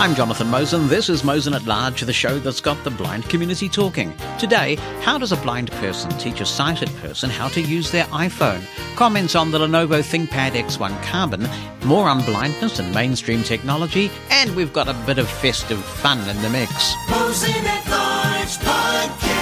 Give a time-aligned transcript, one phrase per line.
[0.00, 0.88] I'm Jonathan Mosen.
[0.88, 4.14] This is Mosen at Large, the show that's got the blind community talking.
[4.38, 8.64] Today, how does a blind person teach a sighted person how to use their iPhone?
[8.96, 11.46] Comments on the Lenovo ThinkPad X1 Carbon,
[11.84, 16.40] more on blindness and mainstream technology, and we've got a bit of festive fun in
[16.40, 16.94] the mix.
[17.10, 19.39] Mosen at Large Podcast.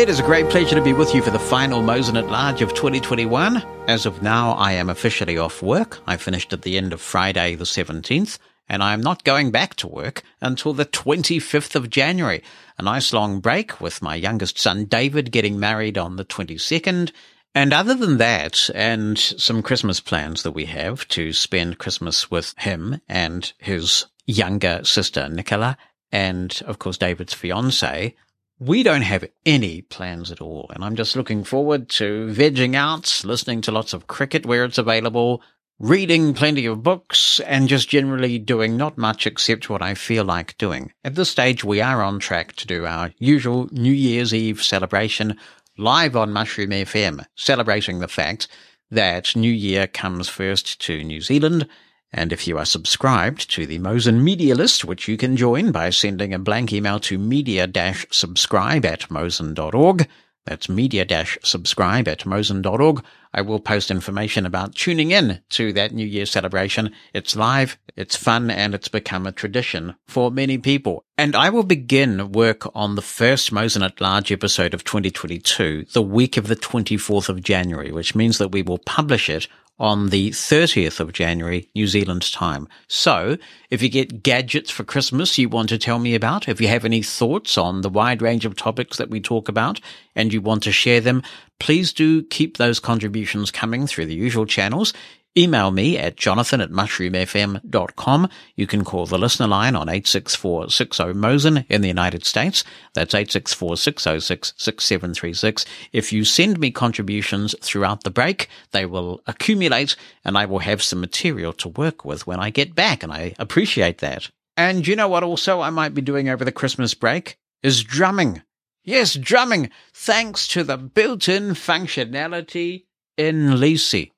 [0.00, 2.62] It is a great pleasure to be with you for the final Mosen at Large
[2.62, 3.62] of 2021.
[3.86, 5.98] As of now, I am officially off work.
[6.06, 9.74] I finished at the end of Friday the 17th, and I am not going back
[9.74, 12.42] to work until the 25th of January.
[12.78, 17.12] A nice long break with my youngest son David getting married on the 22nd.
[17.54, 22.54] And other than that, and some Christmas plans that we have to spend Christmas with
[22.56, 25.76] him and his younger sister Nicola,
[26.10, 28.14] and of course David's fiance,
[28.60, 33.22] we don't have any plans at all, and I'm just looking forward to vegging out,
[33.24, 35.40] listening to lots of cricket where it's available,
[35.78, 40.58] reading plenty of books, and just generally doing not much except what I feel like
[40.58, 40.92] doing.
[41.02, 45.38] At this stage, we are on track to do our usual New Year's Eve celebration
[45.78, 48.46] live on Mushroom FM, celebrating the fact
[48.90, 51.66] that New Year comes first to New Zealand
[52.12, 55.90] and if you are subscribed to the Mosen Media List, which you can join by
[55.90, 60.08] sending a blank email to media-subscribe at mosen.org,
[60.44, 66.26] that's media-subscribe at mosen.org, I will post information about tuning in to that New Year
[66.26, 66.92] celebration.
[67.14, 71.04] It's live, it's fun, and it's become a tradition for many people.
[71.16, 76.02] And I will begin work on the first Mosen at Large episode of 2022, the
[76.02, 79.46] week of the 24th of January, which means that we will publish it
[79.80, 82.68] on the 30th of January, New Zealand time.
[82.86, 83.38] So
[83.70, 86.84] if you get gadgets for Christmas you want to tell me about, if you have
[86.84, 89.80] any thoughts on the wide range of topics that we talk about
[90.14, 91.22] and you want to share them,
[91.58, 94.92] please do keep those contributions coming through the usual channels.
[95.38, 98.28] Email me at jonathan at mushroomfm.com.
[98.56, 102.64] You can call the listener line on 864-60-MOSEN in the United States.
[102.94, 105.64] That's 864-606-6736.
[105.92, 110.82] If you send me contributions throughout the break, they will accumulate and I will have
[110.82, 114.28] some material to work with when I get back and I appreciate that.
[114.56, 117.36] And you know what also I might be doing over the Christmas break?
[117.62, 118.42] Is drumming.
[118.82, 122.86] Yes, drumming, thanks to the built-in functionality
[123.16, 124.10] in Lisi.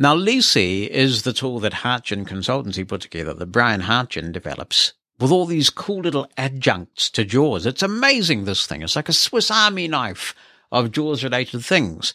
[0.00, 5.32] Now, Leasey is the tool that Hartgen Consultancy put together, that Brian Hartgen develops, with
[5.32, 7.66] all these cool little adjuncts to JAWS.
[7.66, 8.82] It's amazing, this thing.
[8.82, 10.36] It's like a Swiss Army knife
[10.70, 12.14] of JAWS related things.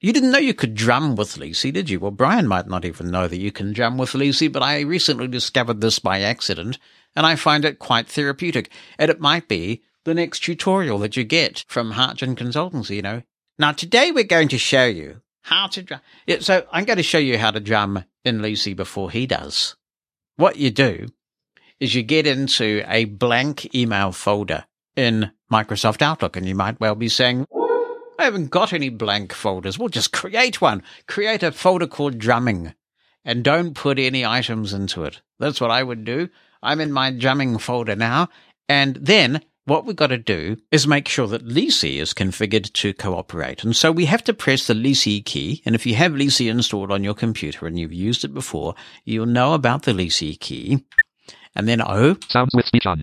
[0.00, 1.98] You didn't know you could drum with Leasey, did you?
[1.98, 5.26] Well, Brian might not even know that you can drum with Leasey, but I recently
[5.26, 6.78] discovered this by accident,
[7.16, 8.70] and I find it quite therapeutic.
[8.96, 13.22] And it might be the next tutorial that you get from Hartgen Consultancy, you know.
[13.58, 16.00] Now, today we're going to show you how to drum.
[16.26, 19.76] Yeah, so I'm going to show you how to drum in Leasey before he does.
[20.36, 21.08] What you do
[21.80, 26.94] is you get into a blank email folder in Microsoft Outlook, and you might well
[26.94, 27.46] be saying,
[28.18, 29.78] I haven't got any blank folders.
[29.78, 30.82] We'll just create one.
[31.06, 32.74] Create a folder called drumming
[33.24, 35.22] and don't put any items into it.
[35.38, 36.28] That's what I would do.
[36.62, 38.28] I'm in my drumming folder now.
[38.68, 42.94] And then what we've got to do is make sure that Leasey is configured to
[42.94, 43.64] cooperate.
[43.64, 45.62] And so we have to press the Leasey key.
[45.64, 48.74] And if you have Leasey installed on your computer and you've used it before,
[49.04, 50.84] you'll know about the Leasey key.
[51.54, 52.16] And then O.
[52.28, 53.02] Sounds with speech on.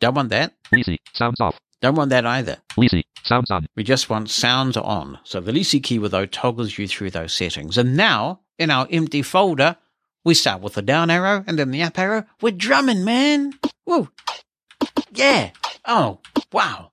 [0.00, 0.54] Don't want that.
[0.74, 0.98] Leasey.
[1.14, 1.58] Sounds off.
[1.82, 2.58] Don't want that either.
[2.76, 3.02] Leasey.
[3.22, 3.66] Sounds on.
[3.74, 5.18] We just want sounds on.
[5.24, 7.76] So the Leasey key with O toggles you through those settings.
[7.76, 9.76] And now in our empty folder,
[10.24, 12.24] we start with the down arrow and then the up arrow.
[12.40, 13.52] We're drumming, man.
[13.86, 14.08] Woo.
[15.12, 15.50] Yeah.
[15.84, 16.20] Oh,
[16.52, 16.92] wow.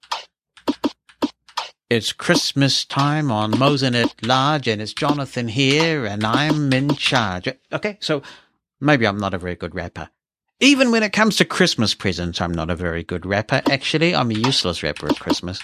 [1.89, 7.47] It's Christmas time on Mosen at Large, and it's Jonathan here, and I'm in charge.
[7.71, 8.23] Okay, so
[8.81, 10.09] maybe I'm not a very good rapper.
[10.59, 13.61] Even when it comes to Christmas presents, I'm not a very good rapper.
[13.69, 15.59] Actually, I'm a useless rapper at Christmas.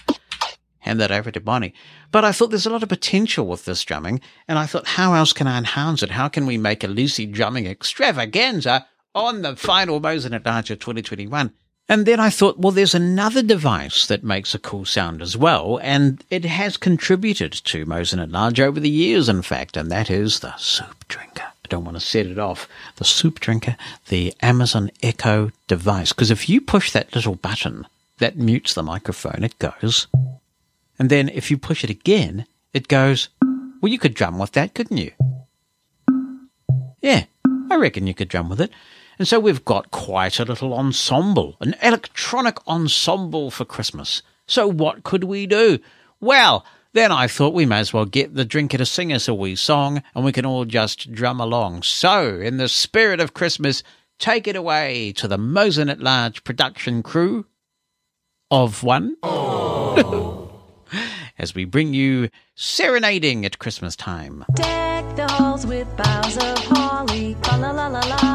[0.79, 1.73] Hand that over to Bonnie.
[2.11, 5.13] But I thought there's a lot of potential with this drumming, and I thought, how
[5.13, 6.11] else can I enhance it?
[6.11, 10.79] How can we make a Leasey drumming extravaganza on the final Mosen at Large of
[10.79, 11.53] 2021?
[11.89, 15.79] And then I thought, well, there's another device that makes a cool sound as well,
[15.81, 20.11] and it has contributed to Mosen at Large over the years, in fact, and that
[20.11, 21.41] is the soup drinker.
[21.41, 22.69] I don't want to set it off.
[22.97, 23.75] The soup drinker,
[24.07, 26.13] the Amazon Echo device.
[26.13, 27.87] Because if you push that little button,
[28.19, 30.05] that mutes the microphone, it goes.
[30.99, 33.29] And then if you push it again, it goes.
[33.81, 35.11] Well, you could drum with that, couldn't you?
[37.01, 37.25] Yeah,
[37.71, 38.71] I reckon you could drum with it.
[39.19, 44.21] And so we've got quite a little ensemble, an electronic ensemble for Christmas.
[44.47, 45.79] So what could we do?
[46.21, 49.33] Well, Then I thought we may as well get the drinker to sing us a
[49.33, 51.83] wee song and we can all just drum along.
[51.83, 53.83] So, in the spirit of Christmas,
[54.17, 57.45] take it away to the Mosen at Large production crew
[58.49, 59.17] of one.
[61.37, 64.43] As we bring you serenading at Christmas time.
[64.55, 67.37] Deck the halls with boughs of holly.
[67.43, 68.28] Fa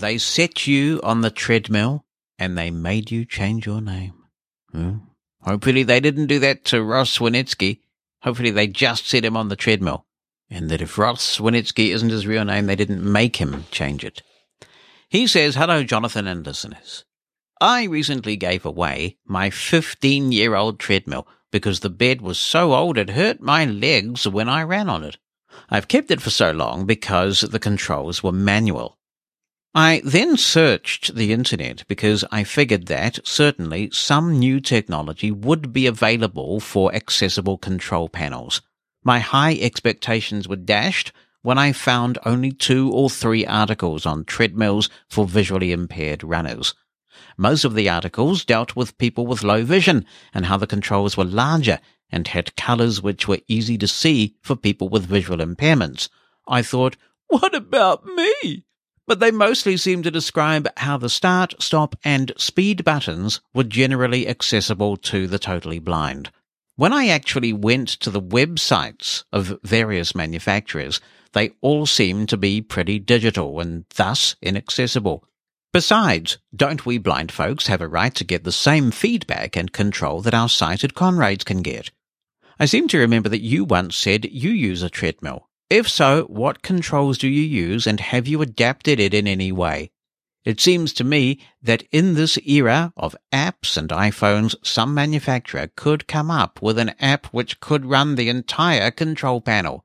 [0.00, 2.04] They set you on the treadmill
[2.38, 4.14] and they made you change your name.
[4.70, 4.98] Hmm.
[5.42, 7.80] Hopefully they didn't do that to Ross Winitsky.
[8.22, 10.06] Hopefully they just set him on the treadmill.
[10.50, 14.22] And that if Ross Winitsky isn't his real name, they didn't make him change it.
[15.08, 17.04] He says, Hello, Jonathan and listeners.
[17.60, 22.98] I recently gave away my 15 year old treadmill because the bed was so old
[22.98, 25.16] it hurt my legs when I ran on it.
[25.70, 28.97] I've kept it for so long because the controls were manual.
[29.74, 35.86] I then searched the internet because I figured that certainly some new technology would be
[35.86, 38.62] available for accessible control panels.
[39.04, 41.12] My high expectations were dashed
[41.42, 46.74] when I found only two or three articles on treadmills for visually impaired runners.
[47.36, 50.04] Most of the articles dealt with people with low vision
[50.34, 51.78] and how the controls were larger
[52.10, 56.08] and had colors which were easy to see for people with visual impairments.
[56.46, 56.96] I thought,
[57.28, 58.64] what about me?
[59.08, 64.28] But they mostly seem to describe how the start, stop, and speed buttons were generally
[64.28, 66.30] accessible to the totally blind.
[66.76, 71.00] When I actually went to the websites of various manufacturers,
[71.32, 75.24] they all seemed to be pretty digital and thus inaccessible.
[75.72, 80.20] Besides, don't we blind folks have a right to get the same feedback and control
[80.20, 81.90] that our sighted comrades can get?
[82.60, 85.47] I seem to remember that you once said you use a treadmill.
[85.70, 89.90] If so, what controls do you use and have you adapted it in any way?
[90.42, 96.06] It seems to me that in this era of apps and iPhones, some manufacturer could
[96.06, 99.84] come up with an app which could run the entire control panel.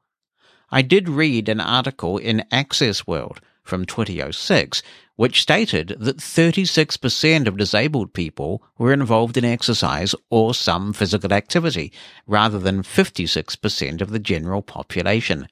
[0.69, 4.81] I did read an article in Access World from 2006
[5.15, 11.91] which stated that 36% of disabled people were involved in exercise or some physical activity,
[12.25, 15.47] rather than 56% of the general population.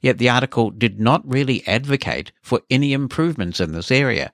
[0.00, 4.32] Yet the article did not really advocate for any improvements in this area.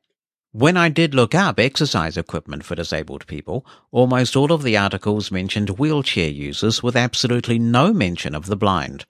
[0.52, 5.30] When I did look up exercise equipment for disabled people, almost all of the articles
[5.30, 9.04] mentioned wheelchair users with absolutely no mention of the blind.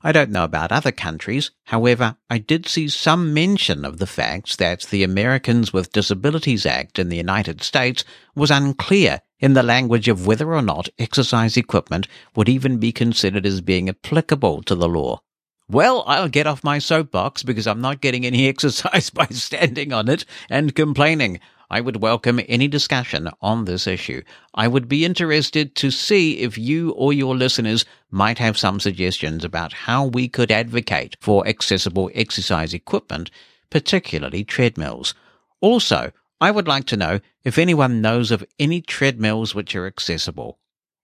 [0.00, 4.58] I don't know about other countries, however, I did see some mention of the fact
[4.58, 8.04] that the Americans with Disabilities Act in the United States
[8.36, 13.44] was unclear in the language of whether or not exercise equipment would even be considered
[13.44, 15.20] as being applicable to the law.
[15.70, 20.08] Well, I'll get off my soapbox because I'm not getting any exercise by standing on
[20.08, 21.40] it and complaining.
[21.70, 24.22] I would welcome any discussion on this issue.
[24.54, 29.44] I would be interested to see if you or your listeners might have some suggestions
[29.44, 33.30] about how we could advocate for accessible exercise equipment,
[33.68, 35.12] particularly treadmills.
[35.60, 40.58] Also, I would like to know if anyone knows of any treadmills which are accessible.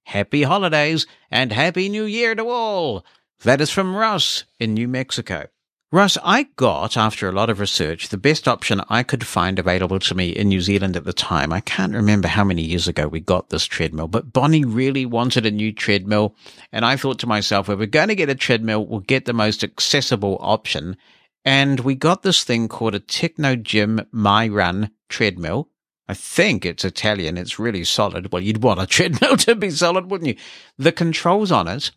[0.04, 3.04] Happy holidays and Happy New Year to all!
[3.42, 5.48] That is from Russ in New Mexico.
[5.94, 10.00] Russ, I got, after a lot of research, the best option I could find available
[10.00, 11.52] to me in New Zealand at the time.
[11.52, 15.46] I can't remember how many years ago we got this treadmill, but Bonnie really wanted
[15.46, 16.34] a new treadmill.
[16.72, 19.32] And I thought to myself, if we're going to get a treadmill, we'll get the
[19.32, 20.96] most accessible option.
[21.44, 25.68] And we got this thing called a Techno Gym My Run treadmill.
[26.08, 27.38] I think it's Italian.
[27.38, 28.32] It's really solid.
[28.32, 30.36] Well, you'd want a treadmill to be solid, wouldn't you?
[30.76, 31.92] The controls on it,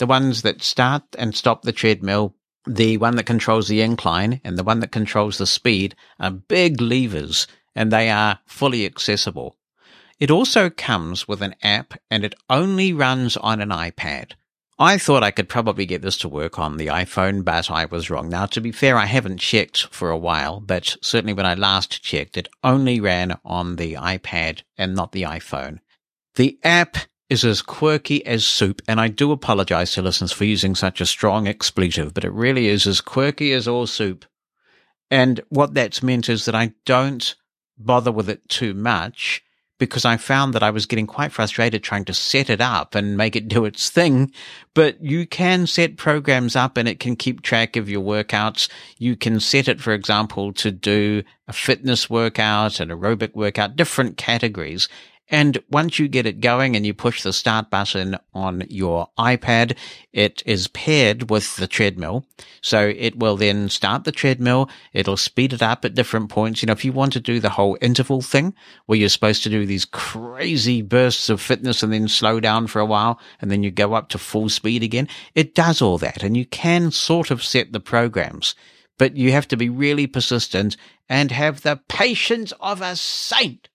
[0.00, 2.34] the ones that start and stop the treadmill,
[2.66, 6.80] the one that controls the incline and the one that controls the speed are big
[6.80, 9.56] levers and they are fully accessible.
[10.18, 14.32] It also comes with an app and it only runs on an iPad.
[14.78, 18.08] I thought I could probably get this to work on the iPhone, but I was
[18.08, 18.30] wrong.
[18.30, 22.02] Now, to be fair, I haven't checked for a while, but certainly when I last
[22.02, 25.80] checked, it only ran on the iPad and not the iPhone.
[26.36, 26.96] The app
[27.30, 31.06] is as quirky as soup, and I do apologize to listeners for using such a
[31.06, 34.26] strong expletive, but it really is as quirky as all soup.
[35.10, 37.34] And what that's meant is that I don't
[37.78, 39.42] bother with it too much
[39.78, 43.16] because I found that I was getting quite frustrated trying to set it up and
[43.16, 44.32] make it do its thing.
[44.74, 48.68] But you can set programs up and it can keep track of your workouts.
[48.98, 54.16] You can set it, for example, to do a fitness workout, an aerobic workout, different
[54.16, 54.88] categories
[55.30, 59.76] And once you get it going and you push the start button on your iPad,
[60.12, 62.26] it is paired with the treadmill.
[62.60, 64.68] So it will then start the treadmill.
[64.92, 66.62] It'll speed it up at different points.
[66.62, 68.54] You know, if you want to do the whole interval thing
[68.86, 72.80] where you're supposed to do these crazy bursts of fitness and then slow down for
[72.80, 75.06] a while and then you go up to full speed again,
[75.36, 76.24] it does all that.
[76.24, 78.56] And you can sort of set the programs,
[78.98, 80.76] but you have to be really persistent
[81.08, 83.68] and have the patience of a saint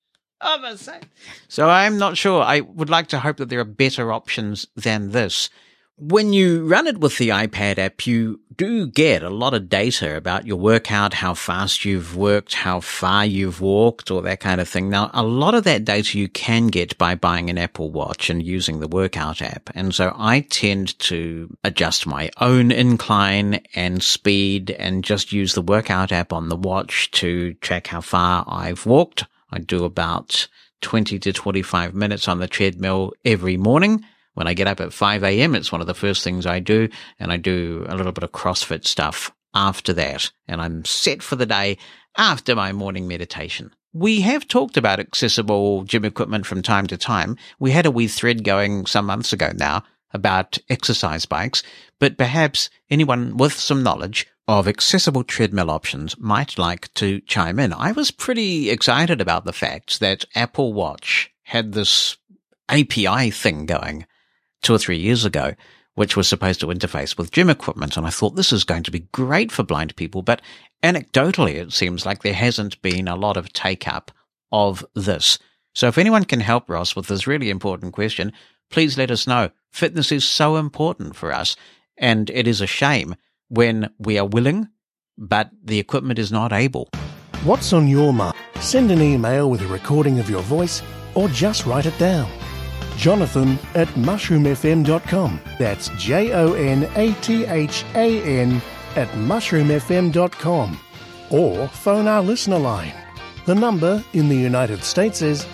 [1.47, 2.41] So I'm not sure.
[2.41, 5.49] I would like to hope that there are better options than this.
[5.97, 10.17] When you run it with the iPad app, you do get a lot of data
[10.17, 14.67] about your workout, how fast you've worked, how far you've walked, or that kind of
[14.67, 14.89] thing.
[14.89, 18.43] Now, a lot of that data you can get by buying an Apple Watch and
[18.43, 19.69] using the workout app.
[19.73, 25.61] And so I tend to adjust my own incline and speed and just use the
[25.61, 29.23] workout app on the watch to track how far I've walked.
[29.51, 30.47] I do about
[30.81, 34.03] 20 to 25 minutes on the treadmill every morning.
[34.33, 36.89] When I get up at 5 a.m., it's one of the first things I do.
[37.19, 40.31] And I do a little bit of CrossFit stuff after that.
[40.47, 41.77] And I'm set for the day
[42.17, 43.71] after my morning meditation.
[43.93, 47.37] We have talked about accessible gym equipment from time to time.
[47.59, 51.63] We had a wee thread going some months ago now about exercise bikes,
[51.99, 57.73] but perhaps anyone with some knowledge of accessible treadmill options might like to chime in.
[57.73, 62.17] I was pretty excited about the fact that Apple Watch had this
[62.69, 64.05] API thing going
[64.61, 65.53] two or three years ago,
[65.95, 67.97] which was supposed to interface with gym equipment.
[67.97, 70.21] And I thought this is going to be great for blind people.
[70.21, 70.41] But
[70.83, 74.11] anecdotally, it seems like there hasn't been a lot of take up
[74.51, 75.39] of this.
[75.73, 78.31] So if anyone can help Ross with this really important question,
[78.69, 79.49] please let us know.
[79.71, 81.55] Fitness is so important for us.
[81.97, 83.15] And it is a shame
[83.49, 84.67] when we are willing,
[85.17, 86.89] but the equipment is not able.
[87.43, 88.35] What's on your mind?
[88.59, 90.81] Send an email with a recording of your voice
[91.13, 92.29] or just write it down.
[92.97, 95.39] Jonathan at mushroomfm.com.
[95.59, 98.61] That's J O N A T H A N
[98.95, 100.79] at mushroomfm.com.
[101.29, 102.93] Or phone our listener line.
[103.45, 105.45] The number in the United States is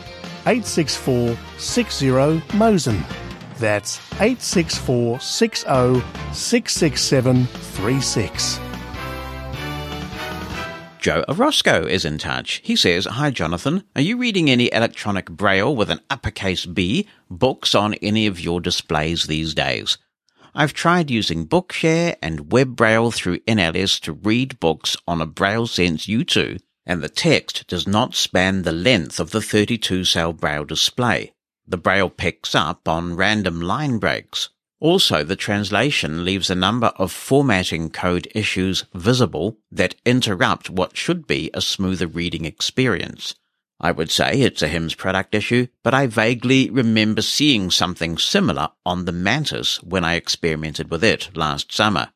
[0.45, 2.05] 864 60
[2.53, 3.03] Mosen.
[3.62, 5.65] That's 864 60
[6.34, 8.60] 667 36.
[10.98, 12.62] Joe Orozco is in touch.
[12.63, 13.84] He says, Hi, Jonathan.
[13.96, 18.62] Are you reading any electronic braille with an uppercase B books on any of your
[18.62, 20.00] displays these days?
[20.56, 25.68] I've tried using Bookshare and Web Braille through NLS to read books on a Braille
[25.68, 30.65] Sense U2, and the text does not span the length of the 32 cell Braille
[30.65, 31.34] display.
[31.72, 34.50] The Braille picks up on random line breaks.
[34.82, 41.25] Also, the translation leaves a number of formatting code issues visible that interrupt what should
[41.25, 43.36] be a smoother reading experience.
[43.80, 48.72] I would say it's a HIMS product issue, but I vaguely remember seeing something similar
[48.86, 52.10] on the Mantis when I experimented with it last summer.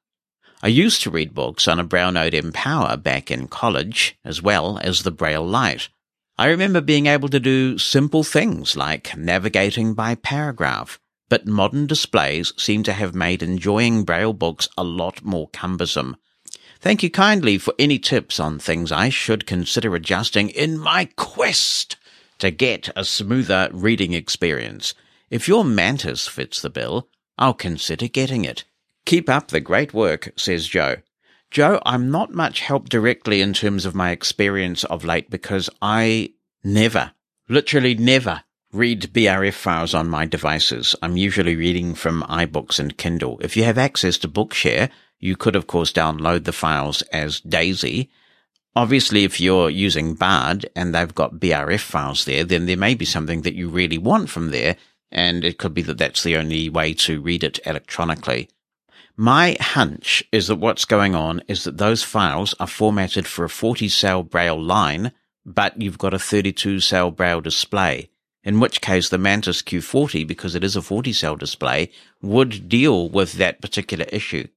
[0.62, 5.04] I used to read books on a Note mPower back in college, as well as
[5.04, 5.88] the Braille Lite.
[6.38, 11.00] I remember being able to do simple things like navigating by paragraph,
[11.30, 16.18] but modern displays seem to have made enjoying Braille books a lot more cumbersome.
[16.82, 21.96] Thank you kindly for any tips on things I should consider adjusting in my quest
[22.40, 24.94] to get a smoother reading experience.
[25.30, 28.66] If your Mantis fits the bill, I'll consider getting it.
[29.06, 30.98] Keep up the great work, says Joe.
[31.56, 36.34] Joe, I'm not much help directly in terms of my experience of late because I
[36.66, 37.14] never,
[37.48, 38.44] literally never
[38.74, 40.98] read BRF files on my devices.
[41.02, 43.40] I'm usually reading from iBooks and Kindle.
[43.40, 48.10] If you have access to Bookshare, you could of course download the files as Daisy.
[48.76, 53.06] Obviously, if you're using Bard and they've got BRF files there, then there may be
[53.06, 54.76] something that you really want from there.
[55.10, 58.50] And it could be that that's the only way to read it electronically.
[59.18, 63.50] My hunch is that what's going on is that those files are formatted for a
[63.50, 65.12] 40 cell braille line,
[65.46, 68.10] but you've got a 32 cell braille display
[68.46, 71.90] in which case the Mantis Q40, because it is a 40 cell display,
[72.22, 74.48] would deal with that particular issue.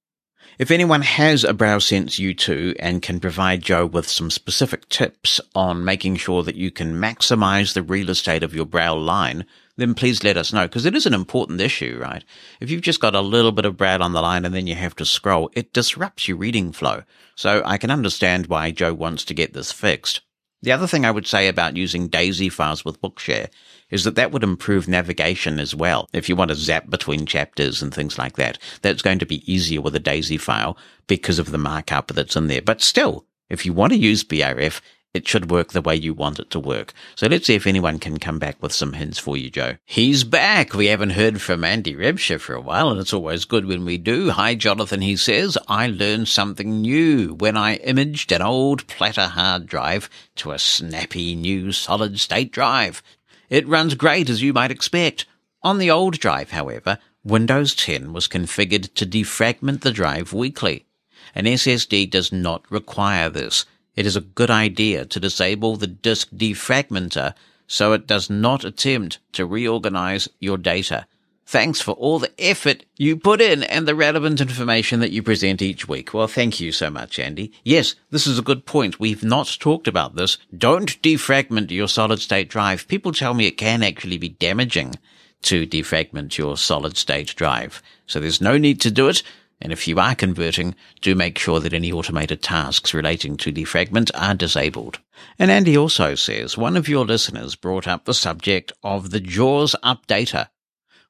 [0.59, 5.85] If anyone has a BrailleSense U2 and can provide Joe with some specific tips on
[5.85, 9.47] making sure that you can maximize the real estate of your Braille line,
[9.79, 12.25] then please let us know because it is an important issue, right?
[12.61, 14.75] If you've just got a little bit of Braille on the line and then you
[14.75, 17.05] have to scroll, it disrupts your reading flow.
[17.37, 20.21] So I can understand why Joe wants to get this fixed.
[20.61, 23.49] The other thing I would say about using DAISY files with Bookshare
[23.91, 26.09] is that that would improve navigation as well.
[26.13, 29.51] If you want to zap between chapters and things like that, that's going to be
[29.51, 32.61] easier with a DAISY file because of the markup that's in there.
[32.61, 34.81] But still, if you want to use BRF,
[35.15, 36.93] it should work the way you want it to work.
[37.17, 39.77] So let's see if anyone can come back with some hints for you, Joe.
[39.85, 40.75] He's back.
[40.75, 43.97] We haven't heard from Andy Rebsher for a while, and it's always good when we
[43.99, 44.31] do.
[44.31, 45.57] Hi, Jonathan, he says.
[45.67, 51.35] I learned something new when I imaged an old platter hard drive to a snappy
[51.35, 53.03] new solid state drive.
[53.49, 55.25] It runs great, as you might expect.
[55.63, 60.87] On the old drive, however, Windows 10 was configured to defragment the drive weekly.
[61.35, 63.65] An SSD does not require this.
[63.99, 67.35] It is a good idea to disable the disk defragmenter
[67.67, 71.09] so it does not attempt to reorganize your data.
[71.45, 75.61] Thanks for all the effort you put in and the relevant information that you present
[75.61, 76.15] each week.
[76.15, 77.51] Well, thank you so much, Andy.
[77.65, 79.01] Yes, this is a good point.
[79.01, 80.39] We've not talked about this.
[80.57, 82.87] Don't defragment your solid state drive.
[82.87, 84.95] People tell me it can actually be damaging
[85.43, 87.83] to defragment your solid state drive.
[88.07, 89.25] So there's no need to do it.
[89.61, 93.65] And if you are converting, do make sure that any automated tasks relating to the
[93.65, 95.01] defragment are disabled.
[95.39, 99.75] And Andy also says one of your listeners brought up the subject of the JAWS
[99.83, 100.49] updater.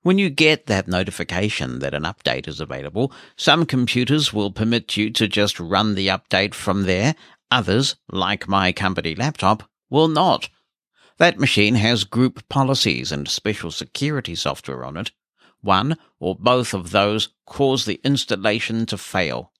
[0.02, 5.10] When you get that notification that an update is available, some computers will permit you
[5.10, 7.14] to just run the update from there.
[7.50, 10.48] Others, like my company laptop, will not.
[11.18, 15.10] That machine has group policies and special security software on it
[15.60, 19.52] one or both of those cause the installation to fail.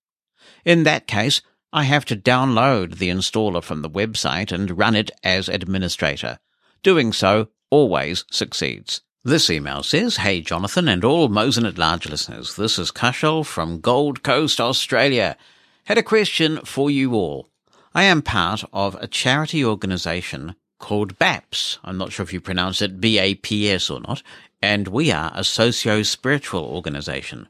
[0.64, 1.40] In that case,
[1.72, 6.38] I have to download the installer from the website and run it as administrator.
[6.82, 9.02] Doing so always succeeds.
[9.24, 13.80] This email says, Hey Jonathan and all Mosen at Large listeners, this is Kushal from
[13.80, 15.36] Gold Coast, Australia.
[15.84, 17.48] Had a question for you all.
[17.94, 21.78] I am part of a charity organisation called BAPS.
[21.84, 24.22] I'm not sure if you pronounce it B-A-P-S or not
[24.60, 27.48] and we are a socio-spiritual organization.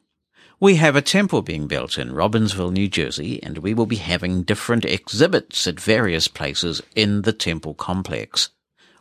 [0.61, 4.43] We have a temple being built in Robbinsville, New Jersey, and we will be having
[4.43, 8.51] different exhibits at various places in the temple complex.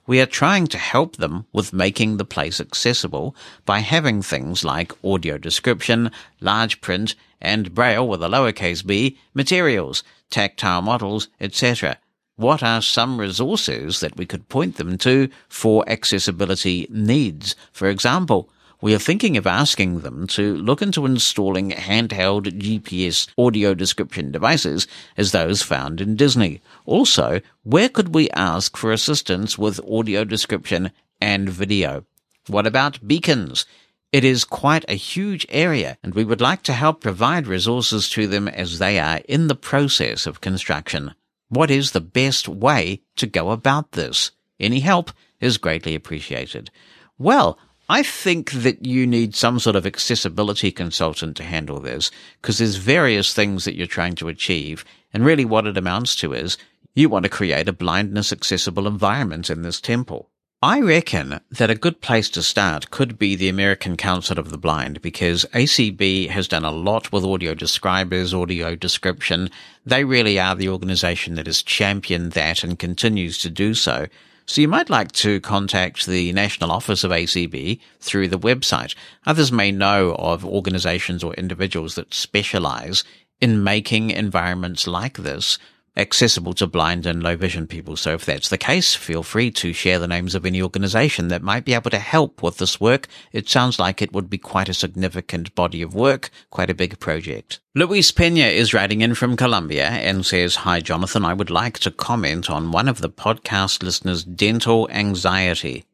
[0.06, 3.36] We are trying to help them with making the place accessible
[3.66, 10.04] by having things like audio description, large print, and braille with a lowercase b, materials,
[10.30, 11.98] tactile models, etc
[12.38, 17.56] what are some resources that we could point them to for accessibility needs?
[17.72, 23.74] For example, we are thinking of asking them to look into installing handheld GPS audio
[23.74, 26.62] description devices as those found in Disney.
[26.86, 32.06] Also, where could we ask for assistance with audio description and video?
[32.46, 33.66] What about beacons?
[34.12, 38.28] It is quite a huge area and we would like to help provide resources to
[38.28, 41.16] them as they are in the process of construction.
[41.50, 44.32] What is the best way to go about this?
[44.60, 46.70] Any help is greatly appreciated.
[47.18, 47.58] Well,
[47.90, 52.76] I think that you need some sort of accessibility consultant to handle this because there's
[52.76, 54.84] various things that you're trying to achieve.
[55.14, 56.58] And really what it amounts to is
[56.96, 60.30] you want to create a blindness accessible environment in this temple.
[60.64, 64.58] I reckon that a good place to start could be the American Council of the
[64.58, 69.52] Blind because ACB has done a lot with audio describers, audio description.
[69.86, 74.08] They really are the organization that has championed that and continues to do so.
[74.48, 78.96] So you might like to contact the national office of ACB through the website.
[79.28, 83.04] Others may know of organizations or individuals that specialize
[83.40, 85.60] in making environments like this
[85.98, 87.98] accessible to blind and low vision people.
[87.98, 91.42] So if that's the case, feel free to share the names of any organization that
[91.42, 93.08] might be able to help with this work.
[93.32, 97.00] It sounds like it would be quite a significant body of work, quite a big
[97.00, 97.60] project.
[97.76, 101.26] Luis Pena is writing in from Colombia and says, Hi, Jonathan.
[101.26, 105.86] I would like to comment on one of the podcast listeners' dental anxiety.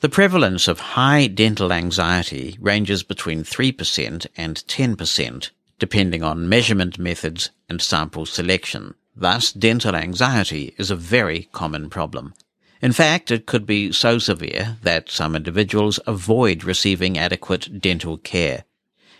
[0.00, 7.50] The prevalence of high dental anxiety ranges between 3% and 10%, depending on measurement methods
[7.68, 8.94] and sample selection.
[9.20, 12.32] Thus, dental anxiety is a very common problem.
[12.80, 18.64] In fact, it could be so severe that some individuals avoid receiving adequate dental care.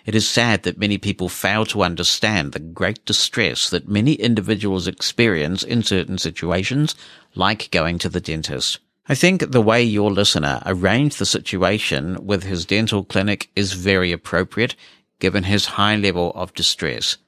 [0.07, 4.89] It is sad that many people fail to understand the great distress that many individuals
[4.89, 6.95] experience in certain situations,
[7.35, 8.79] like going to the dentist.
[9.07, 14.13] I think the way your listener arranged the situation with his dental clinic is very
[14.13, 14.75] appropriate
[15.19, 17.19] given his high level of distress.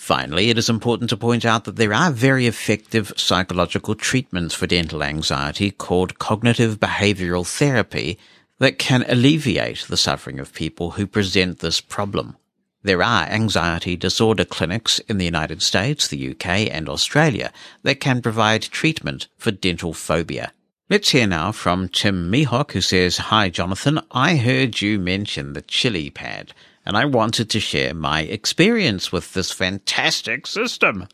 [0.00, 4.66] Finally, it is important to point out that there are very effective psychological treatments for
[4.66, 8.18] dental anxiety called cognitive behavioral therapy
[8.58, 12.34] that can alleviate the suffering of people who present this problem.
[12.82, 18.22] There are anxiety disorder clinics in the United States, the UK, and Australia that can
[18.22, 20.54] provide treatment for dental phobia.
[20.88, 24.00] Let's hear now from Tim Mihawk, who says, Hi, Jonathan.
[24.10, 26.54] I heard you mention the chili pad
[26.90, 31.06] and I wanted to share my experience with this fantastic system.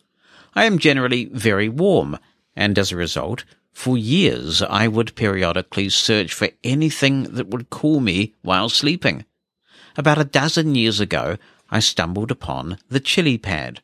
[0.55, 2.19] I am generally very warm,
[2.57, 8.01] And as a result, for years I would periodically search for anything that would cool
[8.01, 9.27] me while sleeping.
[9.99, 11.37] About a dozen years ago,
[11.71, 13.83] I stumbled upon the Chili Pad.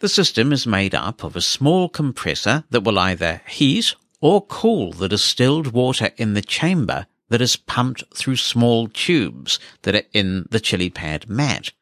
[0.00, 4.92] The system is made up of a small compressor that will either heat or cool
[4.92, 10.46] the distilled water in the chamber that is pumped through small tubes that are in
[10.50, 11.72] the chili pad mat.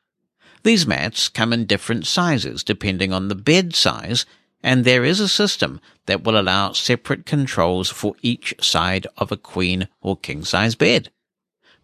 [0.62, 4.24] These mats come in different sizes depending on the bed size,
[4.62, 9.36] and there is a system that will allow separate controls for each side of a
[9.36, 11.10] queen or king size bed.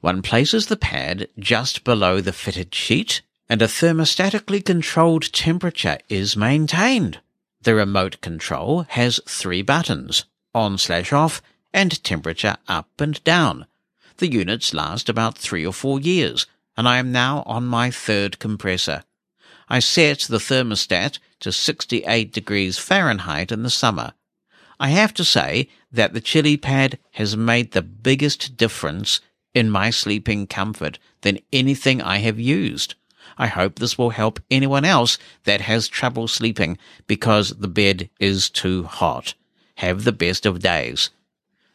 [0.00, 6.37] One places the pad just below the fitted sheet, and a thermostatically controlled temperature is
[6.37, 7.20] maintained.
[7.62, 11.40] The remote control has three buttons on slash off
[11.74, 13.66] and temperature up and down.
[14.18, 18.38] The units last about three or four years, and I am now on my third
[18.38, 19.02] compressor.
[19.68, 24.14] I set the thermostat to 68 degrees Fahrenheit in the summer.
[24.78, 29.20] I have to say that the chili pad has made the biggest difference
[29.52, 32.94] in my sleeping comfort than anything I have used.
[33.37, 38.48] I hope this will help anyone else that has trouble sleeping because the bed is
[38.48, 39.34] too hot.
[39.76, 41.10] Have the best of days.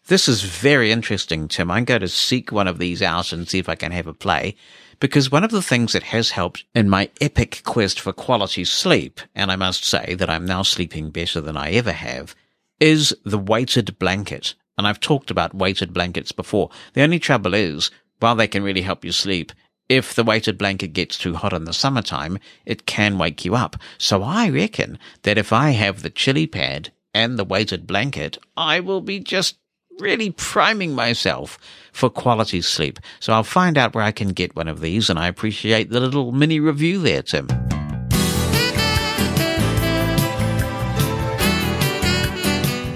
[0.09, 1.69] This is very interesting, Tim.
[1.69, 4.13] I'm going to seek one of these out and see if I can have a
[4.13, 4.55] play.
[4.99, 9.21] Because one of the things that has helped in my epic quest for quality sleep,
[9.35, 12.33] and I must say that I'm now sleeping better than I ever have,
[12.79, 14.55] is the weighted blanket.
[14.79, 16.71] And I've talked about weighted blankets before.
[16.93, 19.51] The only trouble is, while they can really help you sleep,
[19.89, 23.75] if the weighted blanket gets too hot in the summertime, it can wake you up.
[23.99, 28.79] So I reckon that if I have the chili pad and the weighted blanket, I
[28.79, 29.58] will be just
[29.99, 31.57] really priming myself
[31.91, 32.99] for quality sleep.
[33.19, 35.99] So I'll find out where I can get one of these, and I appreciate the
[35.99, 37.47] little mini review there, Tim.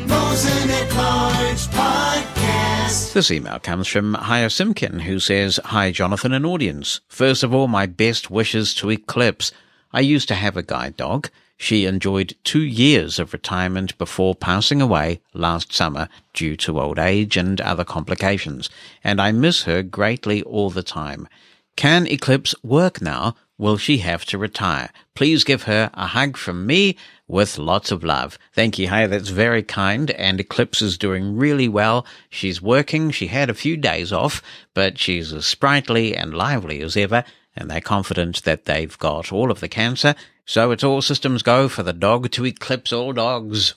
[0.07, 3.13] Mosen at Large Podcast.
[3.13, 7.01] This email comes from Haya Simkin, who says, Hi, Jonathan and audience.
[7.07, 9.51] First of all, my best wishes to Eclipse.
[9.91, 11.29] I used to have a guide dog.
[11.57, 17.37] She enjoyed two years of retirement before passing away last summer due to old age
[17.37, 18.69] and other complications,
[19.03, 21.27] and I miss her greatly all the time.
[21.75, 23.35] Can Eclipse work now?
[23.57, 24.89] Will she have to retire?
[25.15, 28.37] Please give her a hug from me with lots of love.
[28.53, 29.07] Thank you, Hey.
[29.07, 30.11] That's very kind.
[30.11, 32.05] And Eclipse is doing really well.
[32.29, 33.11] She's working.
[33.11, 34.41] She had a few days off,
[34.73, 37.23] but she's as sprightly and lively as ever.
[37.55, 40.15] And they're confident that they've got all of the cancer.
[40.45, 43.75] So it's all systems go for the dog to eclipse all dogs.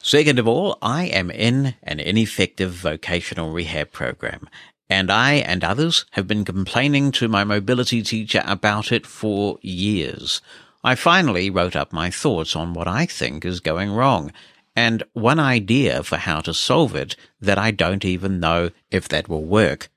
[0.00, 4.48] Second of all, I am in an ineffective vocational rehab program,
[4.88, 10.40] and I and others have been complaining to my mobility teacher about it for years.
[10.84, 14.32] I finally wrote up my thoughts on what I think is going wrong,
[14.76, 19.28] and one idea for how to solve it that I don't even know if that
[19.28, 19.88] will work.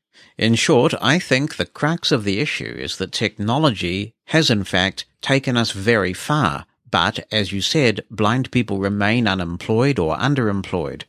[0.41, 5.06] In short, I think the crux of the issue is that technology has in fact
[5.21, 11.04] taken us very far, but as you said, blind people remain unemployed or underemployed.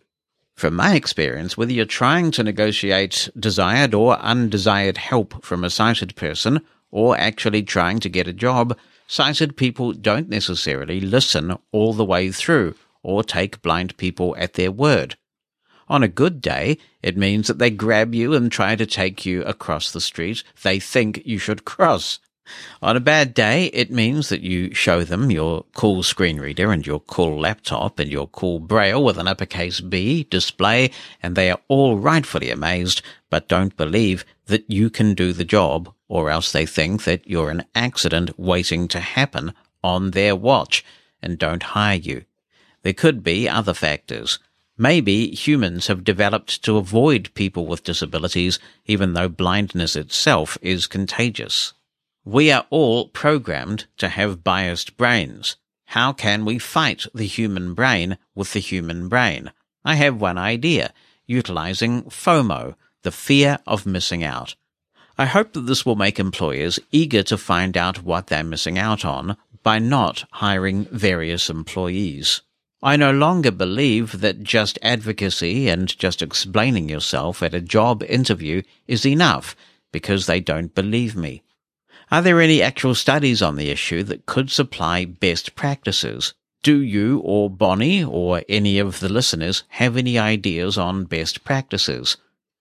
[0.54, 6.14] From my experience, whether you're trying to negotiate desired or undesired help from a sighted
[6.14, 12.04] person, or actually trying to get a job, sighted people don't necessarily listen all the
[12.04, 15.16] way through or take blind people at their word.
[15.88, 19.42] On a good day, it means that they grab you and try to take you
[19.42, 22.18] across the street they think you should cross.
[22.82, 26.86] On a bad day, it means that you show them your cool screen reader and
[26.86, 30.90] your cool laptop and your cool braille with an uppercase B display,
[31.22, 35.94] and they are all rightfully amazed, but don't believe that you can do the job,
[36.08, 40.84] or else they think that you're an accident waiting to happen on their watch
[41.22, 42.24] and don't hire you.
[42.82, 44.40] There could be other factors.
[44.78, 51.74] Maybe humans have developed to avoid people with disabilities, even though blindness itself is contagious.
[52.24, 55.56] We are all programmed to have biased brains.
[55.86, 59.52] How can we fight the human brain with the human brain?
[59.84, 60.92] I have one idea,
[61.26, 64.54] utilizing FOMO, the fear of missing out.
[65.18, 69.04] I hope that this will make employers eager to find out what they're missing out
[69.04, 72.40] on by not hiring various employees.
[72.84, 78.62] I no longer believe that just advocacy and just explaining yourself at a job interview
[78.88, 79.54] is enough
[79.92, 81.44] because they don't believe me.
[82.10, 86.34] Are there any actual studies on the issue that could supply best practices?
[86.64, 92.16] Do you or Bonnie or any of the listeners have any ideas on best practices?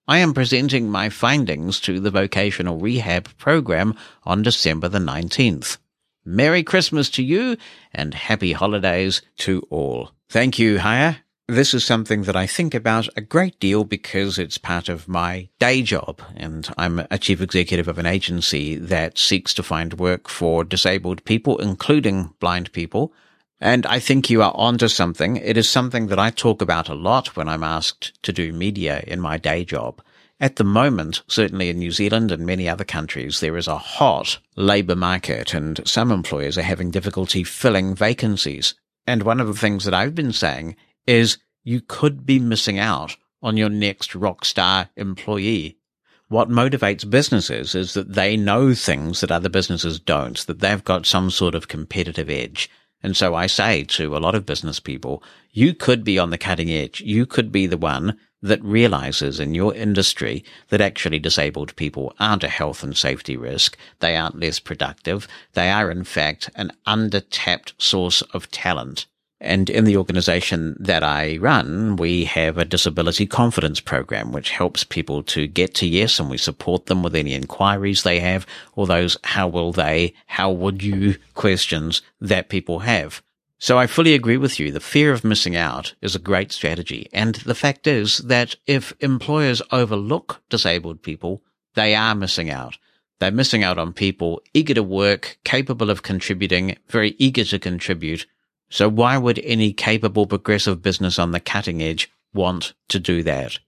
[0.06, 5.78] I am presenting my findings to the vocational rehab program on December the 19th.
[6.24, 7.56] Merry Christmas to you
[7.92, 10.10] and happy holidays to all.
[10.28, 11.16] Thank you, Haya.
[11.48, 15.48] this is something that I think about a great deal because it's part of my
[15.58, 16.22] day job.
[16.34, 21.24] And I'm a chief executive of an agency that seeks to find work for disabled
[21.24, 23.12] people, including blind people.
[23.60, 25.36] And I think you are onto something.
[25.36, 29.04] It is something that I talk about a lot when I'm asked to do media
[29.06, 30.02] in my day job.
[30.42, 34.38] At the moment, certainly in New Zealand and many other countries, there is a hot
[34.56, 38.74] labour market and some employers are having difficulty filling vacancies.
[39.06, 40.74] And one of the things that I've been saying
[41.06, 45.78] is you could be missing out on your next rock star employee.
[46.26, 51.06] What motivates businesses is that they know things that other businesses don't, that they've got
[51.06, 52.68] some sort of competitive edge.
[53.00, 56.38] And so I say to a lot of business people, you could be on the
[56.38, 57.00] cutting edge.
[57.00, 62.44] You could be the one that realizes in your industry that actually disabled people aren't
[62.44, 63.76] a health and safety risk.
[64.00, 65.28] They aren't less productive.
[65.52, 69.06] They are in fact an undertapped source of talent.
[69.40, 74.84] And in the organization that I run, we have a disability confidence program, which helps
[74.84, 78.86] people to get to yes, and we support them with any inquiries they have or
[78.86, 83.20] those how will they, how would you questions that people have.
[83.62, 84.72] So I fully agree with you.
[84.72, 87.08] The fear of missing out is a great strategy.
[87.12, 91.44] And the fact is that if employers overlook disabled people,
[91.74, 92.76] they are missing out.
[93.20, 98.26] They're missing out on people eager to work, capable of contributing, very eager to contribute,
[98.68, 103.60] so why would any capable progressive business on the cutting edge want to do that?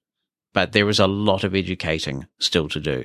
[0.52, 3.04] But there is a lot of educating still to do.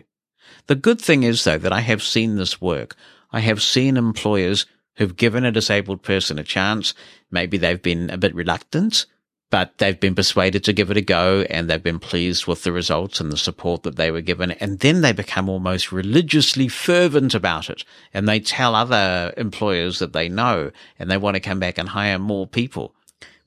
[0.65, 2.95] The good thing is though that I have seen this work.
[3.31, 4.65] I have seen employers
[4.99, 6.93] who've given a disabled person a chance.
[7.31, 9.05] Maybe they've been a bit reluctant,
[9.49, 12.71] but they've been persuaded to give it a go and they've been pleased with the
[12.73, 14.51] results and the support that they were given.
[14.51, 20.11] And then they become almost religiously fervent about it and they tell other employers that
[20.11, 22.93] they know and they want to come back and hire more people.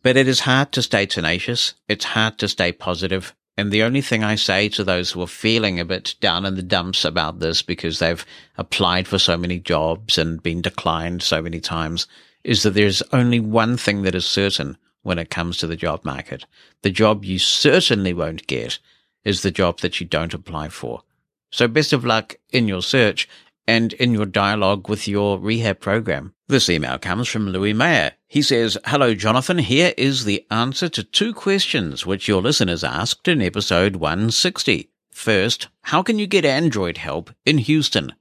[0.03, 1.75] But it is hard to stay tenacious.
[1.87, 3.35] It's hard to stay positive.
[3.57, 6.55] And the only thing I say to those who are feeling a bit down in
[6.55, 8.25] the dumps about this because they've
[8.57, 12.07] applied for so many jobs and been declined so many times
[12.45, 16.05] is that there's only one thing that is certain when it comes to the job
[16.05, 16.47] market.
[16.83, 18.79] The job you certainly won't get
[19.25, 21.03] is the job that you don't apply for.
[21.51, 23.29] So best of luck in your search
[23.67, 26.35] and in your dialogue with your rehab program.
[26.49, 28.13] This email comes from Louis Mayer.
[28.29, 29.59] He says, Hello, Jonathan.
[29.59, 34.91] Here is the answer to two questions which your listeners asked in episode 160.
[35.11, 38.13] First, how can you get Android help in Houston?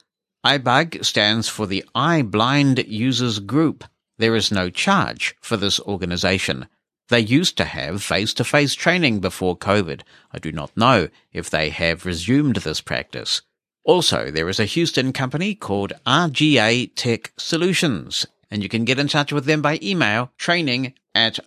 [0.46, 3.84] iBug stands for the Eye Blind Users Group.
[4.18, 6.68] There is no charge for this organization.
[7.10, 10.02] They used to have face-to-face training before COVID.
[10.32, 13.42] I do not know if they have resumed this practice.
[13.84, 19.08] Also, there is a Houston company called RGA Tech Solutions, and you can get in
[19.08, 21.40] touch with them by email training at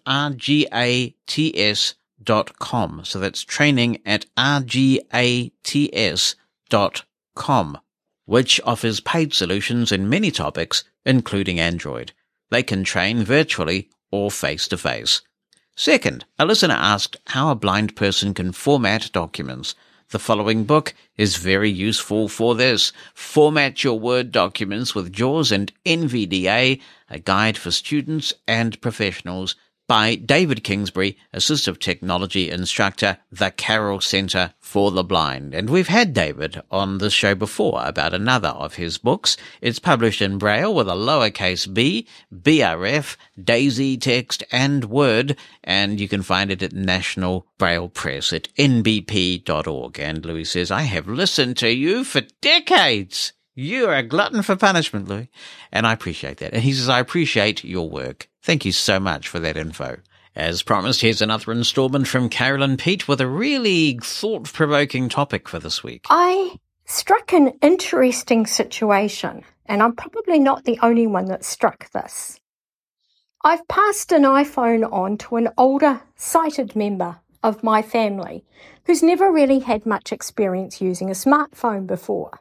[2.25, 3.03] rgats.com.
[3.05, 4.69] So that's training at rgats.com,
[8.27, 12.13] which offers paid solutions in many topics, including Android.
[12.51, 15.23] They can train virtually or face to face.
[15.77, 19.75] Second, a listener asked how a blind person can format documents.
[20.11, 22.93] The following book is very useful for this.
[23.15, 29.55] Format your Word documents with JAWS and NVDA, a guide for students and professionals
[29.89, 35.55] by David Kingsbury, Assistive Technology Instructor, the Carroll Center for the Blind.
[35.55, 39.39] And we've had David on this show before about another of his books.
[39.63, 46.07] It's published in Braille with a lowercase b, BRF, Daisy text, and Word, and you
[46.07, 49.99] can find it at National Braille Press at nbp.org.
[49.99, 53.33] And Louis says, I have listened to you for decades.
[53.55, 55.31] You're a glutton for punishment, Louis.
[55.73, 56.53] And I appreciate that.
[56.53, 58.28] And he says, I appreciate your work.
[58.43, 59.99] Thank you so much for that info.
[60.35, 65.59] As promised, here's another installment from Carolyn Pete with a really thought provoking topic for
[65.59, 66.07] this week.
[66.09, 72.41] I struck an interesting situation, and I'm probably not the only one that struck this.
[73.45, 78.45] I've passed an iPhone on to an older sighted member of my family
[78.85, 82.39] who's never really had much experience using a smartphone before.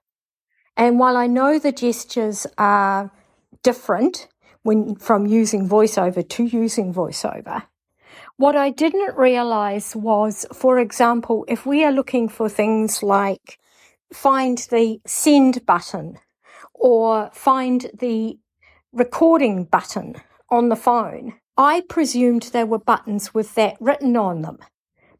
[0.76, 3.12] And while I know the gestures are
[3.64, 4.28] different
[4.68, 7.64] when from using voiceover to using voiceover,
[8.36, 13.60] what I didn't realize was, for example, if we are looking for things like
[14.12, 16.20] find the send button
[16.74, 18.38] or find the
[18.92, 20.16] recording button
[20.50, 24.58] on the phone, I presumed there were buttons with that written on them,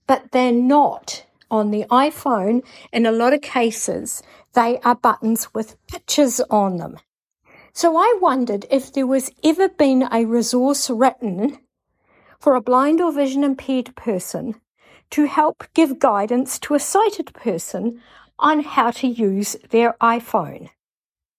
[0.08, 1.24] but they're not.
[1.50, 6.98] On the iPhone, in a lot of cases, they are buttons with pictures on them.
[7.78, 11.60] So I wondered if there was ever been a resource written
[12.40, 14.56] for a blind or vision impaired person
[15.12, 18.02] to help give guidance to a sighted person
[18.40, 20.72] on how to use their iPhone.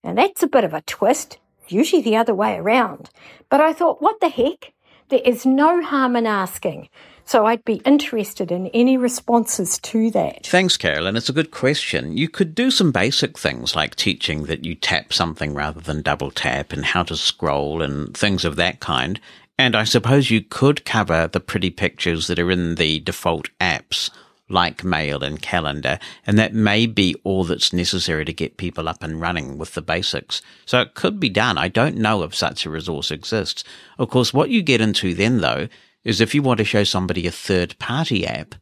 [0.05, 3.11] And that's a bit of a twist, usually the other way around.
[3.51, 4.75] But I thought, what the heck?
[5.09, 6.89] There is no harm in asking.
[7.29, 10.47] So I'd be interested in any responses to that.
[10.47, 11.15] Thanks, Carolyn.
[11.15, 12.17] It's a good question.
[12.17, 16.31] You could do some basic things like teaching that you tap something rather than double
[16.31, 19.21] tap and how to scroll and things of that kind.
[19.59, 24.09] And I suppose you could cover the pretty pictures that are in the default apps
[24.49, 29.03] like mail and calendar, and that may be all that's necessary to get people up
[29.03, 30.41] and running with the basics.
[30.65, 31.59] So it could be done.
[31.59, 33.65] I don't know if such a resource exists.
[33.99, 35.69] Of course, what you get into then though
[36.05, 38.55] is if you want to show somebody a third party app,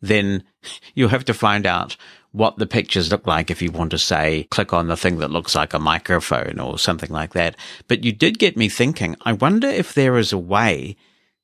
[0.00, 0.44] then
[0.94, 1.96] you'll have to find out
[2.32, 5.30] what the pictures look like if you want to say, click on the thing that
[5.30, 7.56] looks like a microphone or something like that.
[7.86, 10.96] But you did get me thinking, I wonder if there is a way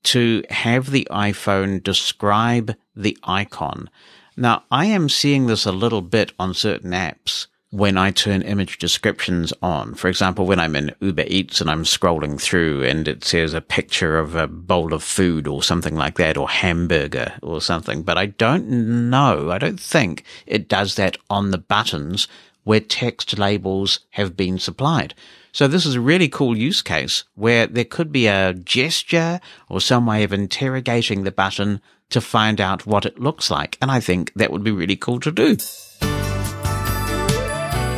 [0.03, 3.89] to have the iPhone describe the icon.
[4.37, 8.79] Now, I am seeing this a little bit on certain apps when I turn image
[8.79, 9.95] descriptions on.
[9.95, 13.61] For example, when I'm in Uber Eats and I'm scrolling through and it says a
[13.61, 18.03] picture of a bowl of food or something like that, or hamburger or something.
[18.03, 22.27] But I don't know, I don't think it does that on the buttons
[22.65, 25.15] where text labels have been supplied.
[25.53, 29.81] So this is a really cool use case where there could be a gesture or
[29.81, 31.81] some way of interrogating the button
[32.11, 33.79] to find out what it looks like.
[33.81, 35.57] And I think that would be really cool to do.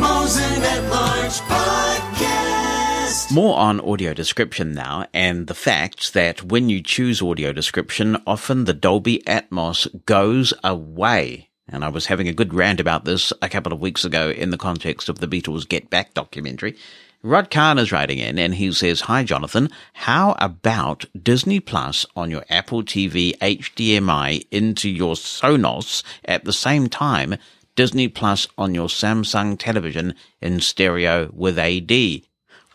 [0.04, 3.32] At Large Podcast.
[3.32, 8.64] More on audio description now, and the fact that when you choose audio description, often
[8.64, 11.50] the Dolby Atmos goes away.
[11.68, 14.50] And I was having a good rant about this a couple of weeks ago in
[14.50, 16.76] the context of the Beatles Get Back documentary.
[17.22, 22.28] Rod Khan is writing in and he says, Hi Jonathan, how about Disney Plus on
[22.32, 27.36] your Apple TV HDMI into your Sonos at the same time
[27.74, 32.22] Disney Plus on your Samsung television in stereo with AD.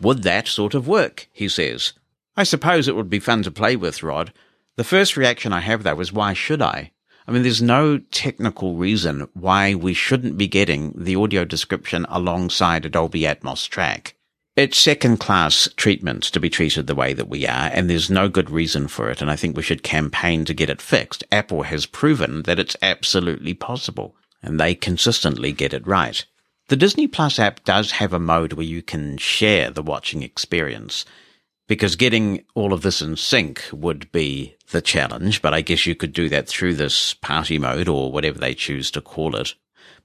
[0.01, 1.27] Would that sort of work?
[1.31, 1.93] He says.
[2.36, 4.33] I suppose it would be fun to play with, Rod.
[4.75, 6.91] The first reaction I have though is why should I?
[7.27, 12.86] I mean, there's no technical reason why we shouldn't be getting the audio description alongside
[12.86, 14.15] a Dolby Atmos track.
[14.55, 18.29] It's second class treatment to be treated the way that we are, and there's no
[18.29, 21.23] good reason for it, and I think we should campaign to get it fixed.
[21.31, 26.26] Apple has proven that it's absolutely possible and they consistently get it right.
[26.69, 31.06] The Disney Plus app does have a mode where you can share the watching experience
[31.67, 35.95] because getting all of this in sync would be the challenge, but I guess you
[35.95, 39.54] could do that through this party mode or whatever they choose to call it.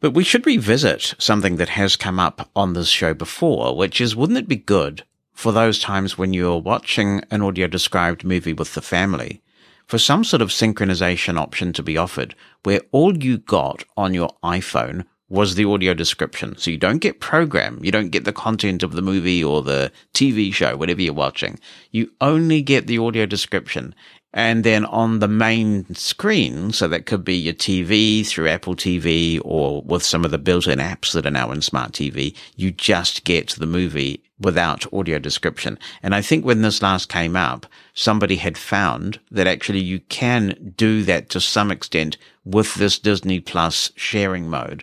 [0.01, 4.17] But we should revisit something that has come up on this show before, which is
[4.17, 8.75] wouldn't it be good for those times when you're watching an audio described movie with
[8.75, 9.42] the family
[9.87, 14.31] for some sort of synchronization option to be offered where all you got on your
[14.45, 16.57] iPhone was the audio description.
[16.59, 19.91] So you don't get program, you don't get the content of the movie or the
[20.13, 21.59] TV show, whatever you're watching.
[21.91, 23.95] You only get the audio description.
[24.35, 29.41] And then on the main screen, so that could be your TV through Apple TV
[29.45, 33.25] or with some of the built-in apps that are now in Smart TV, you just
[33.25, 35.79] get the movie without audio description.
[36.03, 40.73] And I think when this last came up, somebody had found that actually you can
[40.77, 44.83] do that to some extent with this Disney Plus sharing mode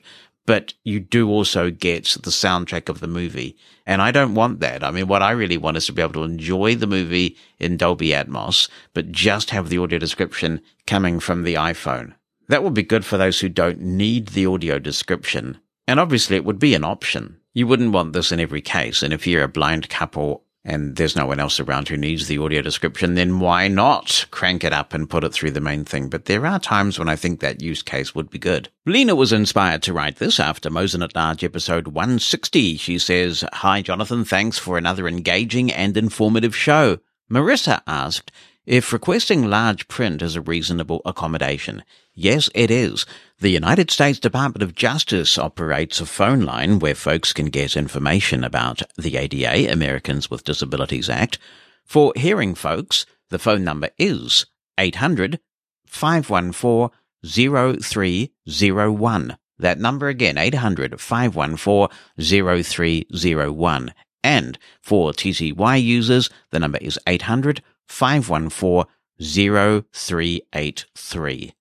[0.49, 3.55] but you do also get the soundtrack of the movie.
[3.85, 4.83] And I don't want that.
[4.83, 7.77] I mean, what I really want is to be able to enjoy the movie in
[7.77, 12.15] Dolby Atmos, but just have the audio description coming from the iPhone.
[12.47, 15.59] That would be good for those who don't need the audio description.
[15.87, 17.37] And obviously it would be an option.
[17.53, 19.03] You wouldn't want this in every case.
[19.03, 22.37] And if you're a blind couple and there's no one else around who needs the
[22.37, 26.09] audio description, then why not crank it up and put it through the main thing?
[26.09, 28.69] But there are times when I think that use case would be good.
[28.85, 32.77] Lena was inspired to write this after Mosen at Large episode 160.
[32.77, 36.99] She says, Hi Jonathan, thanks for another engaging and informative show.
[37.31, 38.31] Marissa asked,
[38.69, 43.03] if requesting large print is a reasonable accommodation, yes, it is.
[43.39, 48.43] The United States Department of Justice operates a phone line where folks can get information
[48.43, 51.39] about the ADA, Americans with Disabilities Act.
[51.83, 54.45] For hearing folks, the phone number is
[54.77, 55.39] 800
[55.87, 56.95] 514
[57.25, 59.37] 0301.
[59.57, 61.87] That number again, 800 514
[62.19, 63.93] 0301.
[64.23, 68.85] And for TTY users, the number is 800 514
[69.19, 71.53] 0383.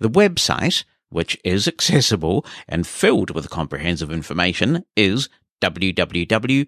[0.00, 5.28] The website, which is accessible and filled with comprehensive information, is
[5.60, 6.66] www.ada.gov.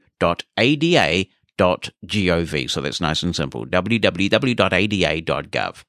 [2.70, 3.66] So that's nice and simple.
[3.66, 5.84] www.ada.gov.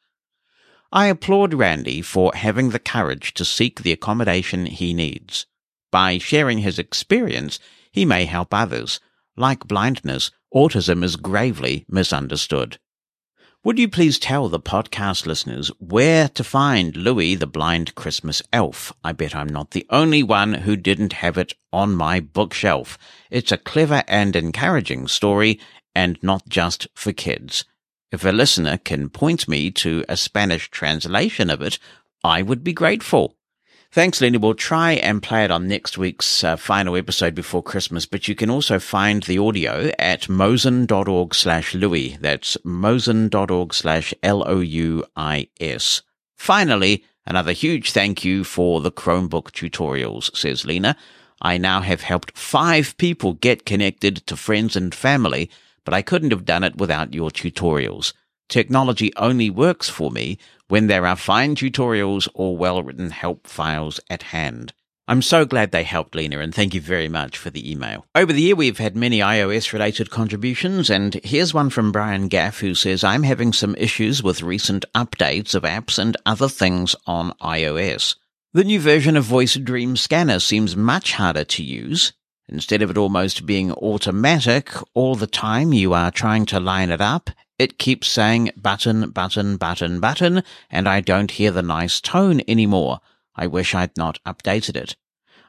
[0.91, 5.45] I applaud Randy for having the courage to seek the accommodation he needs.
[5.91, 7.59] By sharing his experience,
[7.91, 9.01] he may help others.
[9.37, 12.79] Like blindness, autism is gravely misunderstood.
[13.65, 18.93] Would you please tell the podcast listeners where to find Louis the Blind Christmas Elf?
[19.03, 22.99] I bet I'm not the only one who didn't have it on my bookshelf.
[23.31, 25.59] It's a clever and encouraging story
[25.95, 27.65] and not just for kids.
[28.11, 31.79] If a listener can point me to a Spanish translation of it,
[32.23, 33.34] I would be grateful.
[33.95, 34.37] Thanks, Lenny.
[34.37, 38.35] We'll try and play it on next week's uh, final episode before Christmas, but you
[38.35, 42.17] can also find the audio at mosen.org slash Louis.
[42.19, 46.01] That's mosen.org slash L-O-U-I-S.
[46.35, 50.97] Finally, another huge thank you for the Chromebook tutorials, says Lena.
[51.41, 55.49] I now have helped five people get connected to friends and family,
[55.85, 58.11] but I couldn't have done it without your tutorials.
[58.49, 60.37] Technology only works for me
[60.67, 64.73] when there are fine tutorials or well-written help files at hand.
[65.07, 68.07] I'm so glad they helped Lena and thank you very much for the email.
[68.15, 72.59] Over the year we've had many iOS related contributions and here's one from Brian Gaff
[72.59, 77.33] who says I'm having some issues with recent updates of apps and other things on
[77.39, 78.15] iOS.
[78.53, 82.13] The new version of Voice Dream Scanner seems much harder to use.
[82.47, 87.01] Instead of it almost being automatic all the time you are trying to line it
[87.01, 92.41] up, it keeps saying button, button, button, button, and I don't hear the nice tone
[92.47, 92.99] anymore.
[93.35, 94.95] I wish I'd not updated it.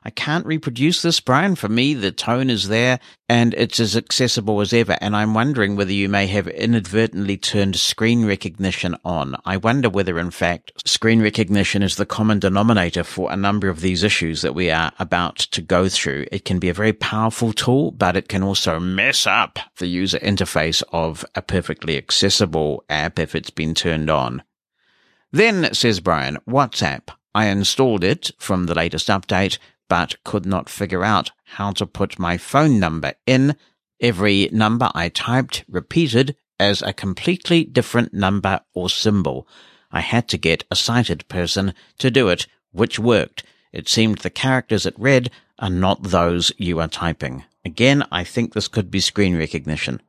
[0.06, 1.56] I can't reproduce this, Brian.
[1.56, 4.96] For me, the tone is there and it's as accessible as ever.
[5.00, 9.34] And I'm wondering whether you may have inadvertently turned screen recognition on.
[9.44, 13.80] I wonder whether, in fact, screen recognition is the common denominator for a number of
[13.80, 16.26] these issues that we are about to go through.
[16.30, 20.20] It can be a very powerful tool, but it can also mess up the user
[20.20, 24.44] interface of a perfectly accessible app if it's been turned on.
[25.32, 27.08] Then, says Brian, WhatsApp.
[27.34, 29.58] I installed it from the latest update,
[29.88, 33.56] but could not figure out how to put my phone number in.
[34.00, 39.46] Every number I typed repeated as a completely different number or symbol.
[39.92, 43.44] I had to get a sighted person to do it, which worked.
[43.72, 47.44] It seemed the characters it read are not those you are typing.
[47.64, 50.00] Again, I think this could be screen recognition.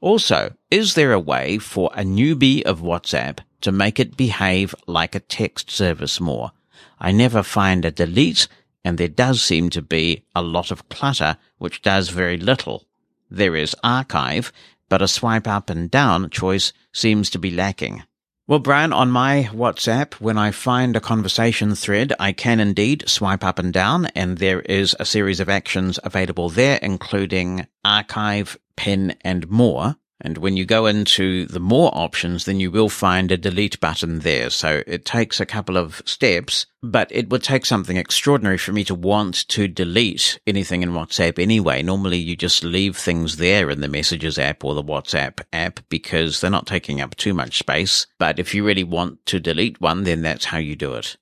[0.00, 5.14] Also, is there a way for a newbie of WhatsApp to make it behave like
[5.14, 6.52] a text service more?
[6.98, 8.48] I never find a delete
[8.86, 12.86] and there does seem to be a lot of clutter which does very little.
[13.28, 14.52] There is archive,
[14.88, 18.04] but a swipe up and down choice seems to be lacking.
[18.46, 23.42] Well, Brian, on my WhatsApp, when I find a conversation thread, I can indeed swipe
[23.42, 29.16] up and down, and there is a series of actions available there, including archive, pin,
[29.22, 29.96] and more.
[30.20, 34.20] And when you go into the more options, then you will find a delete button
[34.20, 34.48] there.
[34.48, 38.82] So it takes a couple of steps, but it would take something extraordinary for me
[38.84, 41.82] to want to delete anything in WhatsApp anyway.
[41.82, 46.40] Normally you just leave things there in the messages app or the WhatsApp app because
[46.40, 48.06] they're not taking up too much space.
[48.18, 51.18] But if you really want to delete one, then that's how you do it.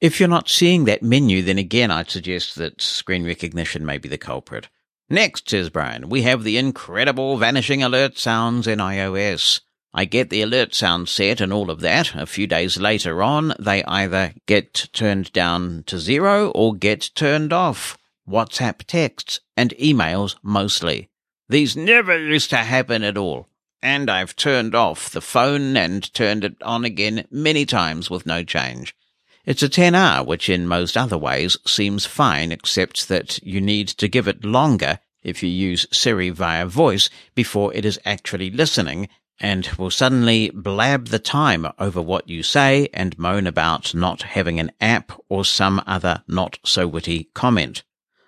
[0.00, 4.08] If you're not seeing that menu, then again, I'd suggest that screen recognition may be
[4.08, 4.68] the culprit.
[5.10, 9.60] Next, says Brian, we have the incredible vanishing alert sounds in iOS.
[9.94, 12.14] I get the alert sound set and all of that.
[12.14, 17.54] A few days later on, they either get turned down to zero or get turned
[17.54, 17.96] off.
[18.28, 21.08] WhatsApp texts and emails mostly.
[21.48, 23.48] These never used to happen at all.
[23.82, 28.44] And I've turned off the phone and turned it on again many times with no
[28.44, 28.94] change.
[29.48, 34.06] It's a XR, which in most other ways seems fine, except that you need to
[34.06, 39.08] give it longer if you use Siri via voice before it is actually listening
[39.40, 44.60] and will suddenly blab the time over what you say and moan about not having
[44.60, 47.84] an app or some other not so witty comment.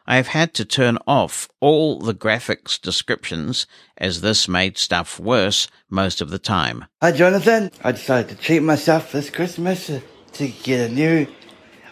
[0.06, 3.66] I have had to turn off all the graphics descriptions
[3.98, 6.86] as this made stuff worse most of the time.
[7.02, 7.70] Hi, Jonathan.
[7.84, 9.90] I decided to treat myself this Christmas
[10.34, 11.26] to get a new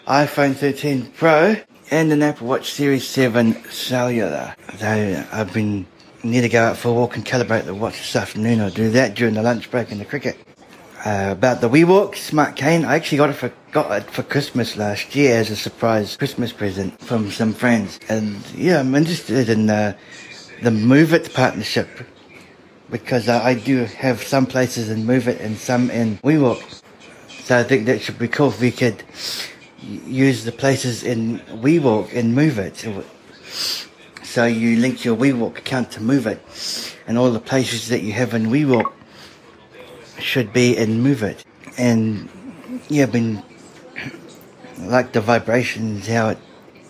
[0.07, 1.55] iPhone 13 Pro
[1.91, 4.55] and an Apple Watch Series 7 Cellular.
[4.75, 5.85] Though I've been
[6.23, 8.61] need to go out for a walk and calibrate the watch this afternoon.
[8.61, 10.37] I'll do that during the lunch break in the cricket.
[11.05, 14.75] Uh, about the WeWalk Smart Cane, I actually got it for got it for Christmas
[14.75, 19.69] last year as a surprise Christmas present from some friends, and yeah, I'm interested in
[19.69, 19.95] uh,
[20.61, 21.87] the Moovit partnership
[22.89, 26.81] because I, I do have some places in Moovit and some in WeWalk.
[27.49, 29.01] So I think that should be cool if we could
[29.81, 32.75] use the places in WeWalk and Moovit.
[34.23, 38.35] So you link your WeWalk account to Moovit, and all the places that you have
[38.35, 38.93] in WeWalk
[40.19, 41.43] should be in Moovit.
[41.75, 42.29] And
[42.87, 43.41] yeah, I've been
[44.81, 46.37] like the vibrations, how it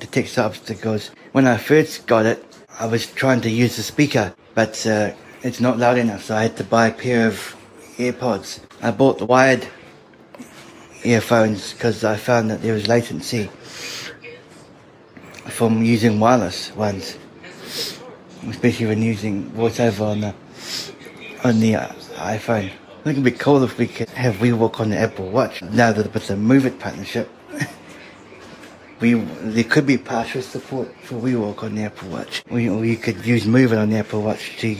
[0.02, 1.12] detects obstacles.
[1.32, 2.44] When I first got it,
[2.78, 6.42] I was trying to use the speaker, but uh, it's not loud enough, so I
[6.42, 7.56] had to buy a pair of
[7.96, 8.60] AirPods.
[8.82, 9.66] I bought the wired
[11.04, 13.50] earphones because I found that there was latency
[15.50, 17.18] from using wireless ones,
[18.48, 20.36] especially when using voiceover on the
[21.44, 22.70] on the uh, iPhone.
[23.00, 25.62] I think it'd be cool if we could have WeWalk on the Apple Watch.
[25.62, 27.30] Now that with the Moovit partnership,
[29.00, 32.44] we there could be partial support for WeWalk on the Apple Watch.
[32.50, 34.76] We, or you could use Moovit on the Apple Watch to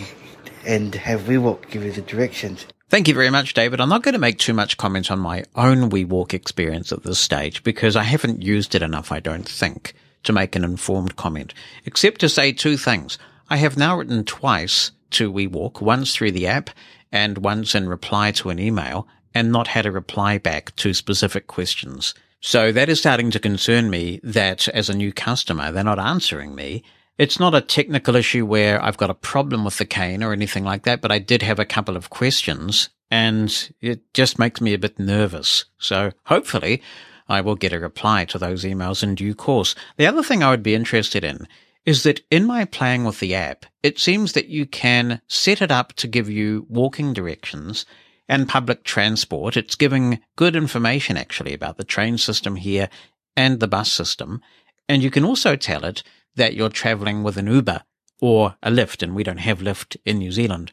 [0.66, 2.66] and have WeWalk give you the directions.
[2.90, 3.80] Thank you very much, David.
[3.80, 7.20] I'm not going to make too much comment on my own WeWalk experience at this
[7.20, 11.54] stage because I haven't used it enough, I don't think, to make an informed comment,
[11.86, 13.20] except to say two things.
[13.48, 16.72] I have now written twice to WeWalk, once through the app
[17.12, 21.46] and once in reply to an email, and not had a reply back to specific
[21.46, 22.16] questions.
[22.42, 26.56] So that is starting to concern me that as a new customer, they're not answering
[26.56, 26.84] me.
[27.20, 30.64] It's not a technical issue where I've got a problem with the cane or anything
[30.64, 34.74] like that, but I did have a couple of questions and it just makes me
[34.74, 35.66] a bit nervous.
[35.80, 36.82] So hopefully
[37.28, 39.76] I will get a reply to those emails in due course.
[39.98, 41.46] The other thing I would be interested in
[41.86, 45.72] is that in my playing with the app, it seems that you can set it
[45.72, 47.86] up to give you walking directions
[48.30, 49.58] and public transport.
[49.58, 52.88] It's giving good information actually about the train system here
[53.36, 54.42] and the bus system.
[54.88, 56.02] And you can also tell it
[56.36, 57.84] that you're traveling with an Uber
[58.22, 60.72] or a Lyft, and we don't have Lyft in New Zealand.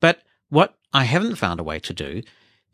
[0.00, 2.22] But what I haven't found a way to do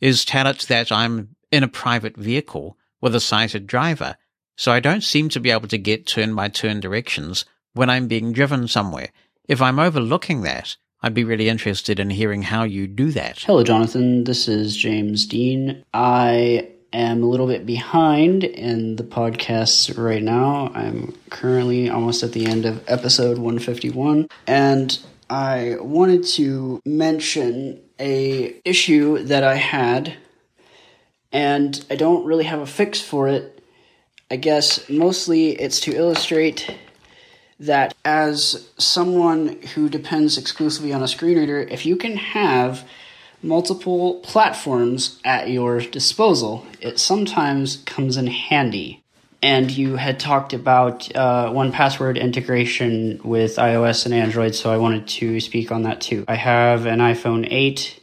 [0.01, 4.17] is tell it that I'm in a private vehicle with a sighted driver.
[4.57, 8.09] So I don't seem to be able to get turn by turn directions when I'm
[8.09, 9.11] being driven somewhere.
[9.49, 13.39] If I'm overlooking that, I'd be really interested in hearing how you do that.
[13.41, 14.25] Hello, Jonathan.
[14.25, 15.85] This is James Dean.
[15.95, 20.71] I am a little bit behind in the podcast right now.
[20.75, 28.57] I'm currently almost at the end of episode 151, and I wanted to mention a
[28.65, 30.15] issue that I had,
[31.33, 33.63] and I don't really have a fix for it.
[34.31, 36.75] I guess mostly it's to illustrate
[37.61, 42.89] that as someone who depends exclusively on a screen reader, if you can have
[43.43, 49.03] multiple platforms at your disposal, it sometimes comes in handy.
[49.41, 55.07] And you had talked about uh, 1Password integration with iOS and Android, so I wanted
[55.09, 56.25] to speak on that too.
[56.27, 58.01] I have an iPhone 8,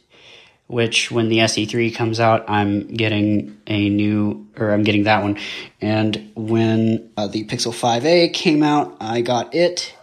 [0.68, 5.38] which when the SE3 comes out, I'm getting a new, or I'm getting that one.
[5.82, 9.94] And when uh, the Pixel 5a came out, I got it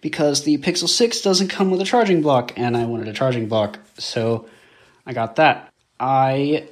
[0.00, 3.46] because the Pixel 6 doesn't come with a charging block, and I wanted a charging
[3.46, 4.48] block, so
[5.08, 5.72] I got that.
[5.98, 6.68] I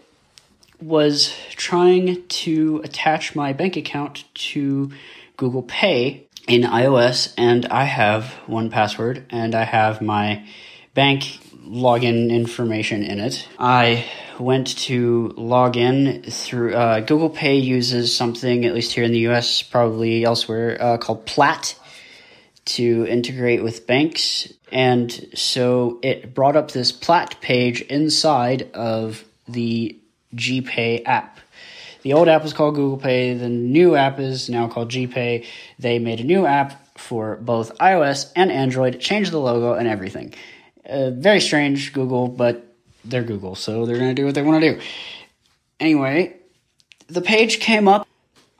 [0.79, 4.93] was trying to attach my bank account to
[5.39, 10.47] Google Pay in iOS, and I have 1Password, and I have my
[10.93, 13.49] bank login information in it.
[13.59, 14.05] I
[14.39, 19.29] went to log in through uh, Google Pay uses something, at least here in the
[19.31, 21.73] US, probably elsewhere, uh, called Plaid
[22.67, 24.53] to integrate with banks.
[24.73, 29.99] And so it brought up this Plaid page inside of the
[30.35, 31.39] GPay app.
[32.03, 35.45] The old app was called Google Pay, the new app is now called GPay.
[35.79, 40.35] They made a new app for both iOS and Android, changed the logo and everything.
[40.89, 44.63] Uh, very strange, Google, but they're Google, so they're going to do what they want
[44.63, 44.81] to do.
[45.81, 46.37] Anyway,
[47.09, 48.07] the page came up.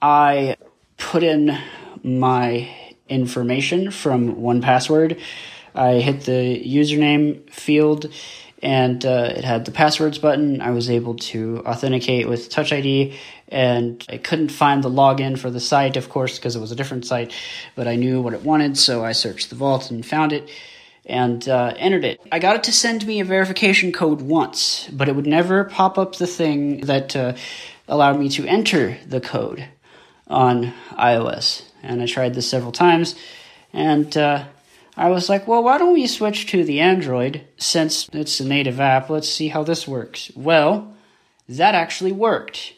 [0.03, 0.57] I
[0.99, 1.57] put in
[2.03, 2.69] my
[3.09, 5.21] information from 1Password.
[5.77, 8.13] I hit the username field
[8.63, 10.61] and uh, it had the passwords button.
[10.61, 13.17] I was able to authenticate with Touch ID
[13.49, 16.77] and I couldn't find the login for the site, of course, because it was a
[16.77, 17.33] different site,
[17.75, 20.49] but I knew what it wanted, so I searched the vault and found it
[21.05, 22.21] and uh, entered it.
[22.33, 25.99] I got it to send me a verification code once, but it would never pop
[25.99, 27.35] up the thing that uh,
[27.87, 29.69] allowed me to enter the code
[30.27, 31.63] on iOS.
[31.83, 33.15] And I tried this several times,
[33.73, 34.45] and uh,
[34.97, 38.81] I was like, well, why don't we switch to the Android since it's a native
[38.81, 39.11] app?
[39.11, 40.31] Let's see how this works.
[40.35, 40.95] Well,
[41.49, 42.73] that actually worked.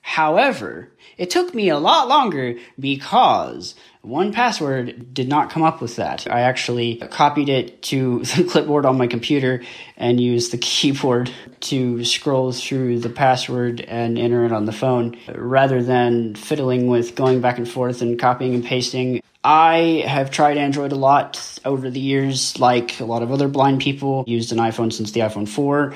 [0.00, 6.30] However, it took me a lot longer because 1Password did not come up with that.
[6.30, 9.62] I actually copied it to the clipboard on my computer
[9.96, 15.16] and used the keyboard to scroll through the password and enter it on the phone
[15.34, 19.20] rather than fiddling with going back and forth and copying and pasting.
[19.46, 23.80] I have tried Android a lot over the years, like a lot of other blind
[23.80, 25.94] people, used an iPhone since the iPhone 4.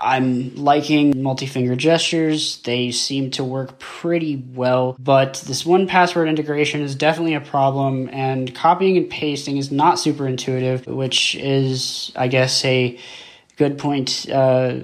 [0.00, 2.62] I'm liking multi finger gestures.
[2.62, 8.54] They seem to work pretty well, but this 1Password integration is definitely a problem, and
[8.54, 12.96] copying and pasting is not super intuitive, which is, I guess, a
[13.56, 14.76] good point uh,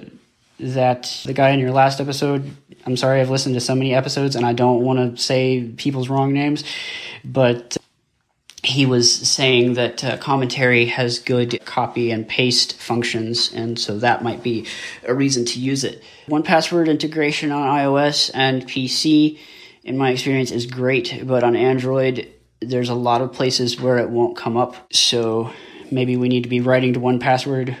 [0.59, 2.51] that the guy in your last episode.
[2.87, 6.07] I'm sorry, I've listened to so many episodes and I don't want to say people's
[6.07, 6.63] wrong names,
[7.23, 7.75] but
[8.63, 14.23] he was saying that uh, commentary has good copy and paste functions, and so that
[14.23, 14.65] might be
[15.03, 16.01] a reason to use it.
[16.27, 19.37] 1Password integration on iOS and PC,
[19.83, 22.31] in my experience, is great, but on Android,
[22.61, 24.75] there's a lot of places where it won't come up.
[24.93, 25.51] So
[25.91, 27.77] maybe we need to be writing to 1Password.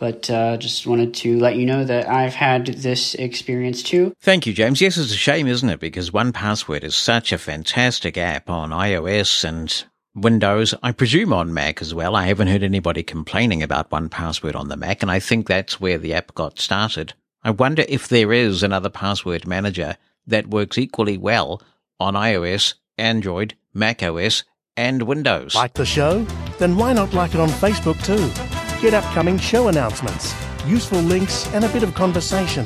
[0.00, 4.14] But uh, just wanted to let you know that I've had this experience too.
[4.20, 4.80] Thank you, James.
[4.80, 5.78] Yes, it's a shame, isn't it?
[5.78, 9.84] Because 1Password is such a fantastic app on iOS and
[10.14, 10.74] Windows.
[10.82, 12.16] I presume on Mac as well.
[12.16, 15.98] I haven't heard anybody complaining about 1Password on the Mac, and I think that's where
[15.98, 17.12] the app got started.
[17.42, 19.96] I wonder if there is another password manager
[20.26, 21.62] that works equally well
[21.98, 24.44] on iOS, Android, Mac OS,
[24.76, 25.54] and Windows.
[25.54, 26.24] Like the show?
[26.58, 28.59] Then why not like it on Facebook too?
[28.80, 30.34] Get upcoming show announcements,
[30.66, 32.64] useful links, and a bit of conversation.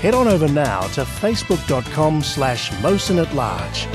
[0.00, 3.86] Head on over now to facebook.com slash Mosen at large.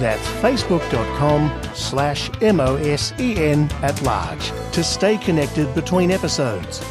[0.00, 6.82] That's facebook.com slash M-O-S-E-N at large to stay connected between episodes.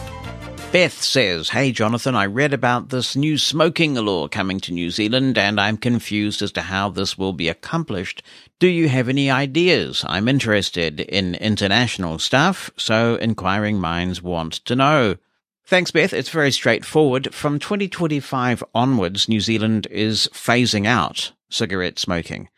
[0.72, 5.38] Beth says, Hey Jonathan, I read about this new smoking law coming to New Zealand
[5.40, 8.22] and I'm confused as to how this will be accomplished.
[8.60, 10.04] Do you have any ideas?
[10.08, 15.18] I'm interested in international stuff, so inquiring minds want to know.
[15.64, 16.12] Thanks, Beth.
[16.12, 17.36] It's very straightforward.
[17.36, 22.50] From 2025 onwards, New Zealand is phasing out cigarette smoking.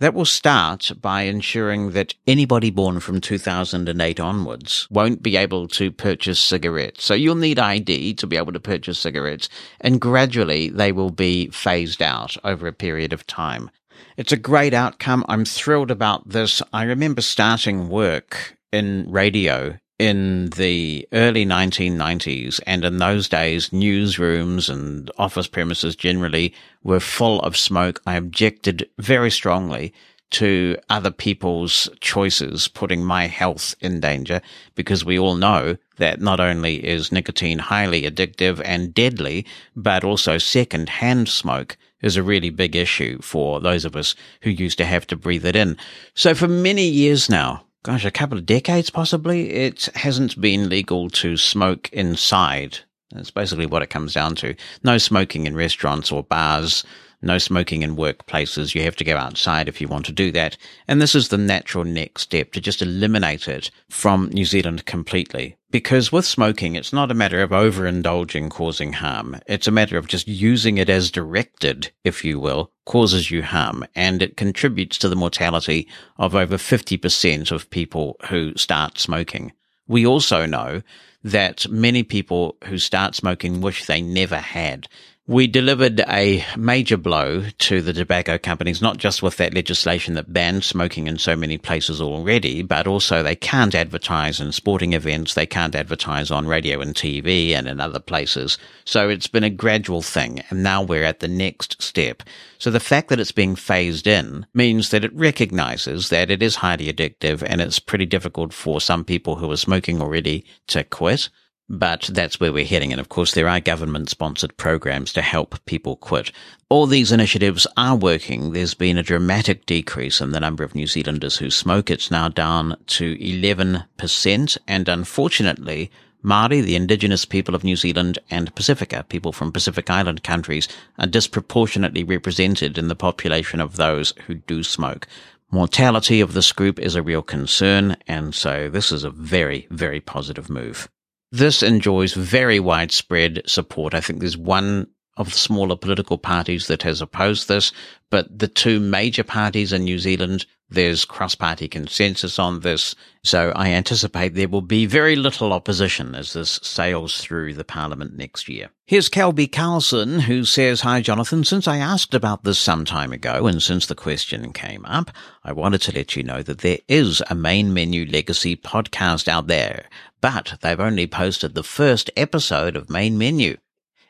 [0.00, 5.92] That will start by ensuring that anybody born from 2008 onwards won't be able to
[5.92, 7.04] purchase cigarettes.
[7.04, 9.48] So you'll need ID to be able to purchase cigarettes
[9.80, 13.70] and gradually they will be phased out over a period of time.
[14.16, 15.24] It's a great outcome.
[15.28, 16.62] I'm thrilled about this.
[16.72, 24.68] I remember starting work in radio in the early 1990s, and in those days, newsrooms
[24.68, 28.02] and office premises generally were full of smoke.
[28.06, 29.94] I objected very strongly
[30.30, 34.40] to other people's choices putting my health in danger
[34.74, 40.36] because we all know that not only is nicotine highly addictive and deadly, but also
[40.38, 45.06] secondhand smoke is a really big issue for those of us who used to have
[45.06, 45.76] to breathe it in.
[46.14, 51.08] So for many years now, gosh, a couple of decades possibly, it hasn't been legal
[51.10, 52.78] to smoke inside.
[53.10, 54.54] That's basically what it comes down to.
[54.82, 56.84] No smoking in restaurants or bars,
[57.24, 58.74] no smoking in workplaces.
[58.74, 60.56] You have to go outside if you want to do that.
[60.86, 65.56] And this is the natural next step to just eliminate it from New Zealand completely.
[65.70, 69.40] Because with smoking, it's not a matter of overindulging causing harm.
[69.48, 73.84] It's a matter of just using it as directed, if you will, causes you harm.
[73.96, 79.52] And it contributes to the mortality of over 50% of people who start smoking.
[79.88, 80.82] We also know
[81.24, 84.86] that many people who start smoking wish they never had.
[85.26, 90.34] We delivered a major blow to the tobacco companies, not just with that legislation that
[90.34, 95.32] banned smoking in so many places already, but also they can't advertise in sporting events,
[95.32, 98.58] they can't advertise on radio and TV and in other places.
[98.84, 102.22] So it's been a gradual thing, and now we're at the next step.
[102.58, 106.56] So the fact that it's being phased in means that it recognizes that it is
[106.56, 111.30] highly addictive and it's pretty difficult for some people who are smoking already to quit.
[111.68, 112.92] But that's where we're heading.
[112.92, 116.30] And of course, there are government sponsored programs to help people quit.
[116.68, 118.52] All these initiatives are working.
[118.52, 121.90] There's been a dramatic decrease in the number of New Zealanders who smoke.
[121.90, 124.58] It's now down to 11%.
[124.68, 125.90] And unfortunately,
[126.22, 131.06] Māori, the indigenous people of New Zealand, and Pasifika, people from Pacific Island countries, are
[131.06, 135.06] disproportionately represented in the population of those who do smoke.
[135.50, 140.00] Mortality of this group is a real concern, and so this is a very, very
[140.00, 140.88] positive move.
[141.34, 143.92] This enjoys very widespread support.
[143.92, 147.72] I think there's one of the smaller political parties that has opposed this,
[148.10, 152.94] but the two major parties in New Zealand, there's cross-party consensus on this.
[153.22, 158.16] So I anticipate there will be very little opposition as this sails through the parliament
[158.16, 158.70] next year.
[158.86, 163.46] Here's Kelby Carlson who says, Hi Jonathan, since I asked about this some time ago
[163.46, 165.10] and since the question came up,
[165.42, 169.46] I wanted to let you know that there is a main menu legacy podcast out
[169.46, 169.86] there,
[170.20, 173.56] but they've only posted the first episode of main menu.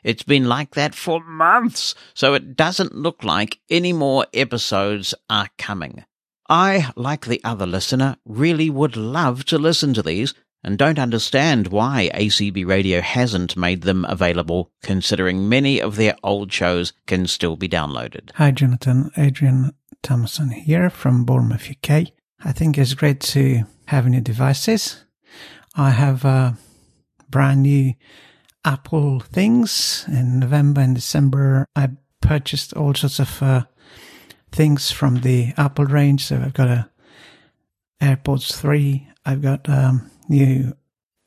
[0.05, 5.49] It's been like that for months, so it doesn't look like any more episodes are
[5.57, 6.05] coming.
[6.47, 11.69] I, like the other listener, really would love to listen to these and don't understand
[11.69, 17.55] why ACB Radio hasn't made them available, considering many of their old shows can still
[17.55, 18.29] be downloaded.
[18.35, 19.09] Hi, Jonathan.
[19.17, 22.09] Adrian Thomason here from Bournemouth, UK.
[22.43, 25.03] I think it's great to have new devices.
[25.75, 26.59] I have a
[27.27, 27.95] brand new
[28.65, 31.67] Apple things in November and December.
[31.75, 31.89] I
[32.19, 33.65] purchased all sorts of uh,
[34.51, 36.25] things from the Apple range.
[36.25, 36.89] So I've got a
[38.01, 39.07] AirPods 3.
[39.25, 40.75] I've got um, new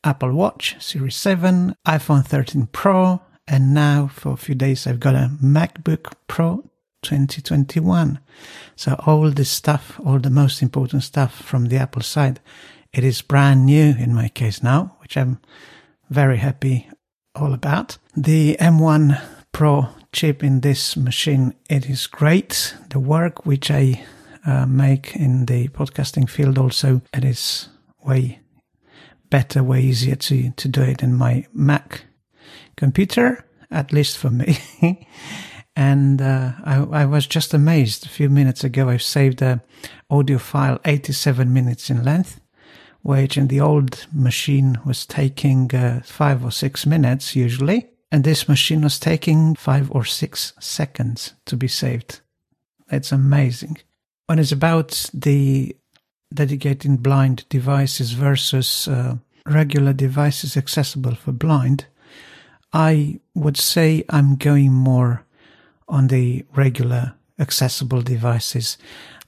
[0.04, 5.14] Apple Watch Series 7, iPhone 13 Pro, and now for a few days I've got
[5.14, 6.68] a MacBook Pro
[7.02, 8.18] 2021.
[8.74, 12.40] So all this stuff, all the most important stuff from the Apple side,
[12.92, 15.40] it is brand new in my case now, which I'm
[16.10, 16.88] very happy
[17.40, 17.98] all about.
[18.16, 19.20] The M1
[19.52, 22.74] Pro chip in this machine, it is great.
[22.90, 24.04] The work which I
[24.46, 27.68] uh, make in the podcasting field also, it is
[28.04, 28.40] way
[29.30, 32.04] better, way easier to, to do it in my Mac
[32.76, 34.58] computer, at least for me.
[35.76, 38.06] and uh, I, I, was just amazed.
[38.06, 39.62] A few minutes ago, I saved a
[40.08, 42.40] audio file 87 minutes in length
[43.08, 47.88] which in the old machine was taking uh, five or six minutes usually.
[48.12, 52.20] And this machine was taking five or six seconds to be saved.
[52.90, 53.78] It's amazing.
[54.26, 55.74] When it's about the
[56.34, 61.86] dedicating blind devices versus uh, regular devices accessible for blind,
[62.74, 65.24] I would say I'm going more
[65.88, 68.76] on the regular accessible devices.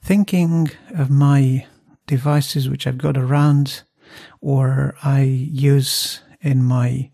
[0.03, 1.65] Thinking of my
[2.07, 3.83] devices which I've got around
[4.41, 7.11] or I use in my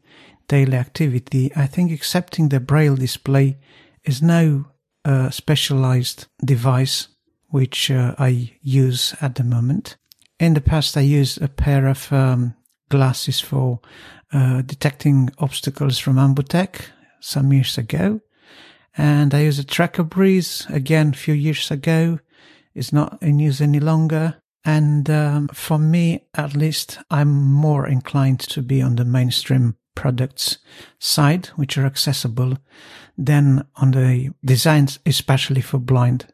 [0.47, 3.57] daily activity, I think accepting the braille display
[4.03, 4.71] is now
[5.03, 7.09] a specialized device
[7.49, 9.97] which uh, I use at the moment.
[10.39, 12.55] In the past, I used a pair of um,
[12.89, 13.79] glasses for
[14.31, 16.81] uh, detecting obstacles from Ambutech
[17.19, 18.21] some years ago.
[18.97, 22.19] And I used a Trekker Breeze again a few years ago.
[22.73, 24.41] It's not in use any longer.
[24.67, 30.57] And um, for me, at least, I'm more inclined to be on the mainstream products
[30.99, 32.57] side, which are accessible,
[33.17, 36.33] than on the designs, especially for blind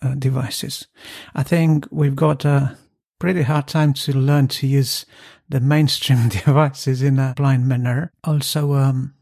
[0.00, 0.86] uh, devices.
[1.34, 2.78] I think we've got a
[3.18, 5.04] pretty hard time to learn to use
[5.48, 8.12] the mainstream devices in a blind manner.
[8.22, 9.14] Also, um,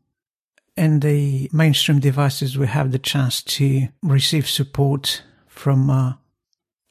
[0.77, 6.13] in the mainstream devices, we have the chance to receive support from uh,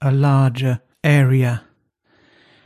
[0.01, 1.63] a larger area.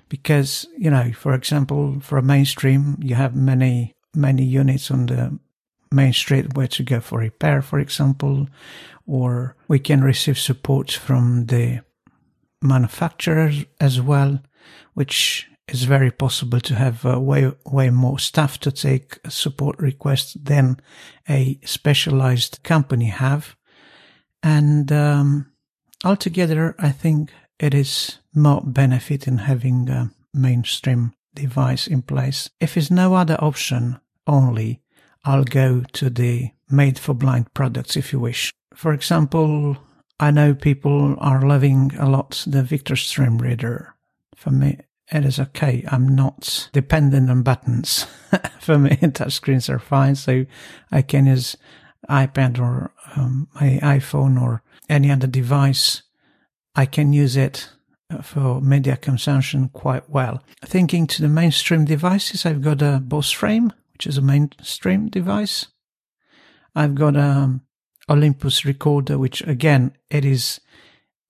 [0.09, 5.37] Because you know for example for a mainstream you have many many units on the
[5.91, 8.47] main street where to go for repair for example
[9.05, 11.81] or we can receive support from the
[12.61, 14.39] manufacturers as well
[14.93, 20.35] which is very possible to have uh, way way more staff to take support requests
[20.41, 20.79] than
[21.27, 23.57] a specialized company have.
[24.41, 25.51] And um,
[26.05, 32.49] altogether i think it is more benefit in having a mainstream device in place.
[32.59, 34.81] If there's no other option, only
[35.23, 38.51] I'll go to the made for blind products if you wish.
[38.73, 39.77] For example,
[40.19, 43.93] I know people are loving a lot the Victor Stream Reader.
[44.35, 44.79] For me,
[45.11, 45.83] it is okay.
[45.87, 48.05] I'm not dependent on buttons.
[48.59, 50.45] For me, touchscreens are fine, so
[50.91, 51.55] I can use
[52.09, 56.03] iPad or um, my iPhone or any other device
[56.77, 57.69] I can use it
[58.21, 60.43] for media consumption quite well.
[60.63, 65.67] Thinking to the mainstream devices, I've got a Bose Frame, which is a mainstream device.
[66.75, 67.59] I've got a
[68.07, 70.61] Olympus recorder, which again, it is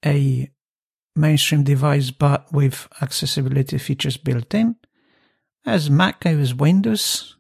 [0.06, 0.52] a
[1.16, 4.76] mainstream device, but with accessibility features built in.
[5.66, 7.38] As Mac, I use Windows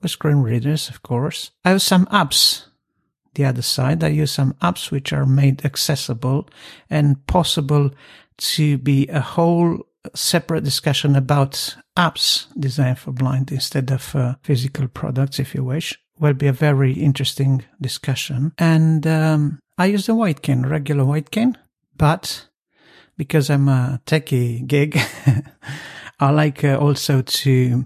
[0.00, 1.50] with screen readers, of course.
[1.64, 2.66] I have some apps
[3.38, 4.04] the other side.
[4.04, 6.48] I use some apps which are made accessible
[6.90, 7.90] and possible
[8.38, 14.88] to be a whole separate discussion about apps designed for blind instead of uh, physical
[14.88, 15.98] products, if you wish.
[16.18, 18.52] will be a very interesting discussion.
[18.58, 21.56] And um, I use a white cane, regular white cane,
[21.96, 22.46] but
[23.16, 24.98] because I'm a techie gig,
[26.20, 27.84] I like uh, also to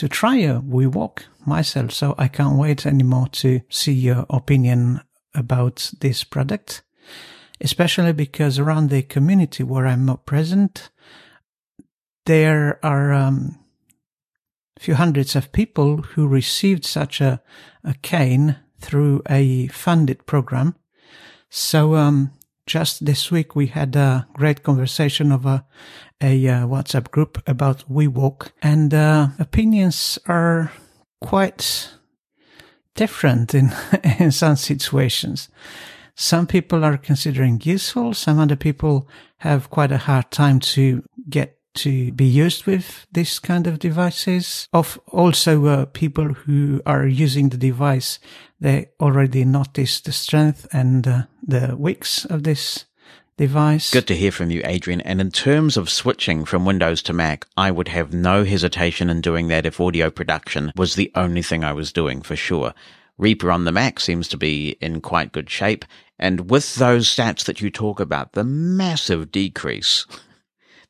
[0.00, 1.92] to try a WeWalk myself.
[1.92, 5.02] So I can't wait anymore to see your opinion
[5.34, 6.80] about this product,
[7.60, 10.88] especially because around the community where I'm not present,
[12.24, 13.58] there are um,
[14.78, 17.42] a few hundreds of people who received such a,
[17.84, 20.76] a cane through a funded program.
[21.50, 22.30] So um,
[22.64, 25.44] just this week we had a great conversation of
[26.20, 30.72] a, uh, WhatsApp group about WeWalk, and uh, opinions are
[31.20, 31.90] quite
[32.94, 33.72] different in
[34.18, 35.48] in some situations.
[36.14, 38.14] Some people are considering useful.
[38.14, 39.08] Some other people
[39.38, 44.68] have quite a hard time to get to be used with this kind of devices.
[44.72, 48.18] Of also uh, people who are using the device,
[48.60, 52.86] they already notice the strength and uh, the weaks of this
[53.40, 53.90] device.
[53.90, 55.00] Good to hear from you, Adrian.
[55.00, 59.22] And in terms of switching from Windows to Mac, I would have no hesitation in
[59.22, 62.74] doing that if audio production was the only thing I was doing for sure.
[63.16, 65.84] Reaper on the Mac seems to be in quite good shape.
[66.18, 70.06] And with those stats that you talk about, the massive decrease,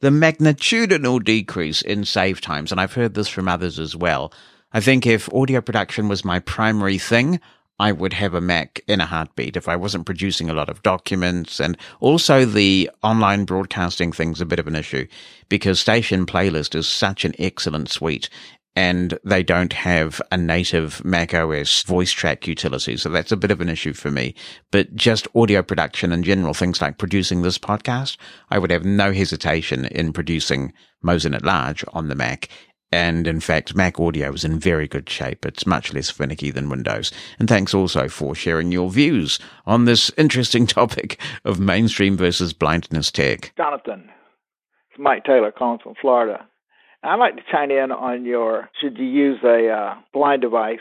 [0.00, 4.32] the magnitudinal decrease in save times, and I've heard this from others as well.
[4.72, 7.40] I think if audio production was my primary thing,
[7.80, 10.82] I would have a Mac in a heartbeat if I wasn't producing a lot of
[10.82, 11.58] documents.
[11.58, 15.06] And also the online broadcasting thing's a bit of an issue
[15.48, 18.28] because Station Playlist is such an excellent suite
[18.76, 22.98] and they don't have a native Mac OS voice track utility.
[22.98, 24.34] So that's a bit of an issue for me.
[24.70, 28.18] But just audio production in general, things like producing this podcast,
[28.50, 32.50] I would have no hesitation in producing Mosen at large on the Mac.
[32.92, 35.46] And in fact, Mac Audio is in very good shape.
[35.46, 37.12] It's much less finicky than Windows.
[37.38, 43.12] And thanks also for sharing your views on this interesting topic of mainstream versus blindness
[43.12, 43.52] tech.
[43.56, 44.10] Jonathan,
[44.90, 46.46] it's Mike Taylor calling from Florida.
[47.02, 50.80] I'd like to chime in on your should you use a uh, blind device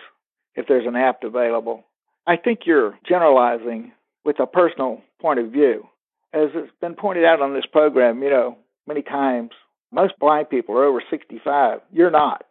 [0.56, 1.86] if there's an app available.
[2.28, 3.94] I think you're generalizing
[4.26, 5.88] with a personal point of view.
[6.34, 9.52] As it's been pointed out on this program, you know, many times,
[9.92, 11.80] most blind people are over 65.
[11.92, 12.46] You're not.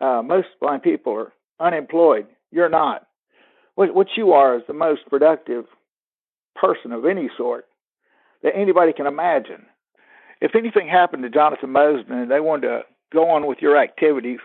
[0.00, 2.26] Uh, most blind people are unemployed.
[2.50, 3.06] You're not.
[3.74, 5.64] What, what you are is the most productive
[6.54, 7.66] person of any sort
[8.42, 9.66] that anybody can imagine.
[10.40, 12.80] If anything happened to Jonathan Mosen and they wanted to
[13.12, 14.38] go on with your activities,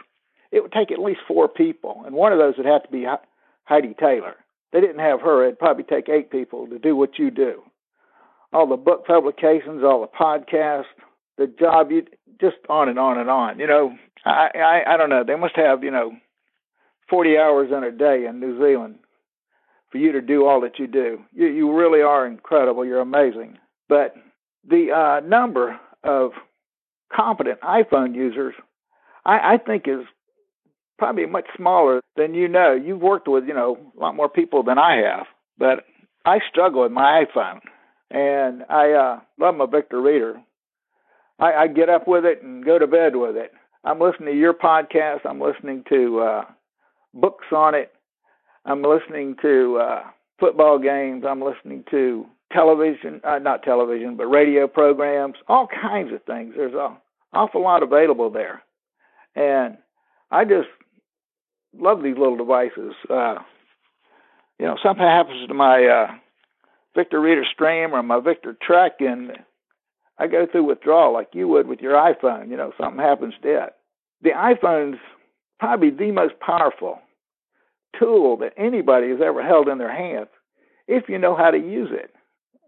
[0.52, 3.06] it would take at least four people, and one of those would have to be
[3.66, 4.36] Heidi Taylor.
[4.72, 7.64] They didn't have her; it'd probably take eight people to do what you do.
[8.52, 10.86] All the book publications, all the podcasts,
[11.38, 12.06] the job, you
[12.40, 13.60] just on and on and on.
[13.60, 13.94] You know,
[14.26, 15.24] I I, I don't know.
[15.26, 16.12] They must have you know,
[17.10, 18.96] forty hours in a day in New Zealand
[19.92, 21.20] for you to do all that you do.
[21.34, 22.86] You you really are incredible.
[22.86, 23.58] You're amazing.
[23.90, 24.16] But
[24.68, 26.32] the uh, number of
[27.16, 28.56] competent iPhone users,
[29.26, 30.06] I, I think is
[30.98, 32.74] probably much smaller than you know.
[32.74, 35.26] You've worked with, you know, a lot more people than I have,
[35.58, 35.86] but
[36.26, 37.60] I struggle with my iPhone.
[38.10, 40.36] And I uh, love my Victor Reader.
[41.40, 43.52] I, I get up with it and go to bed with it.
[43.84, 45.22] I'm listening to your podcast.
[45.26, 46.46] I'm listening to uh,
[47.14, 47.92] books on it.
[48.66, 50.04] I'm listening to uh,
[50.40, 51.26] football games.
[51.28, 56.54] I'm listening to television, uh, not television, but radio programs, all kinds of things.
[56.56, 56.98] There's an
[57.34, 58.64] awful lot available there.
[59.36, 59.78] And
[60.32, 60.70] I just
[61.78, 62.94] love these little devices.
[63.10, 63.36] Uh,
[64.60, 66.12] you know, something happens to my uh,
[66.96, 69.32] Victor Reader Stream or my Victor Trek, and
[70.20, 72.49] I go through withdrawal like you would with your iPhone.
[72.49, 73.74] You know, something happens it.
[74.22, 74.99] The iPhone's
[75.59, 76.99] probably the most powerful
[77.99, 80.30] tool that anybody has ever held in their hands
[80.88, 82.14] if you know how to use it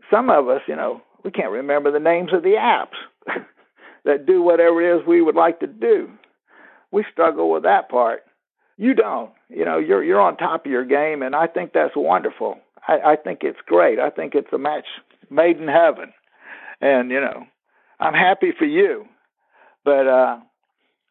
[0.10, 2.96] some of us, you know, we can't remember the names of the apps
[4.06, 6.10] that do whatever it is we would like to do.
[6.92, 8.24] We struggle with that part.
[8.78, 9.32] You don't.
[9.50, 12.58] You know, you're you're on top of your game, and I think that's wonderful.
[12.88, 14.00] I, I think it's great.
[14.00, 14.86] I think it's a match
[15.30, 16.14] made in heaven,
[16.86, 17.46] and you know,
[18.00, 19.06] I'm happy for you.
[19.84, 20.38] But uh,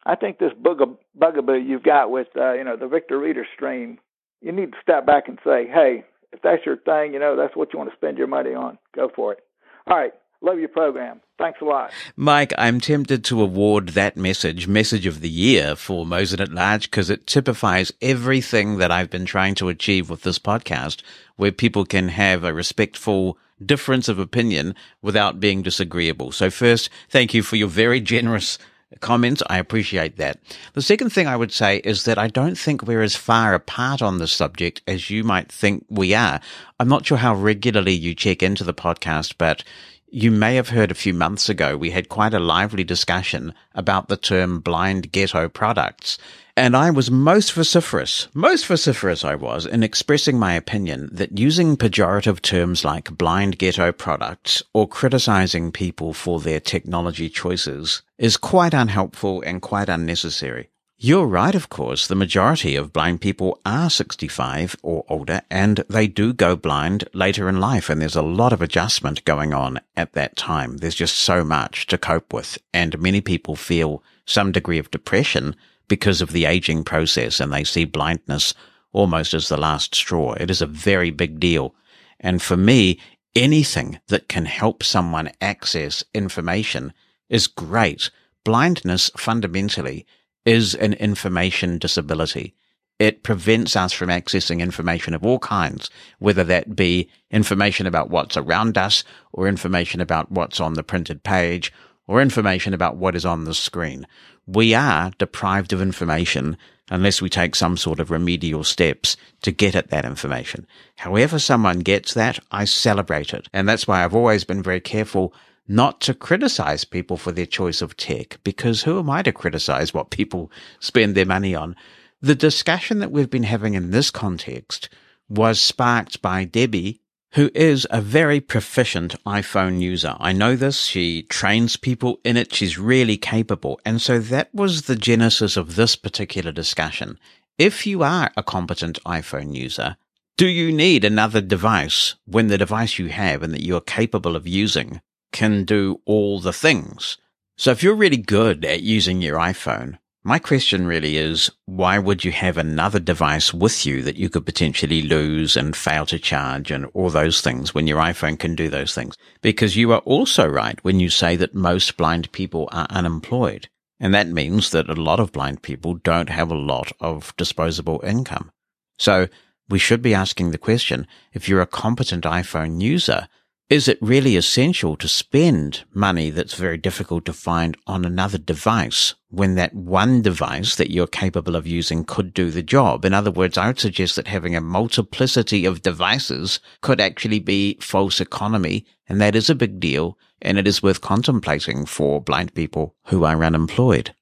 [0.05, 3.99] I think this bug- bugaboo you've got with uh, you know the Victor Reader stream,
[4.41, 7.55] you need to step back and say, hey, if that's your thing, you know, that's
[7.55, 9.39] what you want to spend your money on, go for it.
[9.87, 10.13] All right.
[10.41, 11.21] Love your program.
[11.39, 11.91] Thanks a lot.
[12.15, 16.91] Mike, I'm tempted to award that message Message of the Year for Mosen at Large
[16.91, 21.01] because it typifies everything that I've been trying to achieve with this podcast,
[21.35, 26.31] where people can have a respectful difference of opinion without being disagreeable.
[26.31, 28.57] So first, thank you for your very generous
[28.99, 29.43] comments.
[29.49, 30.39] I appreciate that.
[30.73, 34.01] The second thing I would say is that I don't think we're as far apart
[34.01, 36.39] on this subject as you might think we are.
[36.79, 39.63] I'm not sure how regularly you check into the podcast, but
[40.07, 44.07] you may have heard a few months ago we had quite a lively discussion about
[44.07, 46.17] the term blind ghetto products.
[46.57, 51.75] And I was most vociferous, most vociferous I was in expressing my opinion that using
[51.75, 58.73] pejorative terms like blind ghetto products or criticizing people for their technology choices is quite
[58.73, 60.69] unhelpful and quite unnecessary.
[60.97, 62.07] You're right, of course.
[62.07, 67.49] The majority of blind people are 65 or older and they do go blind later
[67.49, 67.89] in life.
[67.89, 70.77] And there's a lot of adjustment going on at that time.
[70.77, 72.57] There's just so much to cope with.
[72.73, 77.63] And many people feel some degree of depression because of the aging process and they
[77.63, 78.53] see blindness
[78.91, 80.33] almost as the last straw.
[80.33, 81.75] It is a very big deal.
[82.19, 82.99] And for me,
[83.35, 86.93] anything that can help someone access information
[87.29, 88.09] is great.
[88.43, 90.05] Blindness fundamentally
[90.45, 92.55] is an information disability.
[92.97, 98.37] It prevents us from accessing information of all kinds, whether that be information about what's
[98.37, 101.73] around us or information about what's on the printed page
[102.07, 104.07] or information about what is on the screen.
[104.45, 106.57] We are deprived of information
[106.91, 110.67] unless we take some sort of remedial steps to get at that information.
[110.97, 113.47] However someone gets that, I celebrate it.
[113.53, 115.33] And that's why I've always been very careful
[115.67, 119.93] not to criticize people for their choice of tech, because who am I to criticize
[119.93, 121.75] what people spend their money on?
[122.21, 124.89] The discussion that we've been having in this context
[125.27, 127.01] was sparked by Debbie,
[127.35, 130.15] who is a very proficient iPhone user.
[130.21, 130.85] I know this.
[130.85, 132.53] She trains people in it.
[132.53, 133.77] She's really capable.
[133.85, 137.19] And so that was the genesis of this particular discussion.
[137.57, 139.97] If you are a competent iPhone user,
[140.37, 144.47] do you need another device when the device you have and that you're capable of
[144.47, 145.01] using
[145.33, 147.17] can do all the things?
[147.57, 152.25] So if you're really good at using your iPhone, my question really is, why would
[152.25, 156.71] you have another device with you that you could potentially lose and fail to charge
[156.71, 159.15] and all those things when your iPhone can do those things?
[159.43, 163.69] Because you are also right when you say that most blind people are unemployed.
[163.99, 168.01] And that means that a lot of blind people don't have a lot of disposable
[168.03, 168.49] income.
[168.97, 169.27] So
[169.69, 173.27] we should be asking the question, if you're a competent iPhone user,
[173.67, 179.15] is it really essential to spend money that's very difficult to find on another device
[179.29, 183.05] when that one device that you're capable of using could do the job?
[183.05, 187.77] In other words, I would suggest that having a multiplicity of devices could actually be
[187.81, 188.85] false economy.
[189.09, 190.17] And that is a big deal.
[190.43, 194.13] And it is worth contemplating for blind people who are unemployed.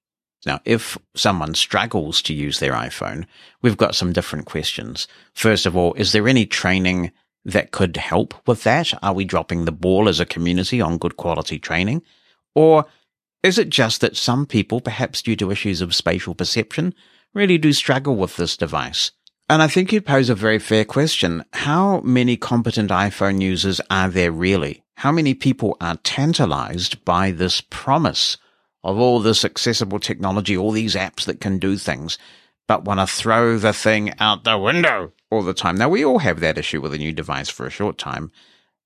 [0.45, 3.25] Now, if someone struggles to use their iPhone,
[3.61, 5.07] we've got some different questions.
[5.33, 7.11] First of all, is there any training
[7.45, 8.93] that could help with that?
[9.03, 12.01] Are we dropping the ball as a community on good quality training?
[12.55, 12.85] Or
[13.41, 16.93] is it just that some people, perhaps due to issues of spatial perception,
[17.33, 19.11] really do struggle with this device?
[19.49, 21.43] And I think you pose a very fair question.
[21.51, 24.83] How many competent iPhone users are there really?
[24.95, 28.37] How many people are tantalized by this promise
[28.83, 32.17] of all this accessible technology, all these apps that can do things,
[32.67, 35.75] but want to throw the thing out the window all the time.
[35.75, 38.31] Now, we all have that issue with a new device for a short time,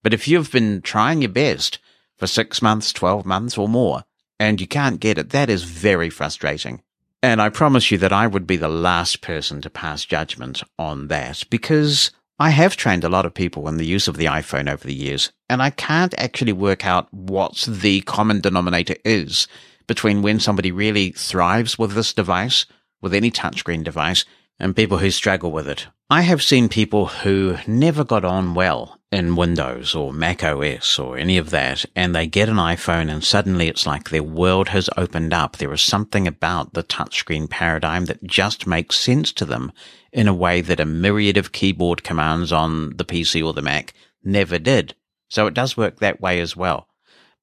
[0.03, 1.79] but if you've been trying your best
[2.17, 4.03] for six months, 12 months or more,
[4.39, 6.81] and you can't get it, that is very frustrating.
[7.23, 11.07] And I promise you that I would be the last person to pass judgment on
[11.07, 14.71] that because I have trained a lot of people in the use of the iPhone
[14.71, 19.47] over the years, and I can't actually work out what the common denominator is
[19.87, 22.67] between when somebody really thrives with this device,
[23.01, 24.23] with any touchscreen device,
[24.59, 25.87] and people who struggle with it.
[26.09, 31.17] I have seen people who never got on well in Windows or Mac OS or
[31.17, 34.89] any of that, and they get an iPhone and suddenly it's like their world has
[34.95, 35.57] opened up.
[35.57, 39.73] There is something about the touchscreen paradigm that just makes sense to them
[40.13, 43.93] in a way that a myriad of keyboard commands on the PC or the Mac
[44.23, 44.95] never did.
[45.27, 46.87] So it does work that way as well.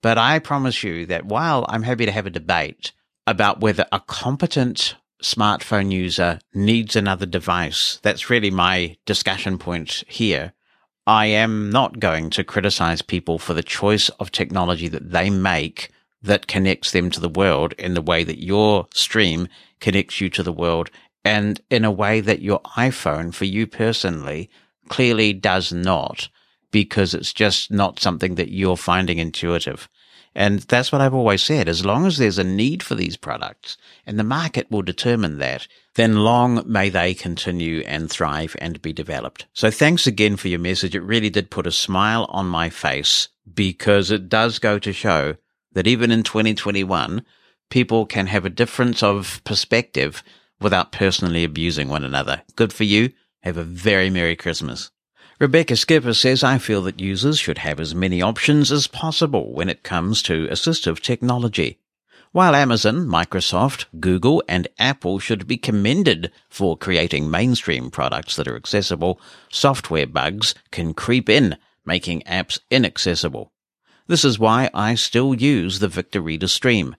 [0.00, 2.92] But I promise you that while I'm happy to have a debate
[3.26, 4.94] about whether a competent
[5.24, 7.98] smartphone user needs another device.
[8.02, 10.52] That's really my discussion point here.
[11.06, 15.90] I am not going to criticize people for the choice of technology that they make
[16.22, 19.48] that connects them to the world in the way that your stream
[19.80, 20.90] connects you to the world
[21.24, 24.50] and in a way that your iPhone for you personally
[24.88, 26.28] clearly does not
[26.70, 29.88] because it's just not something that you're finding intuitive.
[30.34, 31.68] And that's what I've always said.
[31.68, 35.68] As long as there's a need for these products and the market will determine that,
[35.94, 39.46] then long may they continue and thrive and be developed.
[39.52, 40.96] So thanks again for your message.
[40.96, 45.36] It really did put a smile on my face because it does go to show
[45.72, 47.24] that even in 2021,
[47.70, 50.22] people can have a difference of perspective
[50.60, 52.42] without personally abusing one another.
[52.56, 53.12] Good for you.
[53.42, 54.90] Have a very Merry Christmas.
[55.40, 59.68] Rebecca Skipper says, I feel that users should have as many options as possible when
[59.68, 61.80] it comes to assistive technology.
[62.30, 68.56] While Amazon, Microsoft, Google, and Apple should be commended for creating mainstream products that are
[68.56, 69.20] accessible,
[69.50, 73.52] software bugs can creep in, making apps inaccessible.
[74.06, 76.94] This is why I still use the Victor Reader Stream.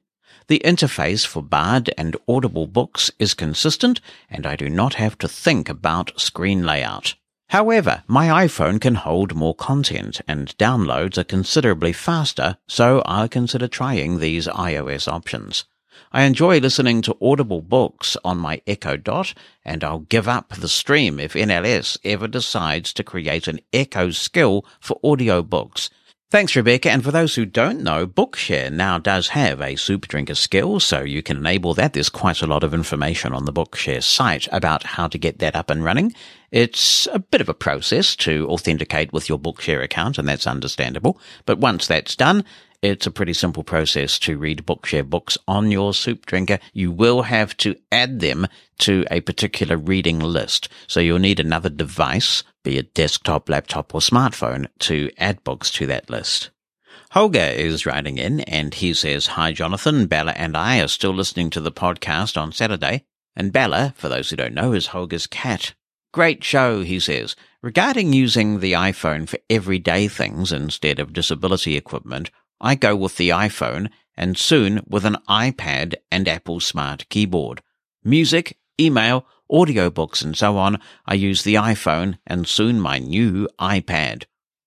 [0.47, 5.27] The interface for Bard and Audible books is consistent, and I do not have to
[5.27, 7.15] think about screen layout.
[7.49, 13.67] However, my iPhone can hold more content and downloads are considerably faster, so I'll consider
[13.67, 15.65] trying these iOS options.
[16.11, 19.33] I enjoy listening to Audible books on my Echo Dot,
[19.63, 24.65] and I'll give up the stream if NLS ever decides to create an Echo skill
[24.79, 25.89] for audiobooks.
[26.31, 26.89] Thanks, Rebecca.
[26.89, 31.01] And for those who don't know, Bookshare now does have a soup drinker skill, so
[31.01, 31.93] you can enable that.
[31.93, 35.55] There's quite a lot of information on the Bookshare site about how to get that
[35.55, 36.13] up and running.
[36.55, 41.19] It's a bit of a process to authenticate with your Bookshare account, and that's understandable.
[41.45, 42.45] But once that's done,
[42.81, 46.59] it's a pretty simple process to read Bookshare books on your soup drinker.
[46.71, 48.47] You will have to add them
[48.77, 50.69] to a particular reading list.
[50.87, 55.85] So you'll need another device, be it desktop, laptop, or smartphone, to add books to
[55.87, 56.51] that list.
[57.11, 60.07] Holger is writing in and he says, Hi, Jonathan.
[60.07, 63.03] Bella and I are still listening to the podcast on Saturday.
[63.35, 65.73] And Bella, for those who don't know, is Holger's cat.
[66.15, 67.35] Great show, he says.
[67.61, 73.31] Regarding using the iPhone for everyday things instead of disability equipment, I go with the
[73.31, 77.61] iPhone and soon with an iPad and Apple Smart Keyboard.
[78.01, 84.23] Music, email, audiobooks and so on, I use the iPhone and soon my new iPad.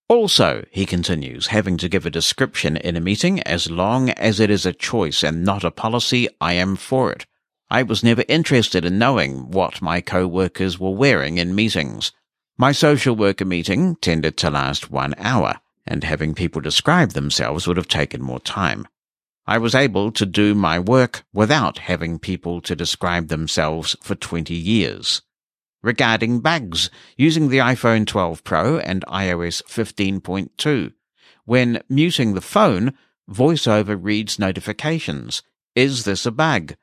[0.07, 4.51] Also, he continues, having to give a description in a meeting, as long as it
[4.51, 7.25] is a choice and not a policy, I am for it.
[7.71, 12.13] I was never interested in knowing what my co-workers were wearing in meetings.
[12.57, 17.77] My social worker meeting tended to last one hour, and having people describe themselves would
[17.77, 18.89] have taken more time.
[19.47, 24.55] I was able to do my work without having people to describe themselves for 20
[24.55, 25.21] years.
[25.83, 30.93] Regarding bugs, using the iPhone 12 Pro and iOS 15.2.
[31.45, 32.95] When muting the phone,
[33.31, 35.43] VoiceOver reads notifications.
[35.75, 36.75] Is this a bug?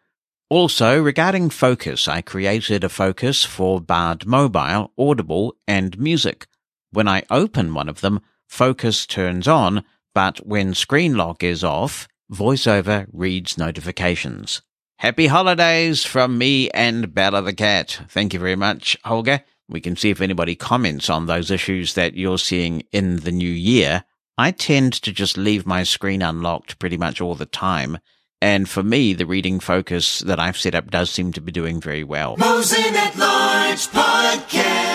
[0.49, 6.45] Also, regarding focus, I created a focus for Bard Mobile, Audible, and Music.
[6.91, 9.83] When I open one of them, focus turns on,
[10.13, 14.61] but when screen lock is off, VoiceOver reads notifications.
[14.99, 18.01] Happy holidays from me and Bella the cat.
[18.09, 19.43] Thank you very much, Holger.
[19.67, 23.49] We can see if anybody comments on those issues that you're seeing in the new
[23.49, 24.03] year.
[24.37, 27.97] I tend to just leave my screen unlocked pretty much all the time.
[28.45, 31.81] And for me, the reading focus that I've set up does seem to be doing
[31.81, 32.37] very well.
[32.37, 34.94] Mosen at Large Podcast.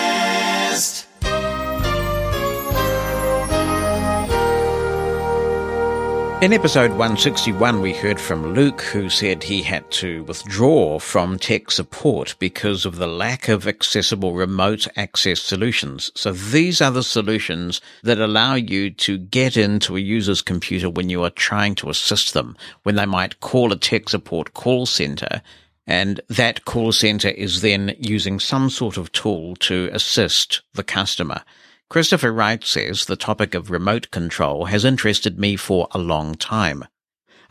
[6.41, 11.69] In episode 161, we heard from Luke, who said he had to withdraw from tech
[11.69, 16.11] support because of the lack of accessible remote access solutions.
[16.15, 21.11] So these are the solutions that allow you to get into a user's computer when
[21.11, 25.43] you are trying to assist them, when they might call a tech support call center.
[25.85, 31.43] And that call center is then using some sort of tool to assist the customer.
[31.91, 36.85] Christopher Wright says the topic of remote control has interested me for a long time.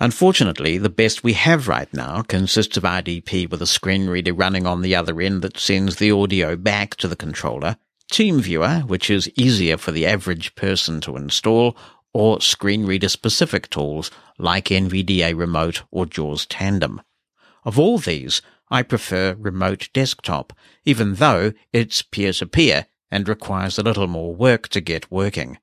[0.01, 4.67] Unfortunately, the best we have right now consists of RDP with a screen reader running
[4.67, 7.77] on the other end that sends the audio back to the controller,
[8.11, 11.77] TeamViewer, which is easier for the average person to install,
[12.15, 17.03] or screen reader specific tools like NVDA Remote or JAWS Tandem.
[17.63, 18.41] Of all these,
[18.71, 20.55] I prefer Remote Desktop,
[20.87, 25.59] even though it's peer to peer and requires a little more work to get working.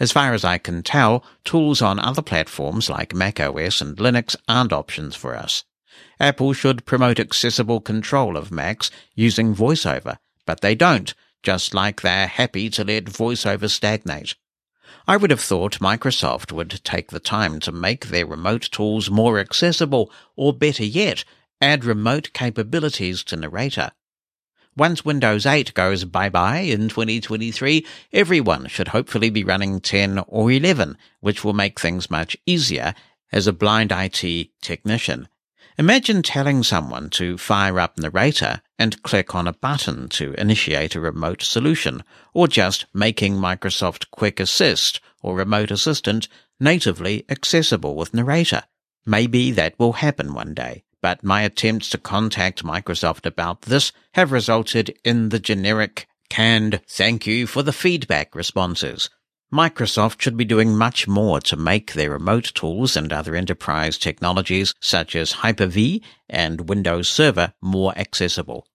[0.00, 4.72] As far as I can tell, tools on other platforms like macOS and Linux aren't
[4.72, 5.64] options for us.
[6.20, 12.26] Apple should promote accessible control of Macs using VoiceOver, but they don't, just like they're
[12.26, 14.34] happy to let VoiceOver stagnate.
[15.06, 19.38] I would have thought Microsoft would take the time to make their remote tools more
[19.38, 21.24] accessible, or better yet,
[21.60, 23.92] add remote capabilities to Narrator.
[24.78, 30.96] Once Windows 8 goes bye-bye in 2023, everyone should hopefully be running 10 or 11,
[31.18, 32.94] which will make things much easier
[33.32, 35.26] as a blind IT technician.
[35.78, 41.00] Imagine telling someone to fire up Narrator and click on a button to initiate a
[41.00, 46.28] remote solution, or just making Microsoft Quick Assist or Remote Assistant
[46.60, 48.62] natively accessible with Narrator.
[49.04, 54.30] Maybe that will happen one day, but my attempts to contact Microsoft about this have
[54.30, 59.08] resulted in the generic canned thank you for the feedback responses.
[59.50, 64.74] Microsoft should be doing much more to make their remote tools and other enterprise technologies
[64.80, 68.66] such as Hyper-V and Windows Server more accessible.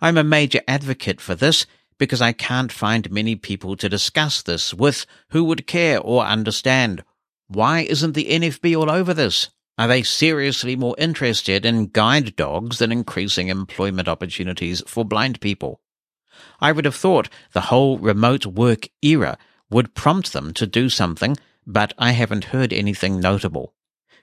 [0.00, 1.66] I'm a major advocate for this
[1.98, 7.04] because I can't find many people to discuss this with who would care or understand.
[7.48, 9.50] Why isn't the NFB all over this?
[9.76, 15.80] Are they seriously more interested in guide dogs than increasing employment opportunities for blind people?
[16.60, 19.36] I would have thought the whole remote work era
[19.70, 21.36] would prompt them to do something,
[21.66, 23.74] but I haven't heard anything notable.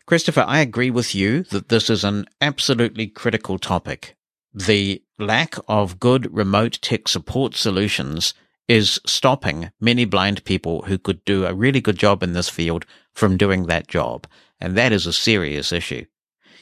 [0.06, 4.16] Christopher, I agree with you that this is an absolutely critical topic.
[4.54, 8.34] The lack of good remote tech support solutions
[8.68, 12.86] is stopping many blind people who could do a really good job in this field
[13.14, 14.28] from doing that job,
[14.62, 16.06] and that is a serious issue.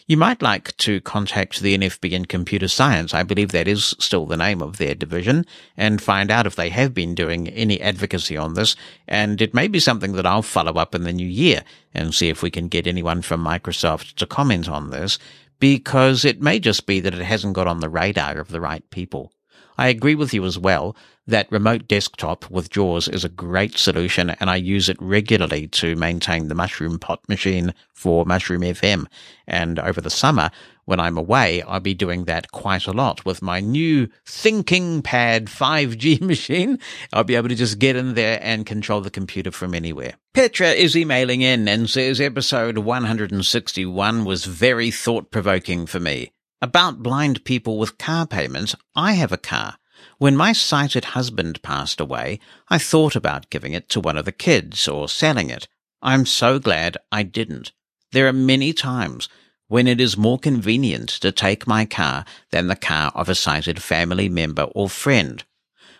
[0.07, 4.25] You might like to contact the NFB in computer science, I believe that is still
[4.25, 5.45] the name of their division,
[5.77, 8.75] and find out if they have been doing any advocacy on this.
[9.07, 11.63] And it may be something that I'll follow up in the new year
[11.93, 15.19] and see if we can get anyone from Microsoft to comment on this,
[15.59, 18.89] because it may just be that it hasn't got on the radar of the right
[18.89, 19.31] people.
[19.77, 20.95] I agree with you as well
[21.29, 25.95] that remote desktop with JAWS is a great solution and I use it regularly to
[25.95, 29.05] maintain the Mushroom Pot machine for Mushroom FM.
[29.47, 30.51] And over the summer,
[30.85, 35.45] when I'm away, I'll be doing that quite a lot with my new Thinking Pad
[35.45, 36.79] 5G machine.
[37.13, 40.15] I'll be able to just get in there and control the computer from anywhere.
[40.33, 46.31] Petra is emailing in and says episode 161 was very thought provoking for me.
[46.61, 49.78] About blind people with car payments, I have a car.
[50.19, 54.33] When my sighted husband passed away, I thought about giving it to one of the
[54.33, 55.69] kids or selling it.
[56.01, 57.71] I'm so glad I didn't.
[58.11, 59.29] There are many times
[59.69, 63.81] when it is more convenient to take my car than the car of a sighted
[63.81, 65.45] family member or friend.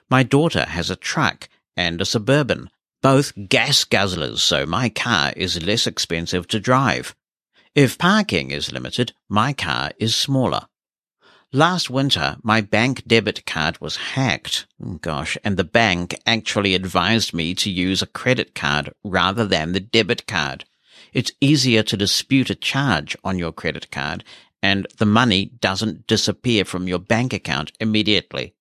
[0.10, 1.48] My daughter has a truck
[1.78, 2.70] and a suburban,
[3.02, 7.16] both gas guzzlers, so my car is less expensive to drive.
[7.74, 10.68] If parking is limited, my car is smaller.
[11.52, 14.68] Last winter, my bank debit card was hacked.
[14.84, 19.72] Oh, gosh, and the bank actually advised me to use a credit card rather than
[19.72, 20.66] the debit card.
[21.12, 24.24] It's easier to dispute a charge on your credit card
[24.62, 28.54] and the money doesn't disappear from your bank account immediately.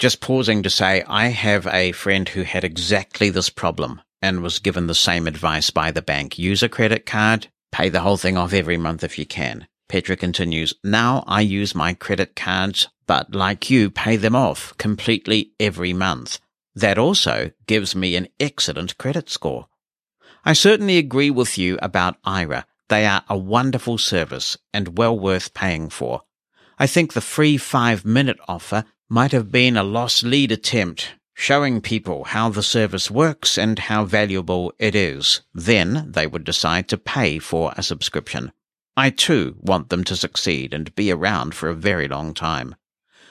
[0.00, 4.58] Just pausing to say, I have a friend who had exactly this problem and was
[4.58, 6.38] given the same advice by the bank.
[6.38, 9.66] Use a credit card, Pay the whole thing off every month if you can.
[9.92, 15.52] Petra continues, Now I use my credit cards, but like you, pay them off completely
[15.60, 16.40] every month.
[16.74, 19.66] That also gives me an excellent credit score.
[20.46, 22.64] I certainly agree with you about Aira.
[22.88, 26.22] They are a wonderful service and well worth paying for.
[26.78, 31.82] I think the free five minute offer might have been a lost lead attempt showing
[31.82, 35.42] people how the service works and how valuable it is.
[35.52, 38.52] Then they would decide to pay for a subscription.
[38.96, 42.74] I too want them to succeed and be around for a very long time.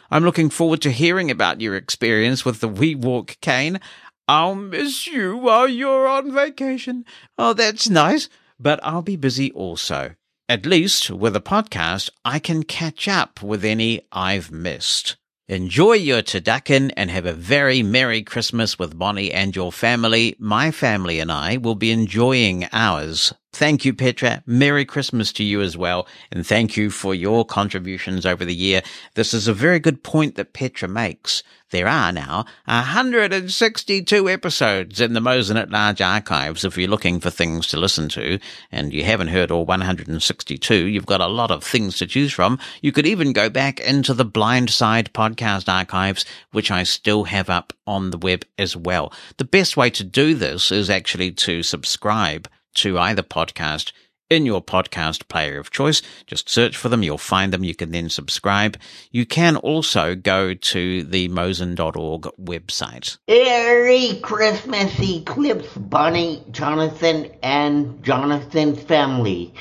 [0.09, 3.79] I'm looking forward to hearing about your experience with the WeWalk cane.
[4.27, 7.05] I'll miss you while you're on vacation.
[7.37, 8.27] Oh, that's nice.
[8.59, 10.15] But I'll be busy also.
[10.49, 15.15] At least with a podcast, I can catch up with any I've missed.
[15.51, 20.33] Enjoy your turducken and have a very Merry Christmas with Bonnie and your family.
[20.39, 23.33] My family and I will be enjoying ours.
[23.51, 24.43] Thank you, Petra.
[24.45, 26.07] Merry Christmas to you as well.
[26.31, 28.81] And thank you for your contributions over the year.
[29.15, 31.43] This is a very good point that Petra makes.
[31.71, 37.29] There are now 162 episodes in the Mosen at Large archives if you're looking for
[37.29, 38.39] things to listen to,
[38.73, 40.75] and you haven't heard all 162.
[40.75, 42.59] You've got a lot of things to choose from.
[42.81, 47.49] You could even go back into the Blind Side podcast archives, which I still have
[47.49, 49.13] up on the web as well.
[49.37, 53.93] The best way to do this is actually to subscribe to either podcast
[54.31, 56.01] in your podcast player of choice.
[56.25, 57.03] Just search for them.
[57.03, 57.65] You'll find them.
[57.65, 58.77] You can then subscribe.
[59.11, 63.17] You can also go to the mosen.org website.
[63.27, 69.53] Merry Christmas Eclipse, Bonnie, Jonathan, and Jonathan's family.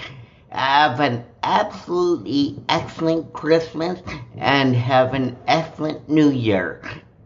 [0.50, 4.00] Have an absolutely excellent Christmas
[4.36, 6.80] and have an excellent New Year.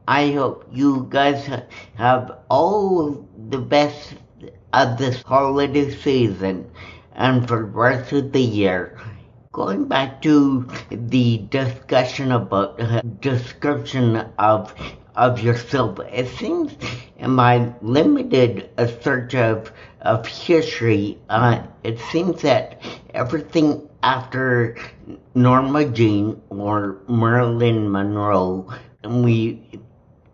[0.09, 1.47] I hope you guys
[1.97, 4.15] have all the best
[4.73, 6.71] of this holiday season
[7.15, 8.99] and for the rest of the year.
[9.53, 14.75] Going back to the discussion about uh, description of
[15.15, 16.73] of yourself, it seems
[17.17, 18.69] in my limited
[19.01, 19.71] search of
[20.01, 22.83] of history, uh, it seems that
[23.15, 24.77] everything after
[25.35, 28.69] Norma Jean or Marilyn Monroe,
[29.05, 29.63] we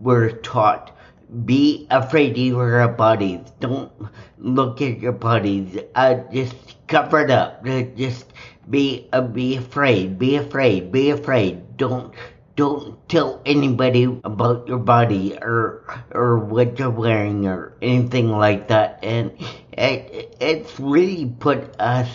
[0.00, 0.96] were taught
[1.44, 3.40] be afraid of your bodies.
[3.60, 3.92] Don't
[4.38, 5.78] look at your bodies.
[5.94, 7.64] Uh, just cover it up.
[7.96, 8.26] Just
[8.68, 10.18] be uh, be afraid.
[10.18, 10.92] Be afraid.
[10.92, 11.76] Be afraid.
[11.78, 12.12] Don't
[12.56, 18.98] don't tell anybody about your body or or what you're wearing or anything like that.
[19.02, 19.32] And
[19.72, 22.10] it it's really put us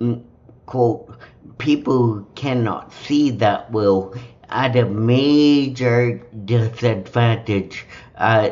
[0.00, 0.24] mm,
[0.66, 1.14] quote
[1.58, 4.14] people who cannot see that will
[4.48, 7.86] at a major disadvantage.
[8.16, 8.50] Uh,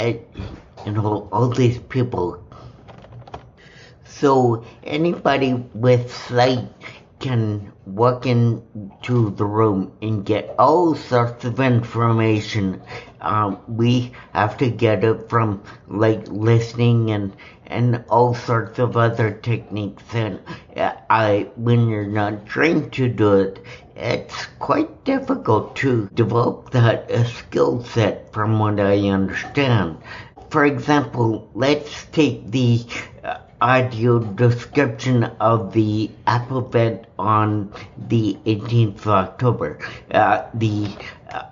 [0.00, 0.12] uh,
[0.86, 2.45] you know, all these people.
[4.20, 6.68] So anybody with sight
[7.18, 12.80] can walk into the room and get all sorts of information.
[13.20, 17.34] Um, we have to get it from like listening and
[17.66, 20.04] and all sorts of other techniques.
[20.14, 20.40] And
[20.76, 23.58] uh, I, when you're not trained to do it,
[23.96, 29.98] it's quite difficult to develop that uh, skill set, from what I understand.
[30.50, 32.84] For example, let's take the
[33.24, 37.72] uh, audio description of the alphabet on
[38.08, 39.78] the 18th of October.
[40.10, 40.88] Uh, the
[41.30, 41.44] uh,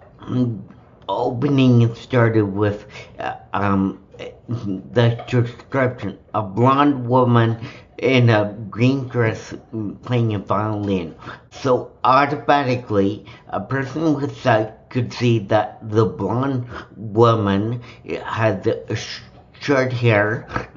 [1.09, 2.87] opening started with
[3.19, 4.01] uh, um,
[4.49, 7.59] the description a blonde woman
[7.99, 9.55] in a green dress
[10.03, 11.15] playing a violin.
[11.51, 16.67] So automatically, a person with sight could see that the blonde
[16.97, 17.81] woman
[18.25, 19.21] had sh-
[19.61, 20.69] short hair,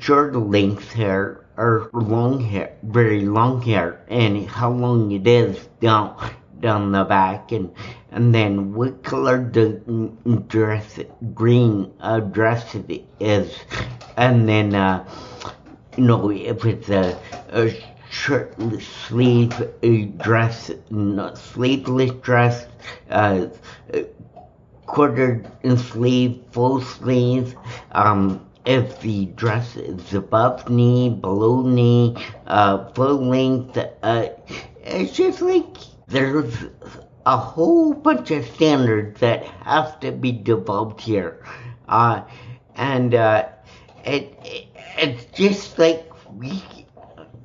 [0.00, 6.16] short length hair, or long hair, very long hair, and how long it is down
[6.60, 7.72] down the back, and
[8.10, 9.80] and then what color the
[10.48, 10.98] dress
[11.34, 13.56] green uh, dress it is,
[14.16, 15.04] and then uh,
[15.96, 17.18] you know if it's a,
[17.50, 17.70] a
[18.10, 22.66] shirtless sleeve uh, dress, not sleeveless dress,
[23.10, 23.46] uh,
[24.86, 25.44] quarter
[25.76, 27.54] sleeve, full sleeve.
[27.92, 32.16] Um, if the dress is above knee, below knee,
[32.46, 34.28] uh, full length, uh,
[34.82, 35.76] it's just like
[36.08, 36.54] there's
[37.26, 41.44] a whole bunch of standards that have to be developed here.
[41.88, 42.22] Uh,
[42.76, 43.48] and, uh,
[44.04, 44.66] it, it,
[44.96, 46.62] it's just like we,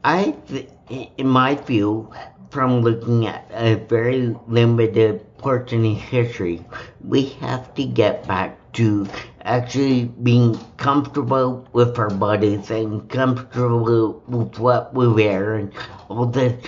[0.04, 0.70] I, th-
[1.18, 2.12] in my view,
[2.50, 6.66] from looking at a very limited portion of history,
[7.04, 9.07] we have to get back to
[9.41, 15.73] actually being comfortable with our bodies and comfortable with what we wear and
[16.10, 16.61] all this,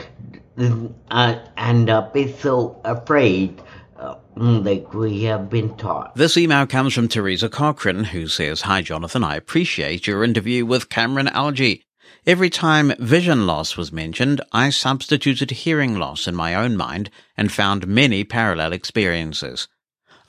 [0.58, 3.62] uh, and not be so afraid
[3.98, 6.16] uh, like we have been taught.
[6.16, 9.24] This email comes from Teresa Cochran, who says, Hi, Jonathan.
[9.24, 11.84] I appreciate your interview with Cameron Algie.
[12.26, 17.52] Every time vision loss was mentioned, I substituted hearing loss in my own mind and
[17.52, 19.68] found many parallel experiences.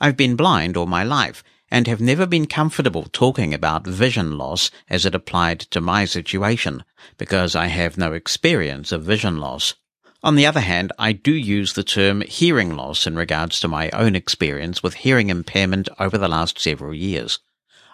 [0.01, 4.71] I've been blind all my life and have never been comfortable talking about vision loss
[4.89, 6.83] as it applied to my situation
[7.17, 9.75] because I have no experience of vision loss.
[10.21, 13.89] On the other hand, I do use the term hearing loss in regards to my
[13.91, 17.39] own experience with hearing impairment over the last several years.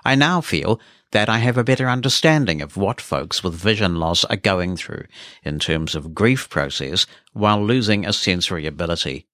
[0.04, 0.80] I now feel
[1.12, 5.06] that I have a better understanding of what folks with vision loss are going through
[5.44, 9.28] in terms of grief process while losing a sensory ability.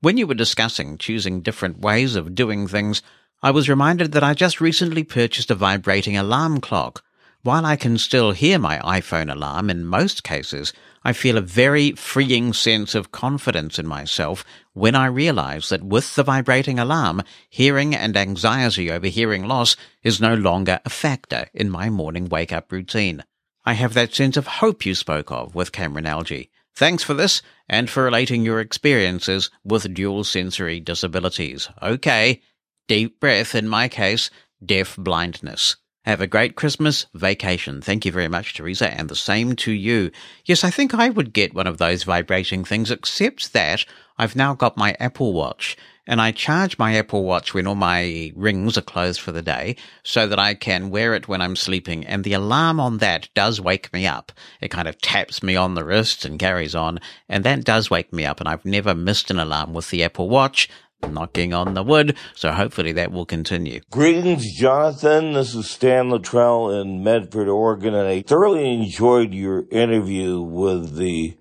[0.00, 3.02] When you were discussing choosing different ways of doing things,
[3.40, 7.04] I was reminded that I just recently purchased a vibrating alarm clock.
[7.42, 10.72] While I can still hear my iPhone alarm in most cases,
[11.04, 16.16] I feel a very freeing sense of confidence in myself when I realize that with
[16.16, 21.70] the vibrating alarm, hearing and anxiety over hearing loss is no longer a factor in
[21.70, 23.22] my morning wake up routine.
[23.64, 26.50] I have that sense of hope you spoke of with Cameron Algie.
[26.74, 31.68] Thanks for this and for relating your experiences with dual sensory disabilities.
[31.80, 32.42] Okay.
[32.88, 34.30] Deep breath in my case,
[34.64, 35.76] deaf blindness.
[36.06, 37.82] Have a great Christmas vacation.
[37.82, 40.10] Thank you very much, Teresa, and the same to you.
[40.46, 43.84] Yes, I think I would get one of those vibrating things, except that
[44.16, 48.32] I've now got my Apple Watch, and I charge my Apple Watch when all my
[48.34, 52.06] rings are closed for the day so that I can wear it when I'm sleeping,
[52.06, 54.32] and the alarm on that does wake me up.
[54.62, 58.14] It kind of taps me on the wrist and carries on, and that does wake
[58.14, 60.70] me up, and I've never missed an alarm with the Apple Watch
[61.08, 63.80] knocking on the wood, so hopefully that will continue.
[63.90, 65.32] Greetings, Jonathan.
[65.32, 71.36] This is Stan Luttrell in Medford, Oregon, and I thoroughly enjoyed your interview with the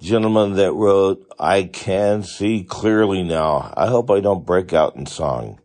[0.00, 3.72] gentleman that wrote, I can see clearly now.
[3.76, 5.58] I hope I don't break out in song.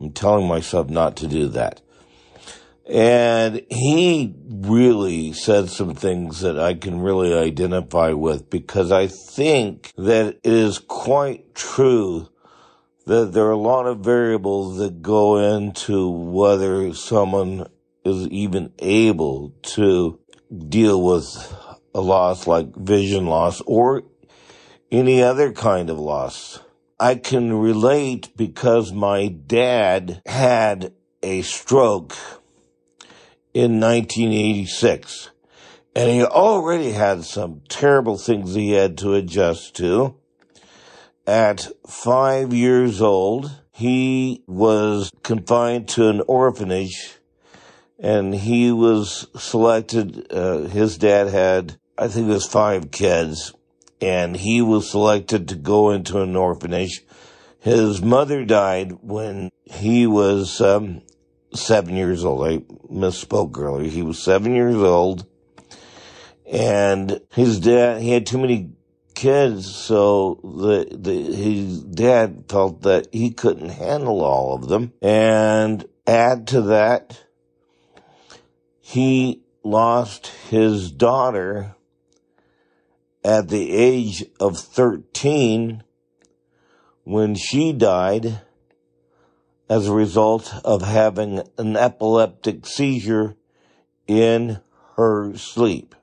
[0.00, 1.80] I'm telling myself not to do that.
[2.86, 9.92] And he really said some things that I can really identify with because I think
[9.96, 12.28] that it is quite true
[13.06, 17.66] that there are a lot of variables that go into whether someone
[18.04, 20.18] is even able to
[20.68, 21.54] deal with
[21.94, 24.02] a loss like vision loss or
[24.90, 26.60] any other kind of loss.
[26.98, 32.14] I can relate because my dad had a stroke
[33.54, 35.30] in 1986
[35.94, 40.14] and he already had some terrible things he had to adjust to.
[41.30, 47.18] At five years old, he was confined to an orphanage
[48.00, 50.26] and he was selected.
[50.32, 53.54] Uh, his dad had, I think it was five kids
[54.00, 57.04] and he was selected to go into an orphanage.
[57.60, 61.02] His mother died when he was um,
[61.54, 62.44] seven years old.
[62.44, 62.58] I
[62.92, 63.88] misspoke earlier.
[63.88, 65.26] He was seven years old,
[66.50, 68.72] and his dad he had too many
[69.20, 75.84] kids, so the the his dad felt that he couldn't handle all of them, and
[76.06, 77.22] add to that,
[78.80, 81.76] he lost his daughter
[83.22, 85.82] at the age of 13
[87.04, 88.40] when she died
[89.68, 93.36] as a result of having an epileptic seizure
[94.06, 94.60] in
[94.96, 95.94] her sleep.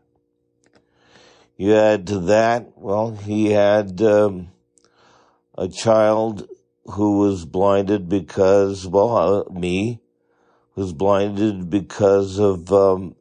[1.57, 4.49] You add to that, well, he had um,
[5.57, 6.47] a child
[6.91, 9.99] who was blinded because, well, uh, me,
[10.75, 13.15] was blinded because of um,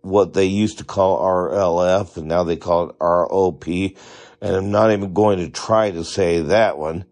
[0.00, 3.96] what they used to call RLF, and now they call it ROP.
[4.40, 7.04] And I'm not even going to try to say that one.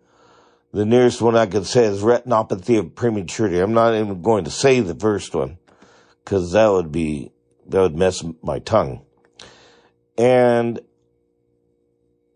[0.72, 3.60] The nearest one I could say is retinopathy of prematurity.
[3.60, 5.58] I'm not even going to say the first one
[6.24, 7.30] because that would be,
[7.68, 9.04] that would mess my tongue.
[10.18, 10.80] And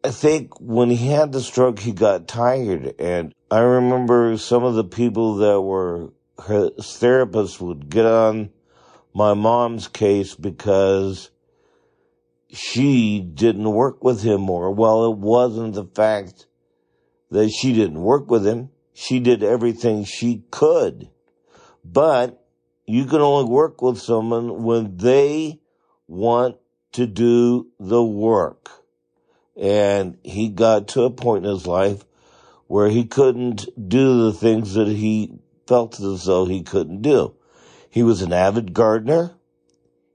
[0.04, 2.94] I think when he had the stroke, he got tired.
[2.98, 6.12] And I remember some of the people that were
[6.46, 8.50] his therapists would get on
[9.12, 11.30] my mom's case because
[12.50, 14.70] she didn't work with him more.
[14.70, 16.46] Well, it wasn't the fact
[17.30, 18.70] that she didn't work with him.
[18.94, 21.08] She did everything she could.
[21.84, 22.44] But
[22.86, 25.60] you can only work with someone when they
[26.06, 26.56] want
[26.92, 28.70] to do the work.
[29.56, 32.04] And he got to a point in his life
[32.66, 37.34] where he couldn't do the things that he felt as though he couldn't do.
[37.90, 39.32] He was an avid gardener.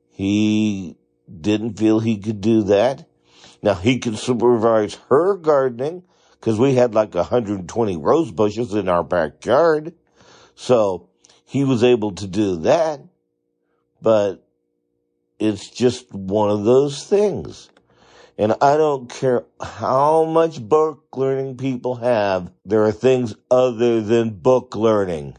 [0.10, 0.98] He
[1.30, 3.08] didn't feel he could do that.
[3.62, 6.04] Now he could supervise her gardening
[6.40, 9.94] because we had like 120 rose bushes in our backyard.
[10.56, 11.10] So
[11.45, 13.02] he was able to do that,
[14.02, 14.47] but
[15.40, 17.70] it's just one of those things.
[18.38, 24.30] And I don't care how much book learning people have, there are things other than
[24.30, 25.38] book learning.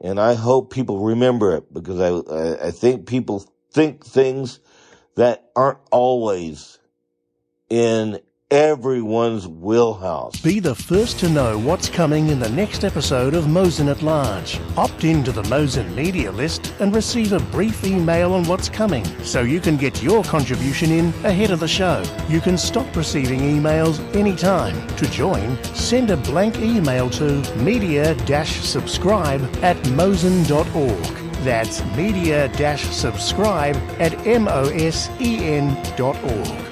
[0.00, 4.60] And I hope people remember it because I, I think people think things
[5.16, 6.78] that aren't always
[7.68, 10.40] in everyone's wheelhouse.
[10.40, 14.58] Be the first to know what's coming in the next episode of Mosen at Large.
[14.76, 19.42] Opt into the Mosen media list and receive a brief email on what's coming so
[19.42, 22.02] you can get your contribution in ahead of the show.
[22.28, 24.74] You can stop receiving emails anytime.
[24.96, 31.27] To join, send a blank email to media-subscribe at mosen.org.
[31.48, 35.16] That's media-subscribe at mosen.org.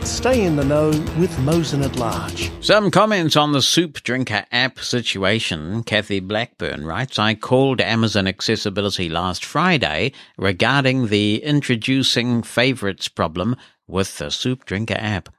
[0.05, 2.53] Stay in the know with Mosen at Large.
[2.63, 5.83] Some comments on the Soup Drinker app situation.
[5.85, 13.57] Kathy Blackburn writes, I called Amazon Accessibility last Friday regarding the introducing favorites problem
[13.89, 15.31] with the Soup Drinker app.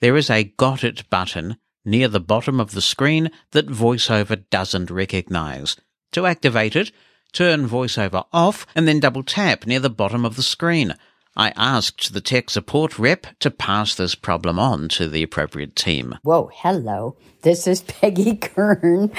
[0.00, 4.88] There is a Got It button near the bottom of the screen that VoiceOver doesn't
[4.88, 5.74] recognize.
[6.12, 6.92] To activate it,
[7.34, 10.94] turn VoiceOver off and then double tap near the bottom of the screen.
[11.36, 16.16] I asked the tech support rep to pass this problem on to the appropriate team.
[16.22, 17.16] Whoa, hello.
[17.42, 19.10] This is Peggy Kern.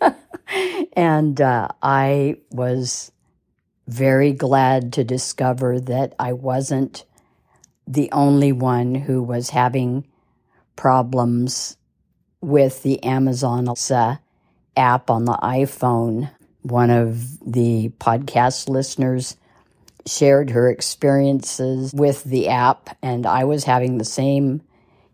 [0.96, 3.12] and uh, I was
[3.86, 7.04] very glad to discover that I wasn't
[7.86, 10.06] the only one who was having
[10.76, 11.76] problems
[12.40, 14.20] with the Amazon Alexa
[14.76, 16.30] app on the iPhone.
[16.62, 19.36] One of the podcast listeners
[20.06, 24.62] shared her experiences with the app, and I was having the same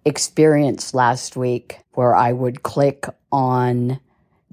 [0.04, 4.00] experience last week where I would click on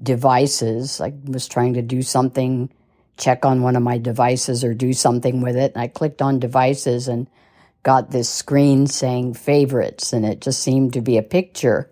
[0.02, 1.00] devices.
[1.00, 2.70] I was trying to do something
[3.16, 5.72] check on one of my devices or do something with it.
[5.74, 7.28] And I clicked on devices and
[7.82, 11.90] got this screen saying favorites, and it just seemed to be a picture.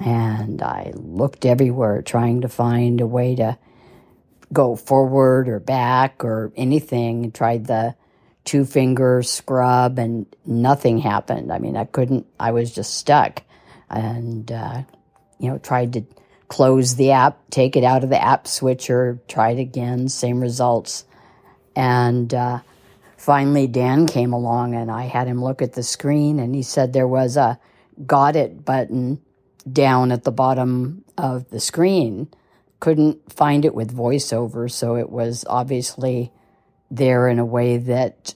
[0.00, 3.58] And I looked everywhere trying to find a way to
[4.52, 7.32] go forward or back or anything.
[7.32, 7.94] Tried the
[8.44, 11.52] two finger scrub and nothing happened.
[11.52, 13.42] I mean, I couldn't, I was just stuck.
[13.90, 14.82] And, uh,
[15.38, 16.02] you know, tried to
[16.48, 21.04] close the app, take it out of the app switcher, tried again, same results.
[21.76, 22.60] And uh,
[23.16, 26.92] finally, Dan came along and I had him look at the screen and he said
[26.92, 27.58] there was a
[28.06, 29.20] got it button
[29.70, 32.28] down at the bottom of the screen.
[32.80, 36.32] Couldn't find it with voiceover, so it was obviously
[36.90, 38.34] there in a way that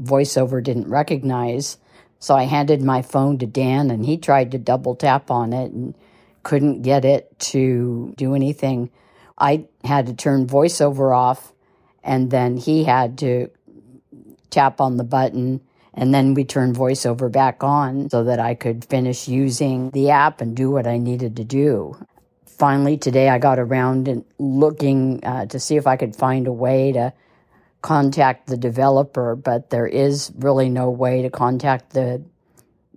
[0.00, 1.78] voiceover didn't recognize.
[2.18, 5.72] So I handed my phone to Dan and he tried to double tap on it
[5.72, 5.94] and
[6.42, 8.90] couldn't get it to do anything.
[9.38, 11.52] I had to turn voiceover off
[12.02, 13.50] and then he had to
[14.50, 15.60] tap on the button
[15.92, 20.40] and then we turned voiceover back on so that I could finish using the app
[20.40, 21.96] and do what I needed to do.
[22.58, 26.52] Finally, today I got around and looking uh, to see if I could find a
[26.52, 27.12] way to
[27.82, 32.22] contact the developer, but there is really no way to contact the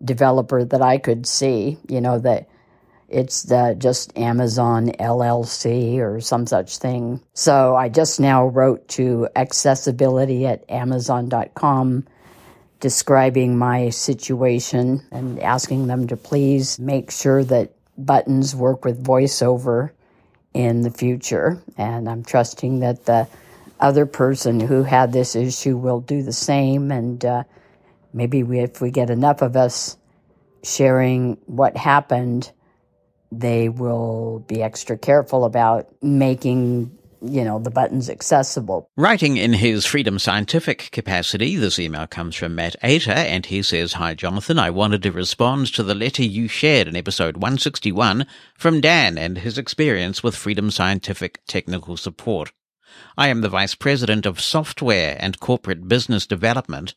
[0.04, 1.78] developer that I could see.
[1.90, 2.48] You know, that
[3.10, 7.22] it's the just Amazon LLC or some such thing.
[7.34, 12.06] So I just now wrote to accessibility at amazon.com
[12.80, 19.92] describing my situation and asking them to please make sure that buttons work with voiceover
[20.54, 21.62] in the future.
[21.78, 23.28] And I'm trusting that the
[23.80, 26.92] other person who had this issue will do the same.
[26.92, 27.44] And uh,
[28.14, 29.98] maybe we, if we get enough of us
[30.64, 32.52] sharing what happened,
[33.32, 38.90] they will be extra careful about making you know the buttons accessible.
[38.96, 43.94] Writing in his Freedom Scientific capacity, this email comes from Matt Ater, and he says,
[43.94, 48.26] Hi Jonathan, I wanted to respond to the letter you shared in episode 161
[48.56, 52.52] from Dan and his experience with Freedom Scientific technical support.
[53.18, 56.96] I am the Vice President of Software and Corporate Business Development.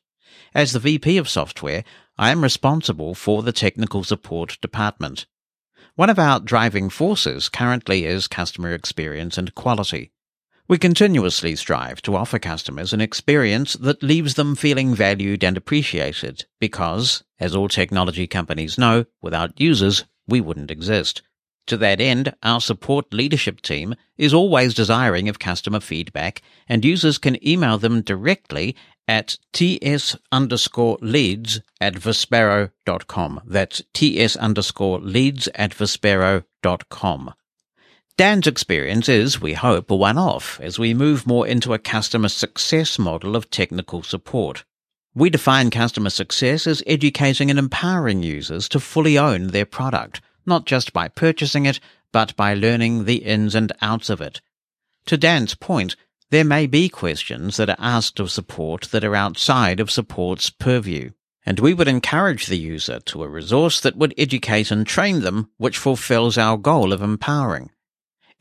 [0.55, 1.85] As the VP of Software,
[2.19, 5.27] I am responsible for the Technical Support Department.
[5.97, 10.13] One of our driving forces currently is customer experience and quality.
[10.69, 16.45] We continuously strive to offer customers an experience that leaves them feeling valued and appreciated
[16.61, 21.23] because, as all technology companies know, without users, we wouldn't exist.
[21.67, 27.19] To that end, our support leadership team is always desiring of customer feedback, and users
[27.19, 28.77] can email them directly
[29.09, 33.41] at ts underscore leads at vispero.com.
[33.45, 37.35] That's ts underscore leads at vispero.com.
[38.17, 42.99] Dan's experience is, we hope, a one-off as we move more into a customer success
[42.99, 44.65] model of technical support.
[45.15, 50.67] We define customer success as educating and empowering users to fully own their product, not
[50.67, 51.81] just by purchasing it,
[52.13, 54.41] but by learning the ins and outs of it.
[55.07, 55.97] To Dan's point,
[56.31, 61.11] there may be questions that are asked of support that are outside of support's purview,
[61.45, 65.51] and we would encourage the user to a resource that would educate and train them,
[65.57, 67.71] which fulfills our goal of empowering.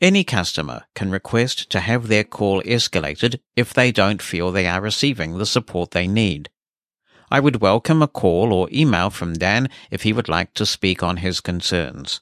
[0.00, 4.80] Any customer can request to have their call escalated if they don't feel they are
[4.80, 6.48] receiving the support they need.
[7.30, 11.02] I would welcome a call or email from Dan if he would like to speak
[11.02, 12.20] on his concerns.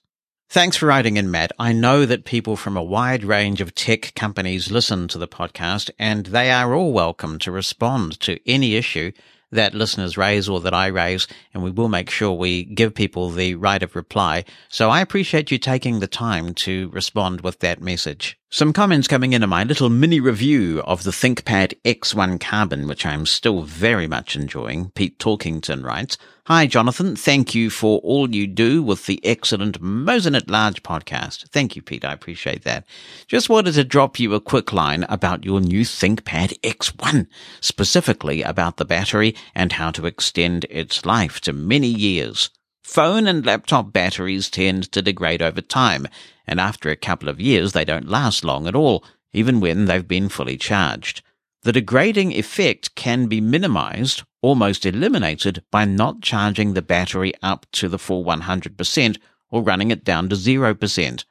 [0.50, 1.52] Thanks for writing in, Matt.
[1.58, 5.90] I know that people from a wide range of tech companies listen to the podcast,
[5.98, 9.12] and they are all welcome to respond to any issue
[9.50, 13.28] that listeners raise or that I raise, and we will make sure we give people
[13.28, 14.46] the right of reply.
[14.70, 18.38] So I appreciate you taking the time to respond with that message.
[18.50, 23.04] Some comments coming in on my little mini review of the ThinkPad X1 Carbon, which
[23.04, 24.90] I'm still very much enjoying.
[24.94, 26.16] Pete Talkington writes,
[26.46, 27.14] Hi, Jonathan.
[27.14, 31.46] Thank you for all you do with the excellent Mosen at Large podcast.
[31.50, 32.06] Thank you, Pete.
[32.06, 32.86] I appreciate that.
[33.26, 37.26] Just wanted to drop you a quick line about your new ThinkPad X1,
[37.60, 42.48] specifically about the battery and how to extend its life to many years.
[42.88, 46.08] Phone and laptop batteries tend to degrade over time,
[46.46, 49.04] and after a couple of years they don't last long at all,
[49.34, 51.20] even when they've been fully charged.
[51.64, 57.90] The degrading effect can be minimized, almost eliminated, by not charging the battery up to
[57.90, 59.18] the full 100%
[59.50, 61.24] or running it down to 0%.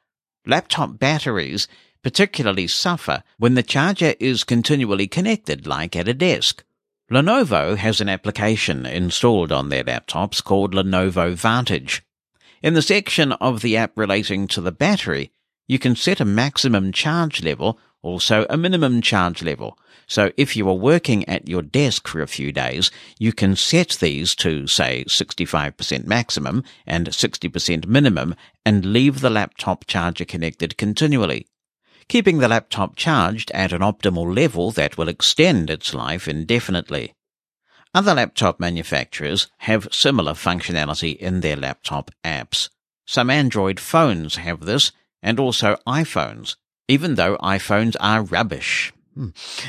[0.46, 1.66] Laptop batteries
[2.04, 6.62] particularly suffer when the charger is continually connected, like at a desk.
[7.10, 12.02] Lenovo has an application installed on their laptops called Lenovo Vantage.
[12.62, 15.32] In the section of the app relating to the battery,
[15.66, 19.78] you can set a maximum charge level also a minimum charge level.
[20.06, 23.98] So if you are working at your desk for a few days, you can set
[24.00, 31.46] these to, say, 65% maximum and 60% minimum and leave the laptop charger connected continually,
[32.08, 37.14] keeping the laptop charged at an optimal level that will extend its life indefinitely.
[37.94, 42.68] Other laptop manufacturers have similar functionality in their laptop apps.
[43.06, 46.56] Some Android phones have this, and also iPhones,
[46.86, 48.92] even though iPhones are rubbish.
[49.14, 49.28] Hmm.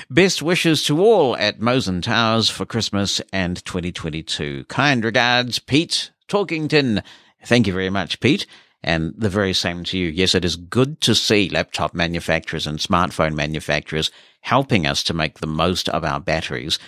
[0.09, 4.65] Best wishes to all at Mosen Towers for Christmas and 2022.
[4.65, 7.01] Kind regards, Pete Talkington.
[7.45, 8.45] Thank you very much, Pete.
[8.83, 10.07] And the very same to you.
[10.07, 14.09] Yes, it is good to see laptop manufacturers and smartphone manufacturers
[14.41, 16.79] helping us to make the most of our batteries.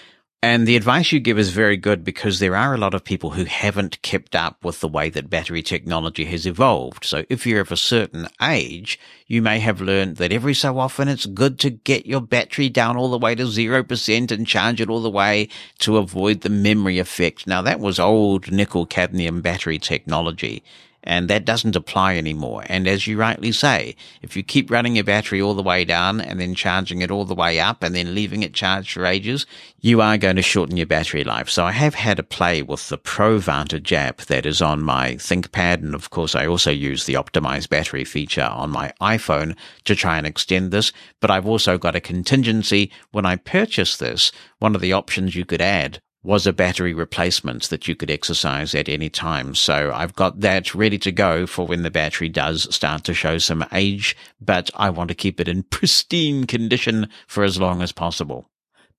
[0.44, 3.32] And the advice you give is very good because there are a lot of people
[3.32, 7.06] who haven't kept up with the way that battery technology has evolved.
[7.06, 11.08] So if you're of a certain age, you may have learned that every so often
[11.08, 14.90] it's good to get your battery down all the way to 0% and charge it
[14.90, 15.48] all the way
[15.78, 17.46] to avoid the memory effect.
[17.46, 20.64] Now that was old nickel cadmium battery technology
[21.04, 22.64] and that doesn't apply anymore.
[22.68, 26.22] And as you rightly say, if you keep running your battery all the way down
[26.22, 29.46] and then charging it all the way up and then leaving it charged for ages,
[29.80, 31.50] you are going to shorten your battery life.
[31.50, 35.16] So I have had a play with the Pro Vantage app that is on my
[35.16, 35.76] ThinkPad.
[35.82, 39.56] And of course, I also use the optimized battery feature on my iPhone
[39.86, 40.92] to try and extend this.
[41.20, 44.32] But I've also got a contingency when I purchase this.
[44.60, 48.76] One of the options you could add was a battery replacement that you could exercise
[48.76, 49.56] at any time.
[49.56, 53.40] So I've got that ready to go for when the battery does start to show
[53.40, 57.92] some age, but I want to keep it in pristine condition for as long as
[57.92, 58.48] possible.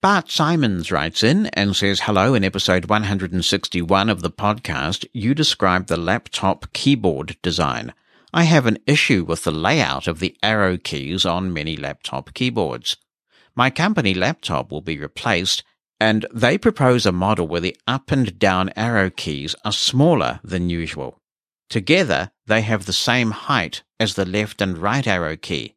[0.01, 5.87] Bart Simons writes in and says, Hello, in episode 161 of the podcast, you described
[5.87, 7.95] the laptop keyboard design.
[8.35, 12.97] I have an issue with the layout of the arrow keys on many laptop keyboards.
[13.55, 15.63] My company laptop will be replaced
[16.03, 20.69] and they propose a model where the up and down arrow keys are smaller than
[20.69, 21.21] usual.
[21.71, 25.77] Together, they have the same height as the left and right arrow key.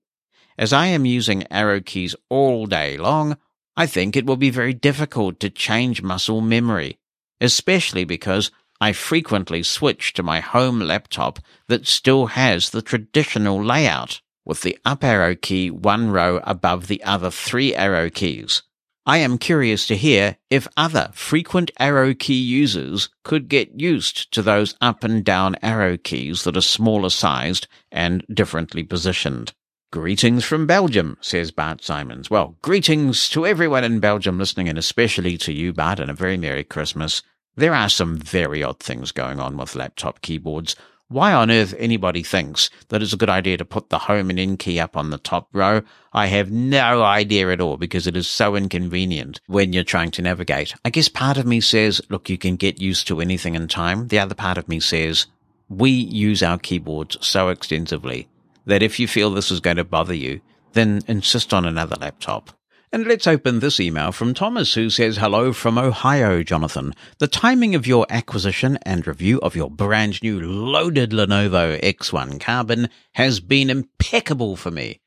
[0.57, 3.37] As I am using arrow keys all day long,
[3.77, 6.97] I think it will be very difficult to change muscle memory,
[7.39, 8.49] especially because
[8.81, 11.37] I frequently switch to my home laptop
[11.67, 17.03] that still has the traditional layout, with the up arrow key one row above the
[17.03, 18.63] other three arrow keys.
[19.07, 24.41] I am curious to hear if other frequent arrow key users could get used to
[24.41, 29.53] those up and down arrow keys that are smaller sized and differently positioned.
[29.91, 32.31] Greetings from Belgium, says Bart Simons.
[32.31, 36.35] Well, greetings to everyone in Belgium listening and especially to you, Bart, and a very
[36.35, 37.21] Merry Christmas.
[37.55, 40.75] There are some very odd things going on with laptop keyboards
[41.07, 44.39] why on earth anybody thinks that it's a good idea to put the home and
[44.39, 45.81] end key up on the top row,
[46.13, 50.21] I have no idea at all because it is so inconvenient when you're trying to
[50.21, 50.73] navigate.
[50.83, 54.07] I guess part of me says, look, you can get used to anything in time.
[54.07, 55.27] The other part of me says,
[55.69, 58.27] we use our keyboards so extensively
[58.65, 60.41] that if you feel this is going to bother you,
[60.73, 62.51] then insist on another laptop.
[62.95, 66.93] And let's open this email from Thomas, who says, Hello from Ohio, Jonathan.
[67.17, 72.87] The timing of your acquisition and review of your brand new loaded Lenovo X1 Carbon
[73.15, 75.01] has been impeccable for me.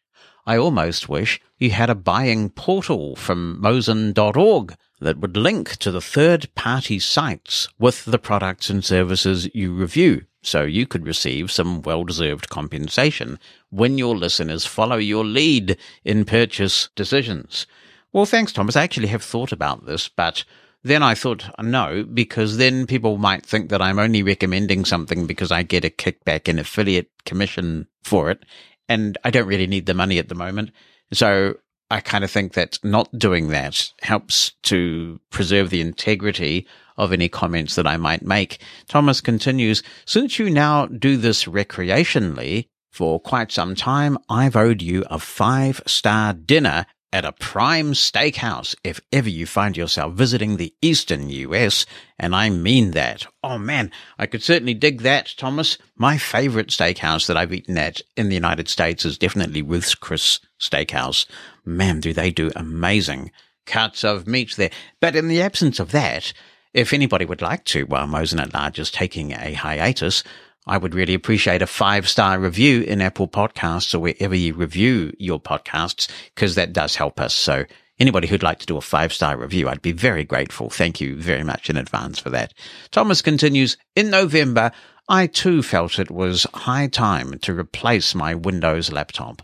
[0.44, 6.02] I almost wish you had a buying portal from Mosen.org that would link to the
[6.02, 11.82] third party sites with the products and services you review so you could receive some
[11.82, 13.39] well deserved compensation
[13.70, 17.66] when your listeners follow your lead in purchase decisions.
[18.12, 18.77] Well, thanks, Thomas.
[18.77, 20.44] I actually have thought about this, but
[20.82, 25.51] then I thought no, because then people might think that I'm only recommending something because
[25.51, 28.44] I get a kickback and affiliate commission for it.
[28.89, 30.70] And I don't really need the money at the moment.
[31.12, 31.56] So
[31.90, 36.66] I kind of think that not doing that helps to preserve the integrity
[36.99, 38.61] of any comments that I might make.
[38.89, 45.05] Thomas continues, since you now do this recreationally for quite some time, I've owed you
[45.09, 50.75] a five star dinner at a prime steakhouse if ever you find yourself visiting the
[50.83, 51.87] eastern US,
[52.19, 53.27] and I mean that.
[53.43, 55.79] Oh man, I could certainly dig that, Thomas.
[55.97, 60.41] My favorite steakhouse that I've eaten at in the United States is definitely Ruth's Chris
[60.61, 61.25] Steakhouse.
[61.65, 63.31] Man, do they do amazing
[63.69, 64.70] cuts of meat there.
[65.01, 66.33] But in the absence of that,
[66.74, 70.23] if anybody would like to, while Mosen at Large is taking a hiatus,
[70.66, 75.12] I would really appreciate a five star review in Apple Podcasts or wherever you review
[75.19, 77.35] your podcasts, because that does help us.
[77.35, 77.65] So
[77.99, 80.69] anybody who'd like to do a five star review, I'd be very grateful.
[80.69, 82.53] Thank you very much in advance for that.
[82.90, 84.73] Thomas continues, in November,
[85.09, 89.40] I too felt it was high time to replace my Windows laptop.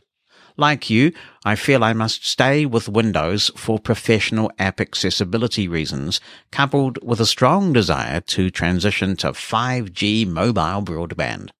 [0.56, 1.12] Like you,
[1.44, 6.20] I feel I must stay with Windows for professional app accessibility reasons,
[6.52, 11.50] coupled with a strong desire to transition to 5G mobile broadband.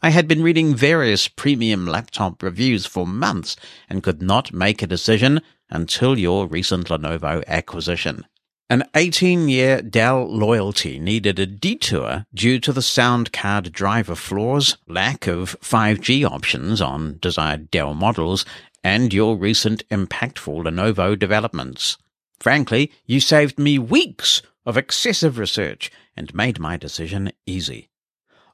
[0.00, 3.56] I had been reading various premium laptop reviews for months
[3.90, 8.24] and could not make a decision until your recent Lenovo acquisition.
[8.70, 14.76] An 18 year Dell loyalty needed a detour due to the sound card driver flaws,
[14.86, 18.44] lack of 5G options on desired Dell models,
[18.84, 21.98] and your recent impactful Lenovo developments.
[22.38, 27.89] Frankly, you saved me weeks of excessive research and made my decision easy.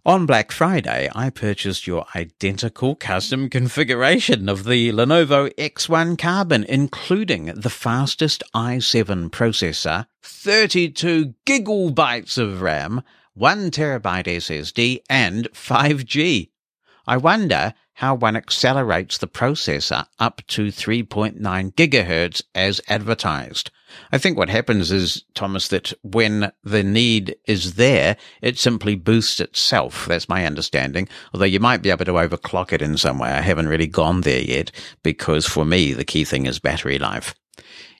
[0.06, 7.46] On Black Friday, I purchased your identical custom configuration of the Lenovo X1 Carbon, including
[7.46, 13.02] the fastest i7 processor, 32 gigabytes of RAM,
[13.34, 16.50] 1 terabyte SSD, and 5G.
[17.08, 21.40] I wonder how one accelerates the processor up to 3.9
[21.74, 23.72] gigahertz as advertised.
[24.12, 29.40] I think what happens is, Thomas, that when the need is there, it simply boosts
[29.40, 30.06] itself.
[30.06, 31.08] That's my understanding.
[31.32, 33.30] Although you might be able to overclock it in some way.
[33.30, 34.70] I haven't really gone there yet
[35.02, 37.34] because for me, the key thing is battery life.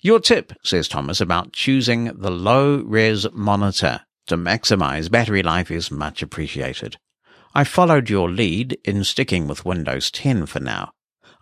[0.02, 5.90] Your tip, says Thomas, about choosing the low res monitor to maximize battery life is
[5.90, 6.96] much appreciated.
[7.54, 10.92] I followed your lead in sticking with Windows 10 for now.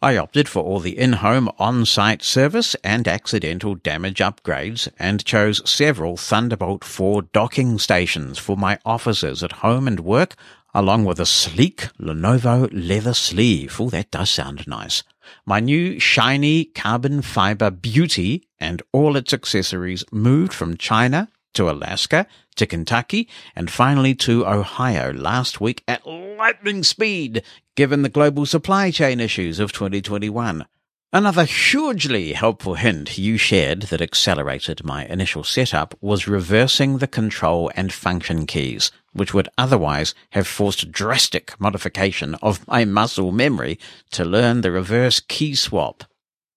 [0.05, 6.19] I opted for all the in-home on-site service and accidental damage upgrades and chose several
[6.19, 10.35] Thunderbolt 4 docking stations for my offices at home and work,
[10.75, 13.81] along with a sleek Lenovo leather sleeve.
[13.81, 15.05] Oh, that does sound nice.
[15.47, 22.27] My new shiny carbon fiber beauty and all its accessories moved from China to Alaska,
[22.57, 27.43] to Kentucky, and finally to Ohio last week at lightning speed,
[27.75, 30.67] given the global supply chain issues of 2021.
[31.15, 37.71] Another hugely helpful hint you shared that accelerated my initial setup was reversing the control
[37.77, 43.79] and function keys, which would otherwise have forced drastic modification of my muscle memory
[44.11, 46.03] to learn the reverse key swap.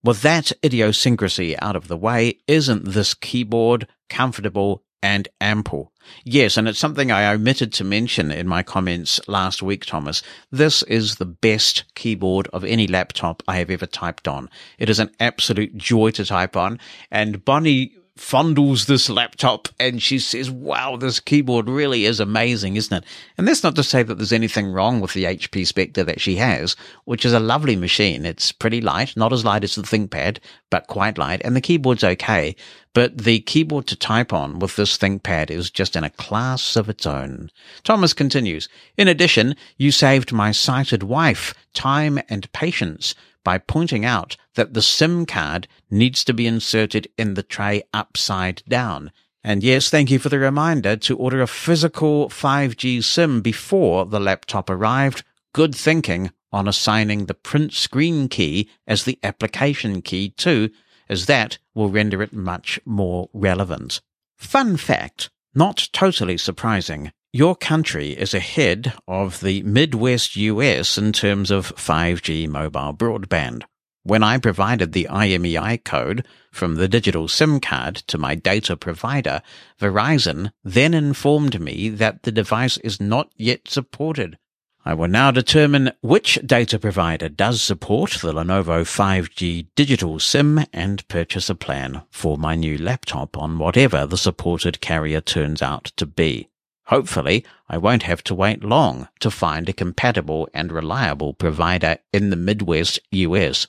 [0.03, 5.91] With that idiosyncrasy out of the way, isn't this keyboard comfortable and ample.
[6.23, 10.23] Yes, and it's something I omitted to mention in my comments last week, Thomas.
[10.51, 14.49] This is the best keyboard of any laptop I have ever typed on.
[14.79, 16.79] It is an absolute joy to type on,
[17.11, 23.03] and Bonnie fondles this laptop and she says, wow, this keyboard really is amazing, isn't
[23.03, 23.03] it?
[23.37, 26.35] And that's not to say that there's anything wrong with the HP Spectre that she
[26.35, 26.75] has,
[27.05, 28.25] which is a lovely machine.
[28.25, 30.39] It's pretty light, not as light as the ThinkPad,
[30.69, 31.41] but quite light.
[31.43, 32.55] And the keyboard's okay.
[32.93, 36.89] But the keyboard to type on with this ThinkPad is just in a class of
[36.89, 37.51] its own.
[37.83, 38.67] Thomas continues,
[38.97, 43.13] in addition, you saved my sighted wife time and patience
[43.47, 48.61] by pointing out that the SIM card needs to be inserted in the tray upside
[48.67, 49.09] down.
[49.41, 54.19] And yes, thank you for the reminder to order a physical 5G SIM before the
[54.19, 55.23] laptop arrived.
[55.53, 60.69] Good thinking on assigning the print screen key as the application key too,
[61.07, 64.01] as that will render it much more relevant.
[64.35, 71.51] Fun fact, not totally surprising, your country is ahead of the Midwest US in terms
[71.51, 73.61] of 5G mobile broadband.
[74.01, 79.43] When I provided the IMEI code from the digital SIM card to my data provider,
[79.79, 84.39] Verizon then informed me that the device is not yet supported.
[84.83, 91.07] I will now determine which data provider does support the Lenovo 5G digital SIM and
[91.07, 96.07] purchase a plan for my new laptop on whatever the supported carrier turns out to
[96.07, 96.49] be.
[96.87, 102.29] Hopefully, I won't have to wait long to find a compatible and reliable provider in
[102.29, 103.67] the Midwest US.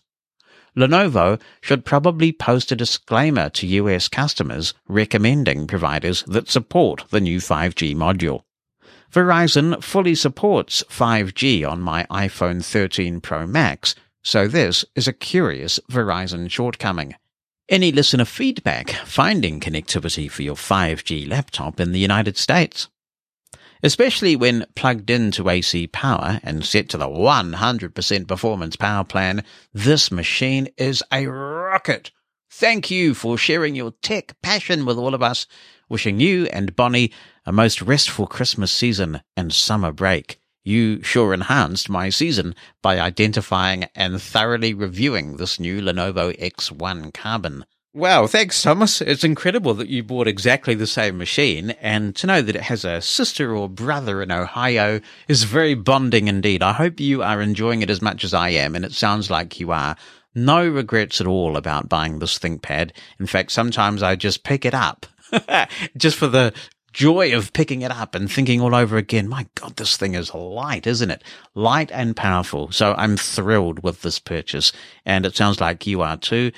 [0.77, 7.41] Lenovo should probably post a disclaimer to US customers recommending providers that support the new
[7.41, 8.43] 5G module.
[9.13, 15.81] Verizon fully supports 5G on my iPhone 13 Pro Max, so this is a curious
[15.91, 17.17] Verizon shortcoming.
[17.69, 22.89] Any listener feedback finding connectivity for your 5G laptop in the United States?
[23.83, 30.11] Especially when plugged into AC power and set to the 100% performance power plan, this
[30.11, 32.11] machine is a rocket.
[32.51, 35.47] Thank you for sharing your tech passion with all of us.
[35.89, 37.13] Wishing you and Bonnie
[37.47, 40.39] a most restful Christmas season and summer break.
[40.65, 47.65] You sure enhanced my season by identifying and thoroughly reviewing this new Lenovo X1 Carbon.
[47.95, 49.01] Wow, thanks, Thomas.
[49.01, 52.85] It's incredible that you bought exactly the same machine, and to know that it has
[52.85, 56.63] a sister or brother in Ohio is very bonding indeed.
[56.63, 59.59] I hope you are enjoying it as much as I am, and it sounds like
[59.59, 59.97] you are.
[60.35, 62.91] No regrets at all about buying this ThinkPad.
[63.19, 65.07] In fact, sometimes I just pick it up
[65.97, 66.53] just for the
[66.93, 70.35] joy of picking it up and thinking all over again, my God, this thing is
[70.35, 71.25] light, isn't it?
[71.55, 72.71] Light and powerful.
[72.71, 74.73] So I'm thrilled with this purchase,
[75.07, 76.53] and it sounds like you are too.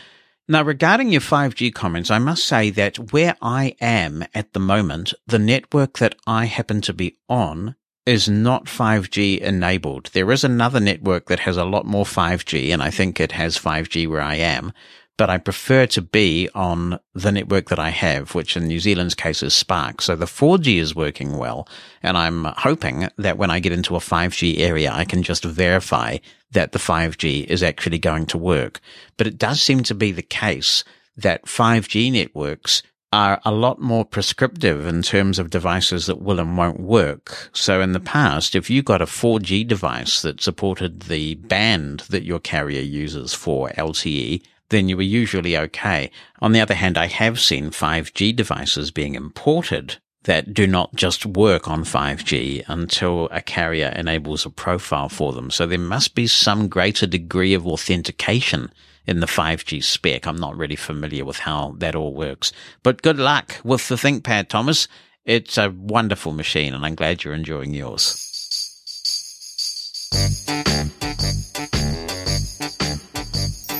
[0.51, 5.15] Now, regarding your 5G comments, I must say that where I am at the moment,
[5.25, 10.11] the network that I happen to be on is not 5G enabled.
[10.13, 13.57] There is another network that has a lot more 5G, and I think it has
[13.57, 14.73] 5G where I am,
[15.17, 19.15] but I prefer to be on the network that I have, which in New Zealand's
[19.15, 20.03] case is Spark.
[20.03, 21.69] So the 4G is working well,
[22.03, 26.17] and I'm hoping that when I get into a 5G area, I can just verify
[26.53, 28.81] that the 5G is actually going to work.
[29.17, 30.85] But it does seem to be the case
[31.17, 32.83] that 5G networks
[33.13, 37.51] are a lot more prescriptive in terms of devices that will and won't work.
[37.53, 42.23] So in the past, if you got a 4G device that supported the band that
[42.23, 46.11] your carrier uses for LTE, then you were usually okay.
[46.41, 51.25] On the other hand, I have seen 5G devices being imported that do not just
[51.25, 55.51] work on 5G until a carrier enables a profile for them.
[55.51, 58.71] So there must be some greater degree of authentication
[59.07, 60.27] in the 5G spec.
[60.27, 62.53] I'm not really familiar with how that all works,
[62.83, 64.89] but good luck with the ThinkPad, Thomas.
[65.25, 68.27] It's a wonderful machine and I'm glad you're enjoying yours.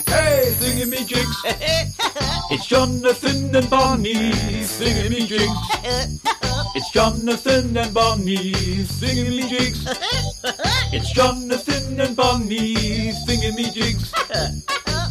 [0.07, 1.80] Hey, thingamajiggs!
[2.51, 6.21] It's Jonathan and Bonnie, thingamajiggs!
[6.75, 9.87] It's Jonathan and Bonnie, thingamajiggs!
[10.93, 14.13] It's Jonathan and Bonnie, thingamajiggs!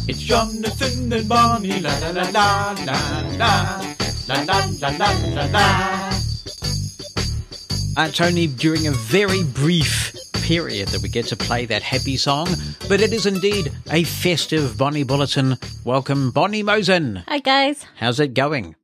[0.08, 3.84] It's Jonathan and Bonnie, la la la la la la
[4.28, 6.10] la la la la la la.
[7.96, 10.12] Uh, only during a very brief
[10.50, 12.48] period that we get to play that happy song,
[12.88, 15.56] but it is indeed a festive Bonnie Bulletin.
[15.84, 17.22] Welcome, Bonnie Mosen.
[17.28, 17.86] Hi, guys.
[17.94, 18.74] How's it going?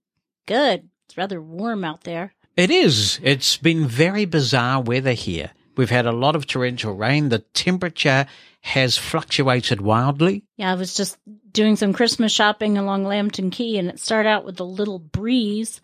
[0.46, 0.88] Good.
[1.06, 2.34] It's rather warm out there.
[2.56, 3.18] It is.
[3.20, 5.50] It's been very bizarre weather here.
[5.76, 7.30] We've had a lot of torrential rain.
[7.30, 8.26] The temperature
[8.60, 10.44] has fluctuated wildly.
[10.56, 11.18] Yeah, I was just
[11.50, 15.80] doing some Christmas shopping along Lambton Quay, and it started out with a little breeze,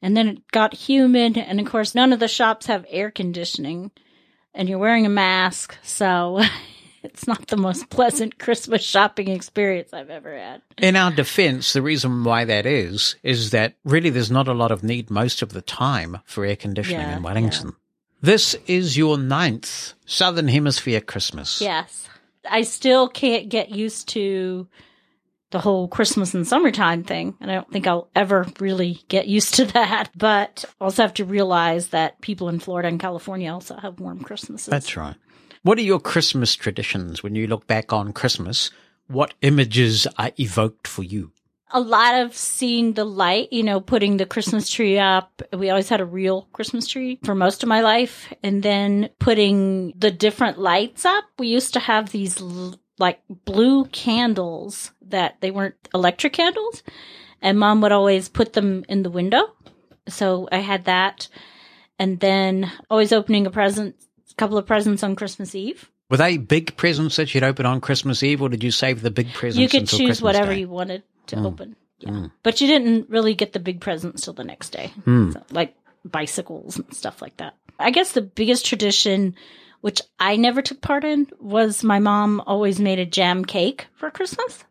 [0.00, 3.90] and then it got humid, and of course, none of the shops have air conditioning,
[4.56, 6.42] and you're wearing a mask, so
[7.02, 10.62] it's not the most pleasant Christmas shopping experience I've ever had.
[10.78, 14.72] In our defense, the reason why that is, is that really there's not a lot
[14.72, 17.76] of need most of the time for air conditioning Yeah, in Wellington.
[18.22, 21.60] This is your ninth Southern Hemisphere Christmas.
[21.60, 22.08] Yes.
[22.50, 24.66] I still can't get used to
[25.50, 27.36] the whole Christmas and summertime thing.
[27.40, 30.10] And I don't think I'll ever really get used to that.
[30.16, 34.66] But also have to realize that people in Florida and California also have warm Christmases.
[34.68, 35.16] That's right.
[35.62, 38.70] What are your Christmas traditions when you look back on Christmas?
[39.08, 41.32] What images are evoked for you?
[41.70, 45.42] a lot of seeing the light, you know, putting the Christmas tree up.
[45.52, 48.32] We always had a real Christmas tree for most of my life.
[48.42, 51.24] And then putting the different lights up.
[51.38, 56.82] We used to have these l- like blue candles that they weren't electric candles.
[57.42, 59.52] And mom would always put them in the window.
[60.08, 61.28] So I had that.
[61.98, 63.96] And then always opening a present,
[64.30, 65.90] a couple of presents on Christmas Eve.
[66.10, 69.10] Were they big presents that you'd open on Christmas Eve, or did you save the
[69.10, 69.60] big presents?
[69.60, 70.60] you could choose Christmas whatever Day?
[70.60, 71.46] you wanted to Mm.
[71.46, 71.76] open.
[72.04, 72.30] Mm.
[72.42, 74.92] But you didn't really get the big presents till the next day.
[75.04, 75.32] Hmm.
[75.32, 75.74] So, like
[76.04, 77.54] bicycles and stuff like that.
[77.78, 79.34] I guess the biggest tradition,
[79.86, 84.10] which I never took part in, was my mom always made a jam cake for
[84.10, 84.64] Christmas.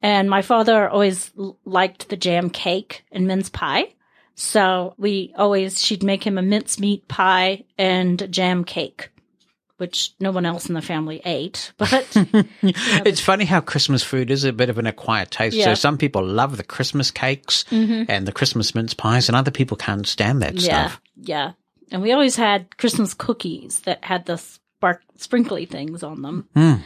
[0.00, 3.92] And my father always l- liked the jam cake and mince pie.
[4.36, 9.10] So we always, she'd make him a mincemeat pie and a jam cake,
[9.76, 11.72] which no one else in the family ate.
[11.76, 12.06] But
[12.62, 15.62] it's funny how Christmas food is a bit of an acquired taste.
[15.62, 18.06] So some people love the Christmas cakes Mhm.
[18.08, 21.00] and the Christmas mince pies, and other people can't stand that yeah, stuff.
[21.20, 21.52] Yeah.
[21.90, 26.48] And we always had Christmas cookies that had the spark sprinkly things on them.
[26.54, 26.80] Mm.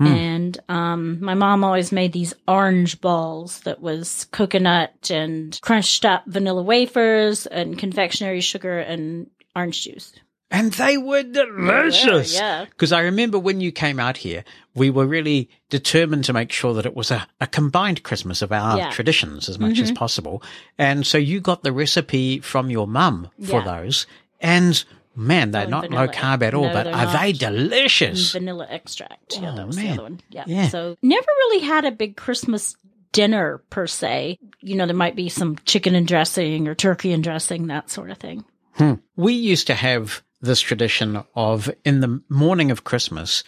[0.00, 0.06] Mm.
[0.06, 6.24] And um, my mom always made these orange balls that was coconut and crushed up
[6.26, 10.12] vanilla wafers and confectionery sugar and orange juice.
[10.50, 12.34] And they were delicious.
[12.34, 12.66] yeah.
[12.66, 16.74] Because I remember when you came out here, we were really determined to make sure
[16.74, 18.90] that it was a, a combined Christmas of our Yeah.
[18.90, 19.96] traditions as much as Mhm.
[19.96, 20.42] possible.
[20.78, 23.64] And so you got the recipe from your mum for Yeah.
[23.80, 24.06] those.
[24.40, 24.82] And
[25.14, 28.32] man, they're Oh, not vanilla low carb at all, No, but are they delicious?
[28.32, 29.38] Vanilla extract.
[29.40, 29.86] Yeah, Oh, that was man.
[29.86, 30.20] the other one.
[30.30, 30.44] Yeah.
[30.46, 30.68] Yeah.
[30.68, 32.76] So never really had a big Christmas
[33.12, 34.38] dinner per se.
[34.60, 38.10] You know, there might be some chicken and dressing or turkey and dressing, that sort
[38.10, 38.44] of thing.
[38.74, 38.94] Hmm.
[39.16, 43.42] We used to have this tradition of in the morning of Christmas,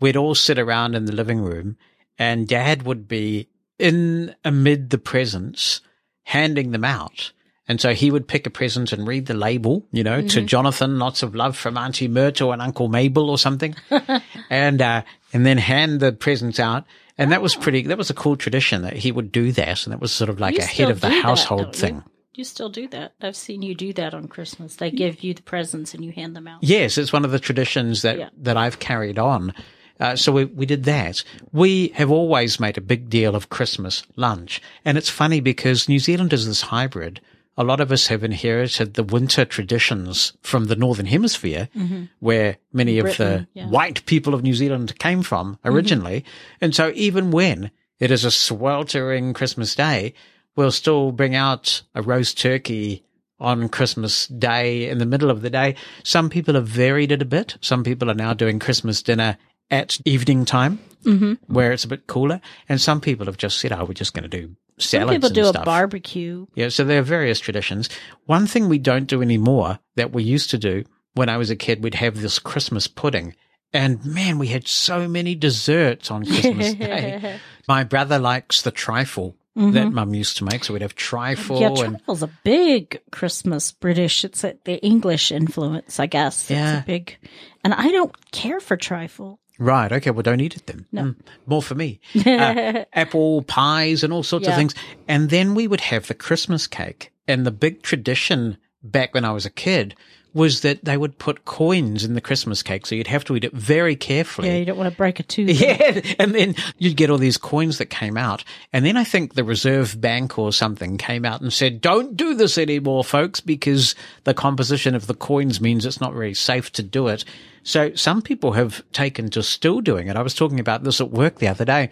[0.00, 1.76] we'd all sit around in the living room
[2.16, 3.48] and dad would be
[3.78, 5.80] in amid the presents,
[6.22, 7.32] handing them out.
[7.68, 10.46] And so he would pick a present and read the label, you know, to Mhm.
[10.46, 13.74] Jonathan, lots of love from Auntie Myrtle and Uncle Mabel or something.
[14.50, 16.84] and, uh, and then hand the presents out.
[17.18, 19.84] And that was pretty, that was a cool tradition that he would do that.
[19.84, 21.72] And that was sort of like You a head of the that, household you?
[21.72, 22.02] thing.
[22.34, 23.14] You still do that.
[23.20, 24.76] I've seen you do that on Christmas.
[24.76, 26.62] They give you the presents and you hand them out.
[26.62, 28.28] Yes, it's one of the traditions that, Yeah.
[28.38, 29.52] that I've carried on.
[29.98, 31.24] Uh, so we, we did that.
[31.52, 34.62] We have always made a big deal of Christmas lunch.
[34.84, 37.20] And it's funny because New Zealand is this hybrid.
[37.60, 42.08] A lot of us have inherited the winter traditions from the Northern Hemisphere, Mhm.
[42.20, 43.66] where many of the yeah.
[43.66, 46.24] white people of New Zealand came from originally.
[46.60, 50.14] And so even when it is a sweltering Christmas day,
[50.54, 53.02] we'll still bring out a roast turkey
[53.40, 55.74] on Christmas Day in the middle of the day.
[56.04, 57.56] Some people have varied it a bit.
[57.60, 59.36] Some people are now doing Christmas dinner
[59.70, 62.40] at evening time hmm where it's a bit cooler.
[62.68, 65.26] And some people have just said, oh, we're just going to do Some salads people
[65.28, 65.62] and do stuff.
[65.62, 66.46] a barbecue.
[66.54, 67.88] Yeah, so there are various traditions.
[68.26, 70.84] One thing we don't do anymore that we used to do
[71.14, 73.34] when I was a kid, we'd have this Christmas pudding.
[73.72, 77.38] And man, we had so many desserts on Christmas Day.
[77.66, 79.92] My brother likes the trifle that Mhm.
[79.92, 80.62] mum used to make.
[80.64, 84.24] So we'd have trifle Yeah, and trifle's a big Christmas British.
[84.24, 86.48] It's a, the English influence, I guess.
[86.48, 86.76] Yeah.
[86.78, 87.16] It's a big,
[87.64, 89.40] and I don't care for trifle.
[89.58, 89.90] Right.
[89.90, 90.10] Okay.
[90.10, 90.86] Well, don't eat it then.
[90.92, 91.02] No.
[91.02, 91.16] Mm,
[91.46, 92.00] more for me.
[92.26, 94.74] Uh, apple pies and all sorts of things.
[95.08, 97.12] And then we would have the Christmas cake.
[97.26, 99.94] And the big tradition back when I was a kid
[100.34, 102.86] was that they would put coins in the Christmas cake.
[102.86, 104.48] So you'd have to eat it very carefully.
[104.48, 105.48] Yeah, you don't want to break a tooth.
[105.60, 108.44] Yeah, and then you'd get all these coins that came out.
[108.72, 112.34] And then I think the Reserve Bank or something came out and said, don't do
[112.34, 113.94] this anymore, folks, because
[114.24, 117.24] the composition of the coins means it's not very safe to do it.
[117.62, 120.16] So some people have taken to still doing it.
[120.16, 121.90] I was talking about this at work the other day.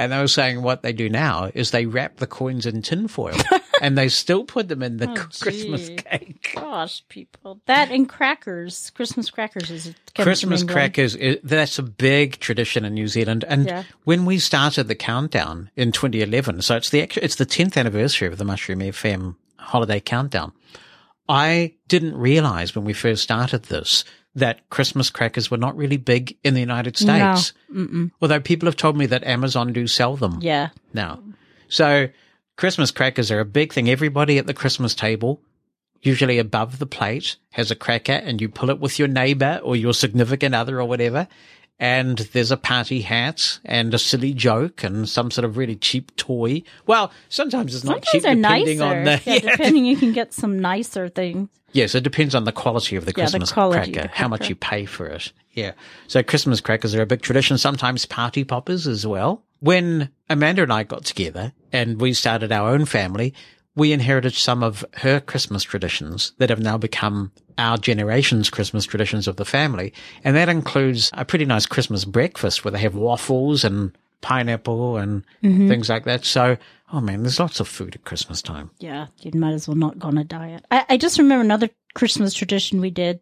[0.00, 3.36] And they were saying what they do now is they wrap the coins in tinfoil
[3.82, 5.96] and they still put them in the Oh, Christmas gee.
[5.96, 6.52] cake.
[6.54, 7.60] Gosh, people.
[7.66, 8.88] That and crackers.
[8.94, 13.44] Christmas crackers is Christmas crackers, i- that's a big tradition in New Zealand.
[13.46, 13.82] And Yeah.
[14.04, 18.38] when we started the countdown in 2011, so it's the it's the 10th anniversary of
[18.38, 20.52] the Mushroom FM holiday countdown.
[21.28, 26.36] I didn't realize when we first started this that Christmas crackers were not really big
[26.44, 27.52] in the United States.
[27.68, 28.10] No.
[28.22, 30.68] Although people have told me that Amazon do sell them Yeah.
[30.94, 31.20] now.
[31.68, 32.08] So
[32.56, 33.88] Christmas crackers are a big thing.
[33.90, 35.40] Everybody at the Christmas table,
[36.02, 39.74] usually above the plate, has a cracker and you pull it with your neighbor or
[39.76, 41.26] your significant other or whatever.
[41.82, 46.14] And there's a party hat and a silly joke and some sort of really cheap
[46.16, 46.62] toy.
[46.86, 48.98] Well, sometimes it's not Sometimes cheap depending nicer.
[48.98, 51.48] on the, yeah, depending, you can get some nicer things.
[51.72, 54.28] Yes, it depends on the quality of the Yeah, the Christmas quality cracker, the how
[54.28, 55.32] much you pay for it.
[55.52, 55.72] Yeah.
[56.08, 59.42] So Christmas crackers are a big tradition, sometimes party poppers as well.
[59.60, 63.34] When Amanda and I got together and we started our own family,
[63.76, 69.28] we inherited some of her Christmas traditions that have now become our generation's Christmas traditions
[69.28, 69.92] of the family.
[70.24, 75.24] And that includes a pretty nice Christmas breakfast where they have waffles and pineapple and
[75.42, 75.68] Mhm.
[75.68, 76.24] things like that.
[76.24, 76.56] So,
[76.92, 78.70] oh man, there's lots of food at Christmas time.
[78.78, 80.64] Yeah, you might as well not go on a diet.
[80.70, 83.20] I, I just remember another Christmas tradition we did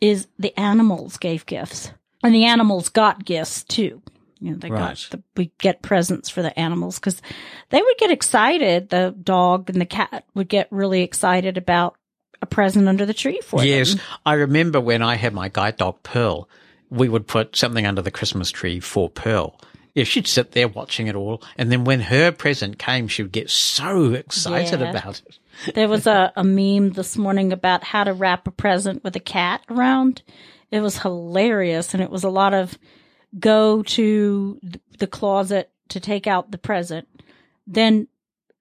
[0.00, 1.92] is the animals gave gifts,
[2.22, 4.02] and the animals got gifts too.
[4.40, 4.78] You know, they Right.
[4.80, 7.20] got the, we get presents for the animals because
[7.68, 8.88] they would get excited.
[8.88, 11.96] The dog and the cat would get really excited about
[12.40, 14.00] a present under the tree for Yes, them.
[14.24, 16.48] I remember when I had my guide dog Pearl,
[16.88, 19.60] we would put something under the Christmas tree for Pearl.
[19.94, 23.32] Yeah, she'd sit there watching it all, and then when her present came, she would
[23.32, 24.90] get so excited Yeah.
[24.90, 25.38] about it.
[25.74, 29.20] There was a, a meme this morning about how to wrap a present with a
[29.20, 30.22] cat around.
[30.70, 32.78] It was hilarious, and it was a lot of
[33.38, 34.60] go to
[34.98, 37.08] the closet to take out the present,
[37.66, 38.06] then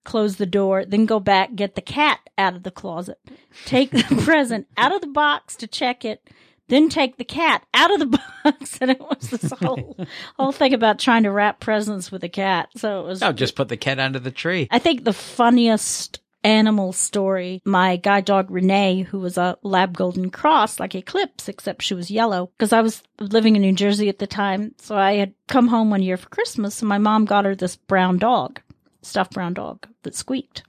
[0.03, 3.19] close the door, then go back, get the cat out of the closet,
[3.65, 6.27] take the present out of the box to check it,
[6.69, 8.77] then take the cat out of the box.
[8.79, 9.97] And it was this whole,
[10.37, 12.69] whole thing about trying to wrap presents with a cat.
[12.77, 14.67] So it was Oh, just put the cat under the tree.
[14.71, 20.29] I think the funniest animal story, my guide dog Renee, who was a lab golden
[20.29, 24.19] cross, like Eclipse, except she was yellow, because I was living in New Jersey at
[24.19, 24.73] the time.
[24.77, 27.75] So I had come home one year for Christmas and my mom got her this
[27.75, 28.61] brown dog,
[29.01, 30.63] stuffed brown dog that squeaked.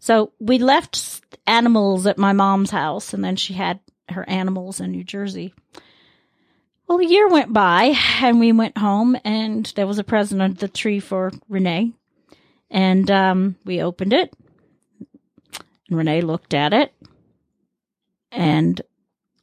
[0.00, 3.78] So we left animals at my mom's house and then she had
[4.10, 5.54] her animals in New Jersey.
[6.86, 10.58] Well, a year went by and we went home and there was a present under
[10.58, 11.92] the tree for Renee.
[12.70, 14.32] And um, we opened it.
[15.88, 16.92] And Renee looked at it
[18.30, 18.80] and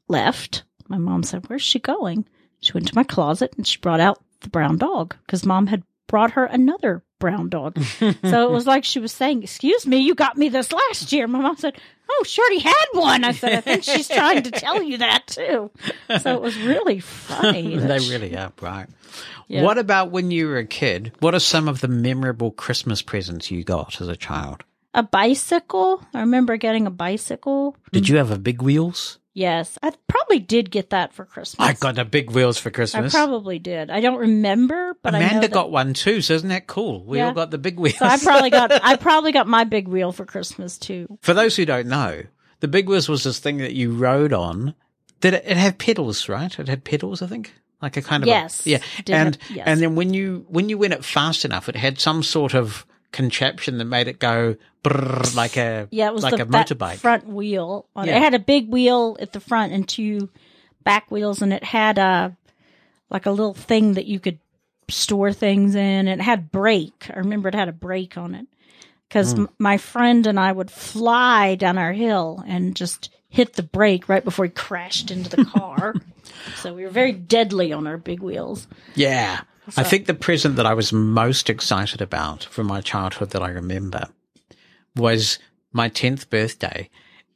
[0.07, 0.63] left.
[0.87, 2.25] My mom said, Where's she going?
[2.59, 5.83] She went to my closet and she brought out the brown dog because mom had
[6.07, 7.81] brought her another brown dog.
[8.01, 11.25] so it was like she was saying, Excuse me, you got me this last year.
[11.25, 11.77] My mom said,
[12.09, 13.23] Oh, she already had one.
[13.23, 15.71] I said, I think she's trying to tell you that too.
[16.19, 17.77] So it was really funny.
[17.77, 18.87] they really are, right.
[19.47, 19.63] Yeah.
[19.63, 21.13] What about when you were a kid?
[21.19, 24.65] What are some of the memorable Christmas presents you got as a child?
[24.93, 26.03] a bicycle.
[26.13, 27.75] I remember getting a bicycle.
[27.91, 29.17] Did you have a big wheels?
[29.35, 31.67] Yes, I probably did get that for Christmas.
[31.67, 33.15] I got a big wheels for Christmas.
[33.15, 33.89] I probably did.
[33.89, 37.03] I don't remember, but I know Amanda got one too, so isn't that cool?
[37.03, 37.27] We Yeah.
[37.27, 37.97] all got the big wheels.
[37.97, 41.17] So I probably got I probably got my big wheel for Christmas too.
[41.21, 42.23] For those who don't know,
[42.59, 44.75] the big wheels was this thing that you rode on.
[45.19, 46.57] Did it, it had pedals, right?
[46.59, 48.79] It had pedals, I think, like a kind of a- Yes, yeah.
[49.03, 49.63] did And yes.
[49.65, 52.85] and then when you when you went it fast enough, it had some sort of
[53.13, 56.95] contraption that made it go brrr, like a Yeah, it was like the a motorbike.
[56.97, 57.85] front wheel.
[57.95, 58.11] On it.
[58.11, 58.17] Yeah.
[58.17, 60.29] it had a big wheel at the front and two
[60.83, 62.35] back wheels, and it had a
[63.09, 64.39] like a little thing that you could
[64.89, 66.07] store things in.
[66.09, 67.07] It had brake.
[67.13, 68.47] I remember it had a brake on it
[69.07, 69.47] because Mm.
[69.59, 74.23] my friend and I would fly down our hill and just hit the brake right
[74.23, 75.95] before he crashed into the car.
[76.57, 78.67] so we were very deadly on our big wheels.
[78.95, 79.41] Yeah.
[79.77, 83.49] I think the present that I was most excited about from my childhood that I
[83.49, 84.09] remember
[84.95, 85.39] was
[85.71, 86.89] my 10th birthday.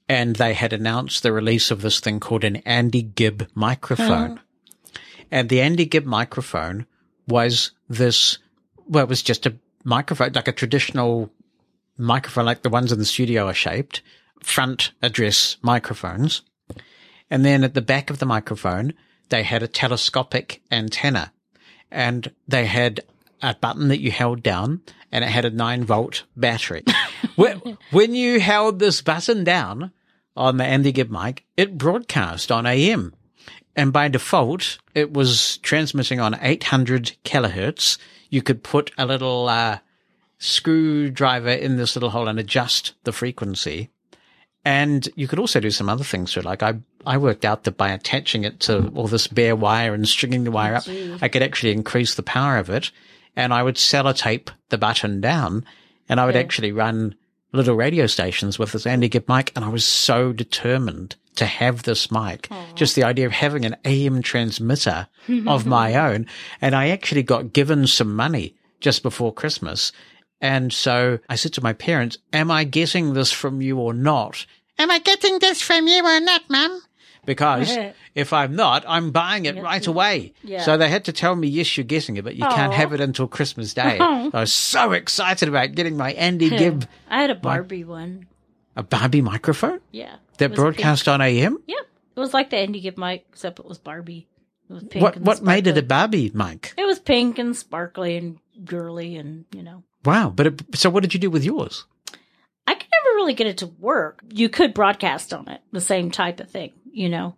[0.09, 4.39] And they had announced the release of this thing called an Andy Gibb microphone.
[4.39, 4.99] Oh.
[5.31, 6.85] And the Andy Gibb microphone
[7.27, 8.37] was this,
[8.87, 11.29] well, it was just a microphone, like a traditional
[11.97, 14.01] microphone, like the ones in the studio are shaped,
[14.41, 16.41] front address microphones.
[17.29, 18.93] And then at the back of the microphone,
[19.27, 21.33] they had a telescopic antenna
[21.91, 23.01] and they had
[23.41, 24.81] a button that you held down
[25.11, 26.83] and it had a nine volt battery.
[27.35, 29.91] when, when you held this button down
[30.35, 33.13] on the Andy Gibb mic, it broadcast on AM.
[33.75, 37.97] And by default, it was transmitting on 800 kilohertz.
[38.29, 39.79] You could put a little, uh,
[40.39, 43.89] screwdriver in this little hole and adjust the frequency.
[44.63, 46.45] And you could also do some other things to it.
[46.45, 48.97] Like I, I worked out that by attaching it to hmm.
[48.97, 51.17] all this bare wire and stringing the wire up, Gee.
[51.21, 52.91] I could actually increase the power of it.
[53.35, 55.63] And I would sellotape the button down
[56.09, 56.41] and I would Yeah.
[56.41, 57.15] actually run
[57.53, 59.51] little radio stations with this Andy Gibb mic.
[59.55, 62.49] And I was so determined to have this mic.
[62.75, 65.07] Just the idea of having an AM transmitter
[65.45, 66.25] of my own.
[66.61, 69.91] And I actually got given some money just before Christmas.
[70.41, 74.45] And so I said to my parents, am I getting this from you or not?
[74.79, 76.81] Am I getting this from you or not, mum?
[77.27, 77.77] Because
[78.15, 80.33] if I'm not, I'm buying it right away.
[80.43, 80.63] Yeah.
[80.63, 83.01] So they had to tell me, yes, you're getting it, but you can't have it
[83.01, 83.99] until Christmas Day.
[84.01, 88.25] I was so excited about getting my Andy Gibb, I had a Barbie one.
[88.75, 90.15] a Barbie microphone Yeah.
[90.39, 91.57] That broadcast on AM.
[91.57, 91.63] pink.
[91.67, 91.75] Yeah.
[92.15, 94.27] It was like the Andy Gibb mic, except it was Barbie.
[94.69, 96.29] It was pink What, and what made it a sparkly.
[96.29, 96.73] Barbie mic?
[96.77, 99.83] It was pink and sparkly and girly and, you know.
[100.05, 100.31] Wow.
[100.35, 101.85] But it, so what did you do with yours?
[102.65, 104.21] I could never really get it to work.
[104.31, 107.35] You could broadcast on it, the same type of thing, you know.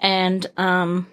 [0.00, 1.06] And um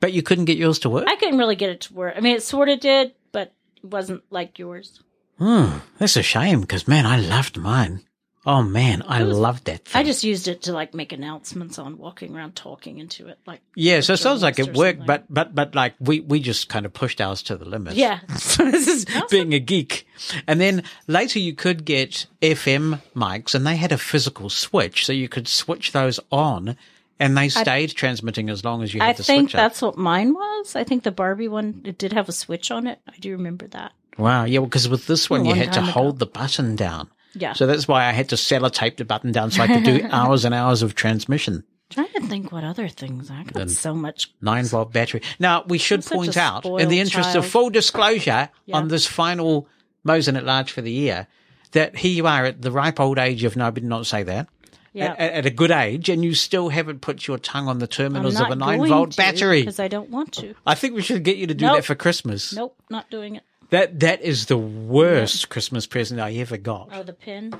[0.00, 1.06] But you couldn't get yours to work?
[1.08, 2.14] I couldn't really get it to work.
[2.16, 5.02] I mean, it sort of did, but it wasn't like yours.
[5.38, 8.02] Hmm, that's a shame because man, I loved mine.
[8.46, 9.84] Oh man, I loved that.
[9.84, 10.00] Thing.
[10.00, 13.60] I just used it to like make announcements on walking around talking into it, like
[13.76, 15.06] yeah, so it sounds like it worked, something.
[15.06, 17.94] but but but like we we just kind of pushed ours to the limit.
[17.94, 18.20] Yeah.
[18.38, 20.06] So this is being a geek.
[20.46, 25.12] And then later you could get FM mics, and they had a physical switch, so
[25.12, 26.76] you could switch those on,
[27.20, 30.34] and they stayed transmitting as long as you had I the think that's what mine
[30.34, 30.74] was.
[30.74, 32.98] I think the Barbie one it did have a switch on it.
[33.06, 33.92] I do remember that.
[34.18, 35.90] Wow, yeah, because with this one you had to ago.
[35.90, 37.08] hold the button down.
[37.34, 37.52] Yeah.
[37.52, 40.44] So that's why I had to sellotape the button down so I could do hours
[40.44, 41.62] and hours of transmission.
[41.90, 44.32] trying to think what other things I got so much.
[44.40, 45.22] Nine volt battery.
[45.38, 48.76] Now we should I'm point out, in the interest of full disclosure, Yeah.
[48.76, 49.68] on this final
[50.04, 51.26] Mosen at large for the year,
[51.72, 54.22] that here you are at the ripe old age of no, I did not say
[54.24, 54.48] that.
[54.92, 55.12] Yeah.
[55.18, 58.40] At, at a good age, and you still haven't put your tongue on the terminals
[58.40, 59.62] of a nine volt to, battery.
[59.62, 60.54] because I don't want to.
[60.66, 61.76] I think we should get you to do Nope.
[61.76, 62.52] that for Christmas.
[62.52, 63.44] Nope, not doing it.
[63.70, 66.88] That that is the worst Christmas present I ever got.
[66.92, 67.54] Oh, the pin.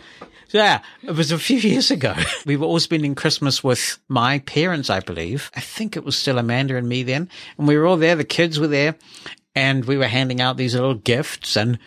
[0.51, 2.17] Yeah, it was a few years ago.
[2.47, 5.53] We were all spending Christmas with my parents, I believe.
[5.55, 7.29] I think it was still Amanda and me then.
[7.59, 8.17] And we were all there.
[8.17, 8.97] The kids were there
[9.55, 11.79] and we were handing out these little gifts and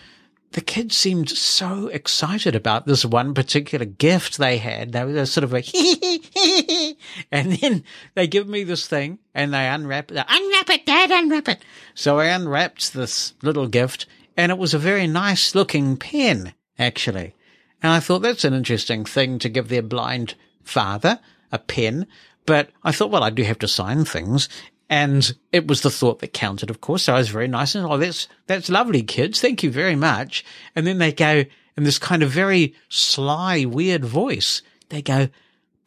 [0.53, 4.91] the kids seemed so excited about this one particular gift they had.
[4.91, 5.67] They were sort of like,
[7.31, 10.25] and then they give me this thing and they unwrap it.
[10.27, 11.65] Unwrap it, dad, unwrap it.
[11.95, 14.05] So I unwrapped this little gift
[14.37, 17.35] and it was a very nice looking pen, actually.
[17.81, 21.19] And I thought that's an interesting thing to give their blind father
[21.51, 22.07] a pen.
[22.45, 24.49] But I thought, well, I do have to sign things.
[24.93, 27.03] And it was the thought that counted, of course.
[27.03, 29.41] So I was very nice and, oh, that's, that's lovely, kids.
[29.41, 30.45] Thank you very much.
[30.75, 31.45] And then they go
[31.75, 34.61] in this kind of very sly, weird voice.
[34.89, 35.29] They go,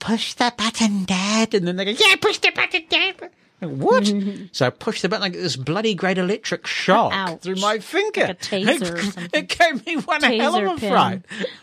[0.01, 1.55] push the button, dad.
[1.55, 3.31] And then they go, yeah, push the button, dad.
[3.61, 4.13] What?
[4.53, 5.23] so I pushed the button.
[5.25, 7.41] I get this bloody great electric shock Ouch.
[7.43, 8.23] through my finger.
[8.23, 9.29] Like a taser or It, something.
[9.33, 10.91] it gave me one hell of Taser a pin.
[10.91, 11.23] fright.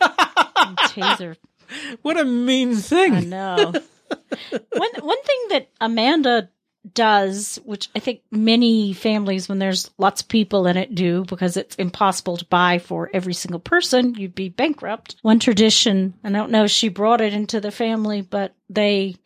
[0.88, 1.36] Taser.
[2.02, 3.14] What a mean thing.
[3.14, 3.72] I know.
[3.72, 6.50] one one thing that Amanda
[6.92, 11.56] does, which I think many families, when there's lots of people in it, do because
[11.56, 14.14] it's impossible to buy for every single person.
[14.14, 15.16] You'd be bankrupt.
[15.22, 19.16] One tradition, I don't know if she brought it into the family, but they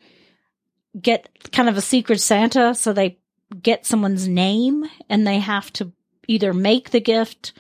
[1.00, 2.74] get kind of a secret Santa.
[2.74, 3.18] So they
[3.60, 5.92] get someone's name and they have to
[6.28, 7.54] either make the gift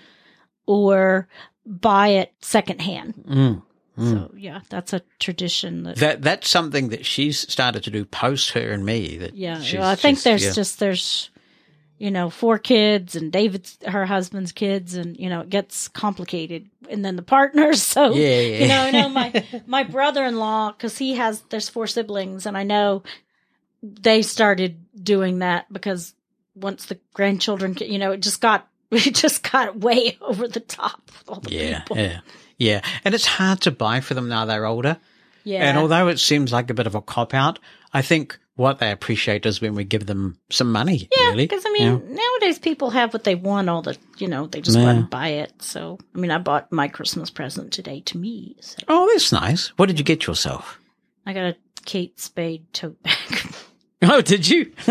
[0.66, 1.28] or
[1.66, 3.14] buy it secondhand.
[3.28, 3.62] Mm,
[3.98, 4.10] mm.
[4.28, 8.50] So yeah, that's a tradition that That that's something that she's started to do post
[8.52, 9.16] her and me.
[9.18, 10.52] That Yeah, well, I think just- there's yeah.
[10.52, 11.30] just there's
[11.98, 16.68] you know four kids and David's her husband's kids, and you know it gets complicated,
[16.88, 17.82] and then the partners.
[17.94, 18.58] So Yeah, yeah.
[18.62, 22.46] you know, I know my my brother in law because he has there's four siblings,
[22.46, 23.02] and I know
[23.82, 26.14] they started doing that because
[26.54, 31.02] once the grandchildren, you know, it just got it just got way over the top
[31.06, 31.96] with all the yeah, people.
[31.96, 32.20] yeah,
[32.58, 34.98] yeah, and it's hard to buy for them now they're older.
[35.44, 35.62] Yeah.
[35.68, 37.58] and although it seems like a bit of a cop out,
[37.94, 41.08] I think what they appreciate is when we give them some money.
[41.16, 43.70] Yeah, really, because I mean, nowadays people have what they want.
[43.70, 44.84] All the you know, they just Yeah.
[44.84, 45.52] out and buy it.
[45.62, 48.56] So I mean, I bought my Christmas present today to me.
[48.60, 49.68] So oh, that's nice.
[49.78, 50.78] What did you get yourself?
[51.24, 51.56] I got a
[51.86, 53.14] Kate Spade tote bag.
[54.00, 54.72] Oh, did you?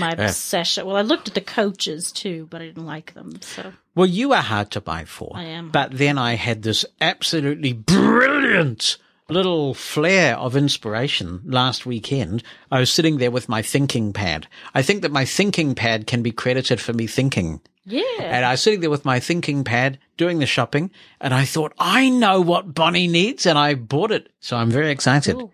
[0.00, 0.84] my obsession.
[0.84, 3.40] Well, I looked at the coaches too, but I didn't like them.
[3.40, 5.32] So Well, you are hard to buy for.
[5.34, 5.70] I am.
[5.70, 8.96] But then I had this absolutely brilliant
[9.28, 12.42] little flare of inspiration last weekend.
[12.70, 14.46] I was sitting there with my thinking pad.
[14.74, 17.60] I think that my thinking pad can be credited for me thinking.
[17.84, 20.90] yeah, And I was sitting there with my thinking pad doing the shopping
[21.20, 24.30] and I thought, I know what Bonnie needs and I bought it.
[24.40, 25.36] So I'm very excited.
[25.36, 25.50] Ooh.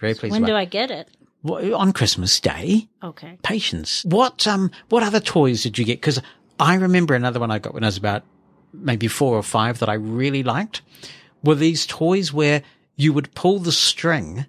[0.00, 1.08] Very pleased when do I get it?
[1.42, 2.88] Well, on Christmas Day.
[3.02, 3.38] Okay.
[3.42, 4.04] Patience.
[4.04, 5.98] What um what other toys did you get?
[6.00, 6.20] Because
[6.58, 8.22] I remember another one I got when I was about
[8.72, 10.82] maybe four or five that I really liked.
[11.42, 12.62] Were these toys where
[12.96, 14.46] you would pull the string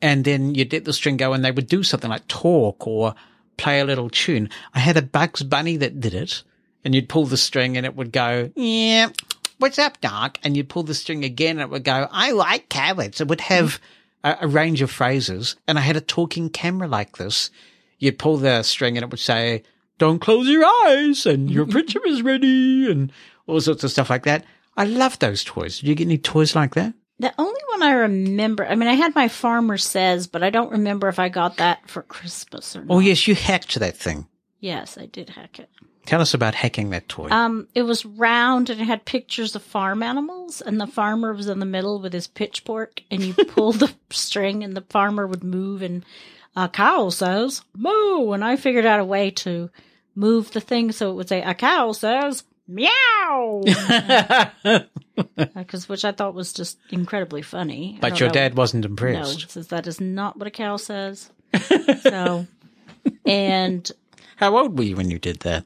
[0.00, 3.14] and then you'd let the string go and they would do something like talk or
[3.56, 4.48] play a little tune.
[4.74, 6.42] I had a Bugs Bunny that did it
[6.84, 9.08] and you'd pull the string and it would go, yeah,
[9.58, 10.38] what's up, Doc?
[10.42, 13.20] And you'd pull the string again and it would go, I like carrots.
[13.20, 13.80] It would have
[14.22, 15.56] a, a range of phrases.
[15.66, 17.50] And I had a talking camera like this.
[17.98, 19.64] You'd pull the string and it would say,
[19.98, 23.12] don't close your eyes and your picture is ready and
[23.46, 24.44] all sorts of stuff like that.
[24.76, 25.80] I love those toys.
[25.80, 26.94] Did you get any toys like that?
[27.20, 30.70] The only one I remember, I mean, I had my Farmer Says, but I don't
[30.70, 32.94] remember if I got that for Christmas or not.
[32.94, 34.28] Oh, yes, you hacked that thing.
[34.60, 35.68] Yes, I did hack it.
[36.06, 37.28] Tell us about hacking that toy.
[37.30, 41.48] Um, it was round and it had pictures of farm animals, and the farmer was
[41.48, 45.44] in the middle with his pitchfork, and you pull the string, and the farmer would
[45.44, 46.04] move, and
[46.56, 49.70] a cow says moo, and I figured out a way to
[50.18, 53.62] move the thing so it would say a cow says meow,
[55.54, 57.98] because which I thought was just incredibly funny.
[58.00, 59.40] But your know- dad wasn't impressed.
[59.40, 61.30] No, says that is not what a cow says.
[62.02, 62.46] so,
[63.24, 63.90] and
[64.36, 65.64] How old were you when you did that?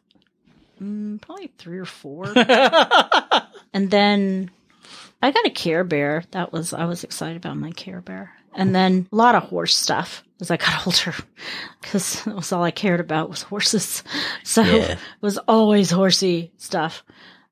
[0.80, 2.26] Mm, probably three or four.
[2.36, 4.50] and then
[5.20, 6.22] I got a Care Bear.
[6.30, 8.32] That was I was excited about my Care Bear.
[8.54, 11.14] And then a lot of horse stuff as I got older,
[11.80, 14.02] because that was all I cared about was horses.
[14.44, 14.92] So Yeah.
[14.92, 17.02] it was always horsey stuff.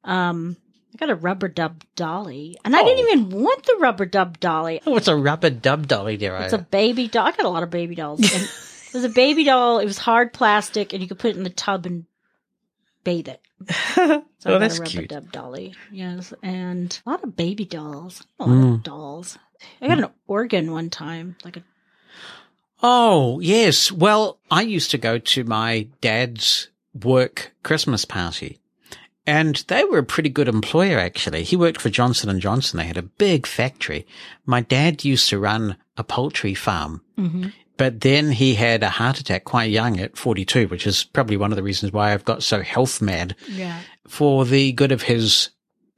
[0.05, 0.57] Um,
[0.95, 4.83] I got a rubber dub dolly, and I didn't even want the Rub-a-Dub Dolly.
[4.87, 6.37] Oh, it's a Rub-a-Dub Dolly, dear.
[6.39, 7.27] It's a baby doll.
[7.27, 8.21] I got a lot of baby dolls.
[8.93, 9.79] It was a baby doll.
[9.79, 12.07] It was hard plastic, and you could put it in the tub and
[13.05, 13.41] bathe it.
[13.95, 15.75] So I Oh, got that's a Rub-a-Dub Dolly.
[15.93, 18.25] Yes, and a lot of baby dolls.
[18.41, 18.75] A lot Mm.
[18.75, 19.39] of dolls.
[19.81, 21.63] I got an organ one time, like a
[22.83, 23.93] Oh, yes.
[23.93, 28.59] Well, I used to go to my dad's work Christmas party
[29.27, 31.45] and they were a pretty good employer, actually.
[31.45, 32.79] He worked for Johnson and Johnson.
[32.79, 34.07] They had a big factory.
[34.47, 37.53] My dad used to run a poultry farm, Mhm.
[37.77, 41.53] but then he had a heart attack quite young at 42, which is probably one
[41.53, 43.37] of the reasons why I've got so health mad.
[43.49, 43.81] yeah.
[44.09, 45.51] For the good of his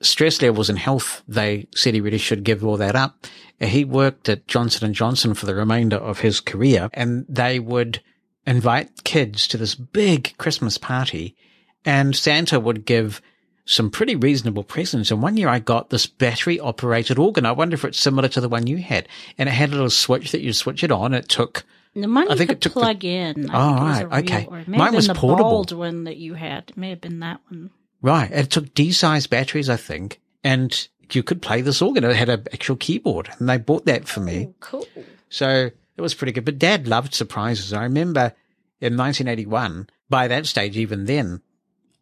[0.02, 3.26] stress levels and health, they said he really should give all that up.
[3.60, 7.58] Uh, he worked at Johnson and Johnson for the remainder of his career and they
[7.58, 8.00] would
[8.46, 11.36] invite kids to this big Christmas party
[11.84, 13.22] and Santa would give
[13.64, 15.10] some pretty reasonable presents.
[15.12, 17.46] And one year I got this battery operated organ.
[17.46, 19.08] I wonder if it's similar to the one you had.
[19.38, 21.14] And it had a little switch that you switch it on.
[21.14, 21.64] It took,
[21.94, 23.48] The one I think could it took the- plug in.
[23.50, 24.46] I Oh, think it was right, real- okay.
[24.50, 25.50] or it may Mine was the portable.
[25.50, 26.64] bald one that you had.
[26.70, 27.70] It may have been that one.
[28.02, 28.30] Right.
[28.30, 30.20] It took D-size batteries, I think.
[30.44, 32.04] And you could play this organ.
[32.04, 34.48] It had an actual keyboard and they bought that for me.
[34.48, 34.86] Oh, cool.
[35.28, 36.44] So it was pretty good.
[36.44, 37.72] But dad loved surprises.
[37.72, 38.34] I remember
[38.80, 41.42] in 1981, by that stage, even then,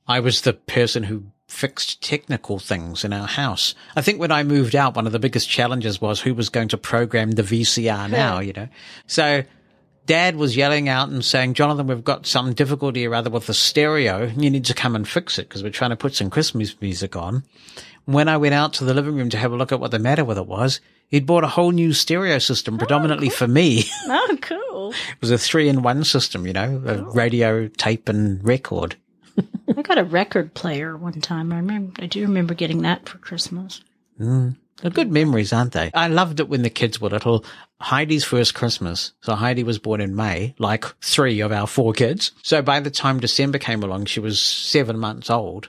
[0.07, 3.75] I was the person who fixed technical things in our house.
[3.97, 6.69] I think when I moved out, one of the biggest challenges was who was going
[6.69, 8.69] to program the VCR now, you know?
[9.07, 9.43] So
[10.11, 13.55] dad was yelling out and saying, Jonathan, we've got some difficulty or other with the
[13.55, 14.27] stereo.
[14.27, 17.15] You need to come and fix it because we're trying to put some Christmas music
[17.15, 17.45] on.
[18.07, 20.01] When I went out to the living room to have a look at what the
[20.01, 20.81] matter with it was,
[21.11, 23.85] he'd bought a whole new stereo system predominantly for me.
[24.09, 24.91] Oh, cool.
[24.91, 28.97] It was a three in one system, you know, a radio, tape and record.
[29.77, 31.53] I got a record player one time.
[31.53, 32.03] I remember.
[32.03, 33.81] I do remember getting that for Christmas.
[34.19, 34.57] Mm.
[34.83, 35.91] They're good memories, aren't they?
[35.95, 37.45] I loved it when the kids were little.
[37.81, 39.13] Heidi's first Christmas.
[39.21, 42.33] So Heidi was born in May, like three of our four kids.
[42.43, 45.69] So by the time December came along, she was seven months old.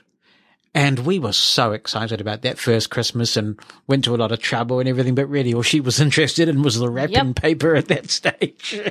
[0.74, 4.40] And we were so excited about that first Christmas and went to a lot of
[4.40, 5.14] trouble and everything.
[5.14, 7.36] But really, all she was interested in was the wrapping Yep.
[7.36, 8.80] paper at that stage.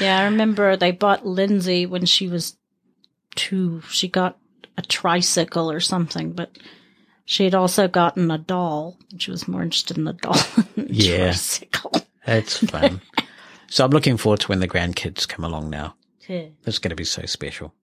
[0.00, 2.56] Yeah, I remember they bought Lindsay when she was
[3.36, 3.80] two.
[3.90, 4.36] She got
[4.76, 6.50] a tricycle or something, but
[7.24, 8.96] she had also gotten a doll.
[9.10, 10.36] and She was more interested in the doll.
[10.76, 11.34] Yeah.
[12.26, 13.00] That's fun.
[13.68, 15.94] so I'm looking forward to when the grandkids come along now.
[16.28, 16.46] Yeah.
[16.64, 17.74] It's going to be so special.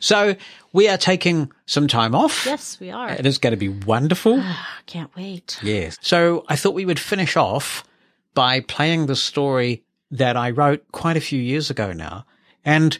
[0.00, 0.34] So
[0.72, 2.46] we are taking some time off.
[2.46, 3.10] Yes, we are.
[3.10, 4.40] It is going to be wonderful.
[4.40, 4.56] I
[4.86, 5.58] can't wait.
[5.62, 5.98] yes.
[6.00, 7.84] So I thought we would finish off
[8.34, 12.24] by playing the story that I wrote quite a few years ago now.
[12.64, 12.98] And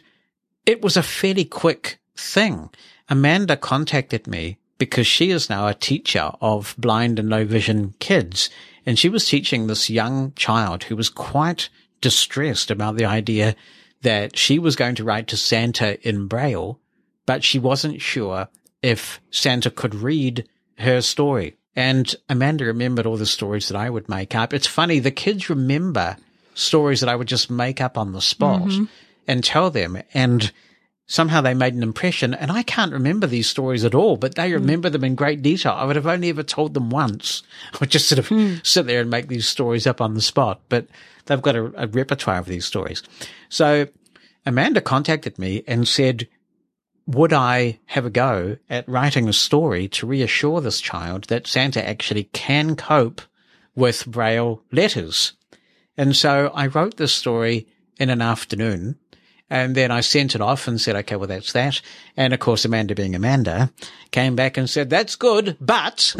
[0.65, 2.69] it was a fairly quick thing.
[3.09, 8.49] Amanda contacted me because she is now a teacher of blind and low vision kids.
[8.85, 11.69] And she was teaching this young child who was quite
[12.01, 13.55] distressed about the idea
[14.01, 16.79] that she was going to write to Santa in Braille,
[17.25, 18.47] but she wasn't sure
[18.83, 20.47] if Santa could read
[20.77, 21.55] her story.
[21.75, 24.53] And Amanda remembered all the stories that I would make up.
[24.53, 26.17] It's funny, the kids remember
[26.53, 28.87] stories that I would just make up on the spot Mhm.
[29.27, 30.01] and tell them.
[30.13, 30.51] And
[31.07, 32.33] somehow they made an impression.
[32.33, 34.55] And I can't remember these stories at all, but they hmm.
[34.55, 35.73] remember them in great detail.
[35.73, 37.43] I would have only ever told them once.
[37.73, 38.55] I would just sort of hmm.
[38.63, 40.87] sit there and make these stories up on the spot, but
[41.25, 43.03] they've got a, a repertoire of these stories.
[43.49, 43.87] So
[44.45, 46.27] Amanda contacted me and said,
[47.07, 51.87] would I have a go at writing a story to reassure this child that Santa
[51.87, 53.21] actually can cope
[53.75, 55.33] with Braille letters?
[55.97, 57.67] And so I wrote this story
[57.99, 58.97] in an afternoon
[59.49, 61.81] and then I sent it off and said, okay, well, that's that.
[62.17, 63.71] And of course, Amanda being Amanda
[64.11, 66.15] came back and said, that's good, but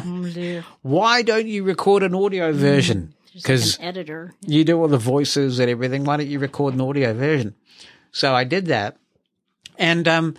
[0.00, 3.14] Oh, why don't you record an audio version?
[3.34, 4.34] Because an editor.
[4.46, 6.04] you do all the voices and everything.
[6.04, 7.54] Why don't you record an audio version?
[8.12, 8.96] So I did that.
[9.78, 10.34] And, um,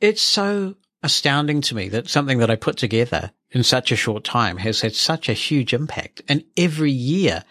[0.00, 4.24] it's so astounding to me that something that I put together in such a short
[4.24, 6.22] time has had such a huge impact.
[6.28, 7.44] And every year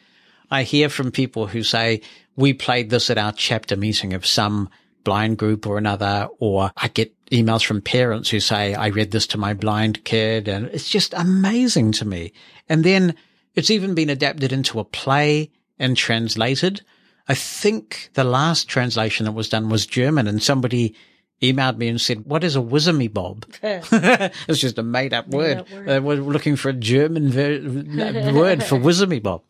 [0.50, 2.02] I hear from people who say,
[2.36, 4.70] we played this at our chapter meeting of some
[5.04, 9.28] blind group or another, or I get emails from parents who say, I read this
[9.28, 10.48] to my blind kid.
[10.48, 12.34] And it's just amazing to me.
[12.70, 13.16] And then
[13.56, 16.82] it's even been adapted into a play and translated.
[17.28, 20.96] I think the last translation that was done was German and somebody
[21.42, 23.46] emailed me and said, what is a wizzy bob?
[23.64, 25.58] it's just a made up word.
[25.58, 25.90] Made-up word.
[25.90, 27.62] Uh, we're looking for a German ver-
[28.34, 29.44] word for wizzy bob.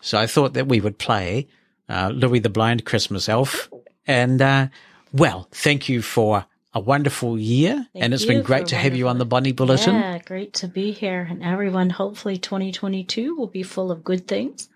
[0.00, 1.48] So I thought that we would play
[1.88, 3.70] uh, Louis the Blind Christmas Elf.
[4.06, 4.68] And, uh,
[5.12, 7.86] well, thank you for a wonderful year.
[7.92, 9.94] Thank and it's been great to have you on the Bonnie Bulletin.
[9.94, 11.26] Yeah, great to be here.
[11.28, 14.68] And everyone, hopefully 2022 will be full of good things.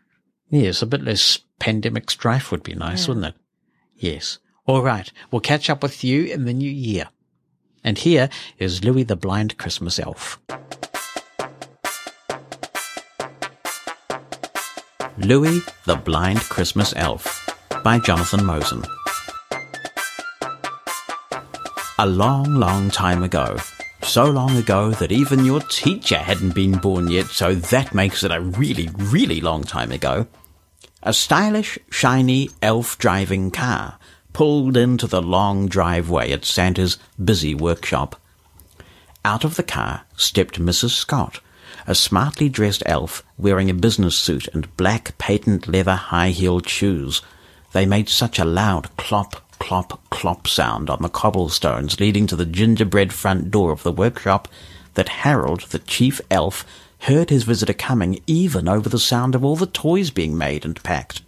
[0.50, 3.14] Yes, a bit less pandemic strife would be nice, Yeah.
[3.14, 3.34] wouldn't it?
[3.96, 4.38] Yes.
[4.66, 5.10] All right.
[5.30, 7.08] We'll catch up with you in the new year.
[7.84, 8.28] And here
[8.58, 10.38] is Louis the Blind Christmas Elf.
[15.24, 17.48] Louis the Blind Christmas Elf
[17.84, 18.82] by Jonathan Mosen.
[22.00, 23.56] A long, long time ago.
[24.02, 28.32] So long ago that even your teacher hadn't been born yet, so that makes it
[28.32, 30.26] a really, really long time ago.
[31.04, 34.00] A stylish, shiny elf driving car
[34.32, 38.20] pulled into the long driveway at Santa's busy workshop.
[39.24, 40.90] Out of the car stepped Mrs.
[40.90, 41.38] Scott,
[41.86, 47.22] a smartly dressed elf wearing a business suit and black patent leather high heeled shoes.
[47.72, 52.44] They made such a loud clop, clop clop sound on the cobblestones leading to the
[52.46, 54.48] gingerbread front door of the workshop
[54.94, 56.66] that Harold, the chief elf,
[57.00, 60.82] heard his visitor coming even over the sound of all the toys being made and
[60.82, 61.22] packed.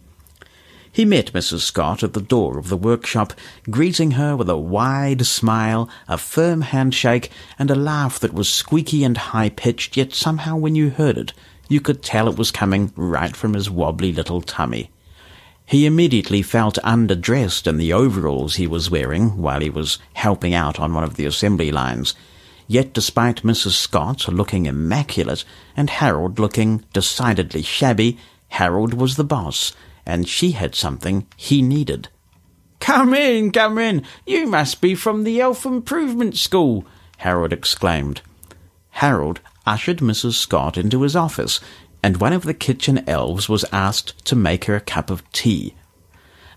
[0.95, 1.63] He met Mrs.
[1.63, 3.33] Scott at the door of the workshop,
[3.69, 9.03] greeting her with a wide smile, a firm handshake, and a laugh that was squeaky
[9.03, 11.33] and high-pitched, yet somehow when you heard it,
[11.69, 14.89] you could tell it was coming right from his wobbly little tummy.
[15.67, 20.79] He immediately felt underdressed in the overalls he was wearing while he was helping out
[20.79, 22.15] on one of the assembly lines.
[22.69, 23.73] Yet despite Mrs.
[23.73, 25.45] Scott looking immaculate
[25.77, 28.17] and Harold looking decidedly shabby,
[28.51, 29.73] Harold was the boss,
[30.07, 32.09] and she had something he needed.
[32.81, 34.05] Come in, come in.
[34.27, 36.85] You must be from the Elf Improvement School,
[37.19, 38.21] Harold exclaimed.
[38.91, 40.35] Harold ushered Mrs.
[40.35, 41.61] Scott into his office,
[42.03, 45.75] and one of the kitchen elves was asked to make her a cup of tea.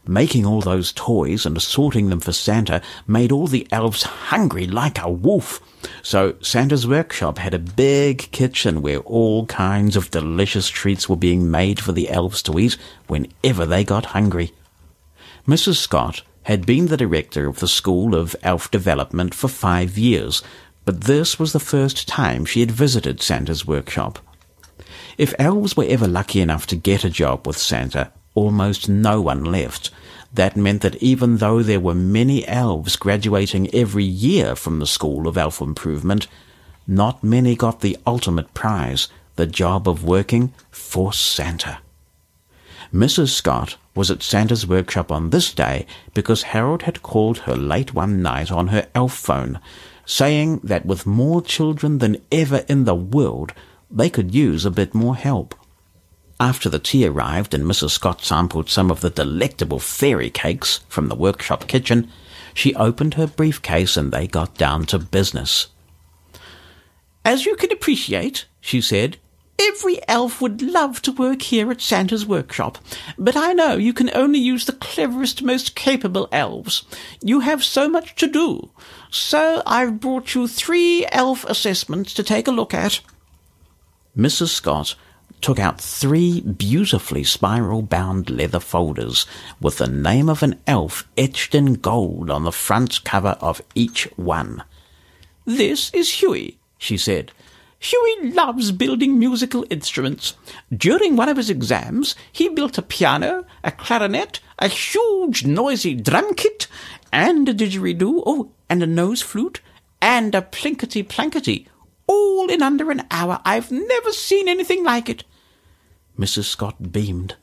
[0.08, 5.02] Making all those toys and assorting them for Santa made all the elves hungry like
[5.02, 5.60] a wolf.
[6.02, 11.52] So Santa's workshop had a big kitchen where all kinds of delicious treats were being
[11.52, 12.78] made for the elves to eat
[13.08, 14.54] whenever they got hungry.
[15.48, 15.76] Mrs.
[15.76, 20.42] Scott had been the director of the School of Elf Development for five years,
[20.86, 24.20] but this was the first time she had visited Santa's workshop.
[25.18, 29.44] If elves were ever lucky enough to get a job with Santa, almost no one
[29.44, 29.90] left.
[30.34, 35.28] That meant that even though there were many elves graduating every year from the School
[35.28, 36.28] of Elf Improvement,
[36.86, 41.80] not many got the ultimate prize, the job of working for Santa.
[42.94, 43.30] Mrs.
[43.30, 48.22] Scott was at Santa's workshop on this day because Harold had called her late one
[48.22, 49.60] night on her elf phone,
[50.06, 53.54] saying that with more children than ever in the world,
[53.92, 55.54] they could use a bit more help.
[56.40, 57.92] After the tea arrived and Mrs.
[57.92, 62.12] Scott sampled some of the delectable fairy cakes from the workshop kitchen,
[62.54, 65.68] she opened her briefcase and they got down to business.
[67.26, 69.18] As you can appreciate, she said,
[69.60, 72.78] every elf would love to work here at Santa's workshop,
[73.18, 76.84] but I know you can only use the cleverest, most capable elves.
[77.22, 78.70] You have so much to do.
[79.10, 83.00] So I've brought you three elf assessments to take a look at.
[84.16, 84.50] Mrs.
[84.50, 84.96] Scott
[85.42, 89.26] took out three beautifully spiral bound leather folders
[89.62, 94.06] with the name of an elf etched in gold on the front cover of each
[94.16, 94.64] one.
[95.46, 97.32] This is Huey, she said.
[97.80, 100.34] Huey loves building musical instruments.
[100.76, 106.34] During one of his exams, he built a piano, a clarinet, a huge noisy drum
[106.34, 106.68] kit,
[107.12, 109.62] and a didgeridoo, oh, and a nose flute,
[110.02, 111.68] and a plinkety plankety,
[112.08, 113.40] all in under an hour.
[113.46, 115.24] I've never seen anything like it.
[116.18, 116.46] Mrs.
[116.46, 117.36] Scott beamed.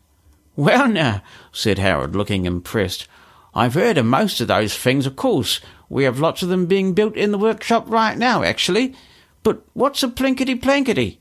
[0.56, 1.22] Well, now,
[1.52, 3.06] said Harold, looking impressed.
[3.54, 5.60] I've heard of most of those things, of course.
[5.88, 8.94] We have lots of them being built in the workshop right now, actually.
[9.42, 11.18] But what's a plinkety plankety?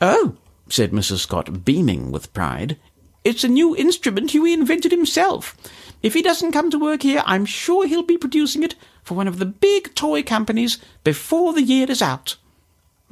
[0.00, 0.36] Oh,
[0.68, 1.18] said Mrs.
[1.18, 2.78] Scott, beaming with pride.
[3.24, 5.56] It's a new instrument Huey invented himself.
[6.02, 9.28] If he doesn't come to work here, I'm sure he'll be producing it for one
[9.28, 12.36] of the big toy companies before the year is out.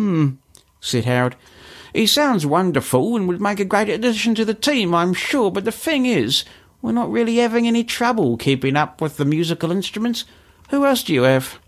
[0.02, 0.30] Hmm,
[0.80, 1.36] said Harold.
[1.94, 5.64] He sounds wonderful and would make a great addition to the team, I'm sure, but
[5.64, 6.44] the thing is,
[6.80, 10.24] we're not really having any trouble keeping up with the musical instruments.
[10.70, 11.60] Who else do you have?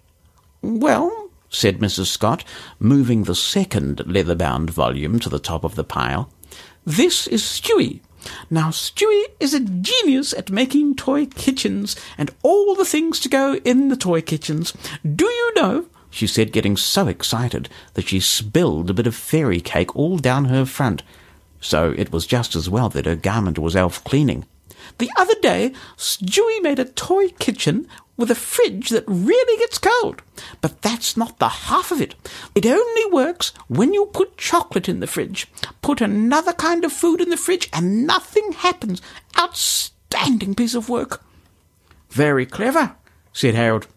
[0.62, 2.06] Well, said Mrs.
[2.06, 2.42] Scott,
[2.80, 6.28] moving the second leather-bound volume to the top of the pile,
[6.84, 8.00] this is Stewie.
[8.50, 13.54] Now, Stewie is a genius at making toy kitchens and all the things to go
[13.64, 14.72] in the toy kitchens.
[15.04, 19.60] Do you know she said, getting so excited that she spilled a bit of fairy
[19.60, 21.02] cake all down her front.
[21.60, 24.46] So it was just as well that her garment was elf cleaning.
[24.98, 30.22] The other day, Stewie made a toy kitchen with a fridge that really gets cold.
[30.60, 32.14] But that's not the half of it.
[32.54, 35.48] It only works when you put chocolate in the fridge.
[35.82, 39.02] Put another kind of food in the fridge and nothing happens.
[39.36, 41.24] Outstanding piece of work.
[42.10, 42.94] Very clever,
[43.32, 43.88] said Harold.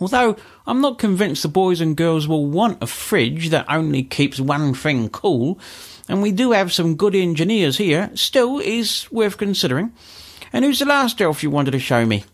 [0.00, 4.38] Although I'm not convinced the boys and girls will want a fridge that only keeps
[4.38, 5.58] one thing cool,
[6.08, 9.92] and we do have some good engineers here, still is worth considering.
[10.52, 12.24] And who's the last elf you wanted to show me?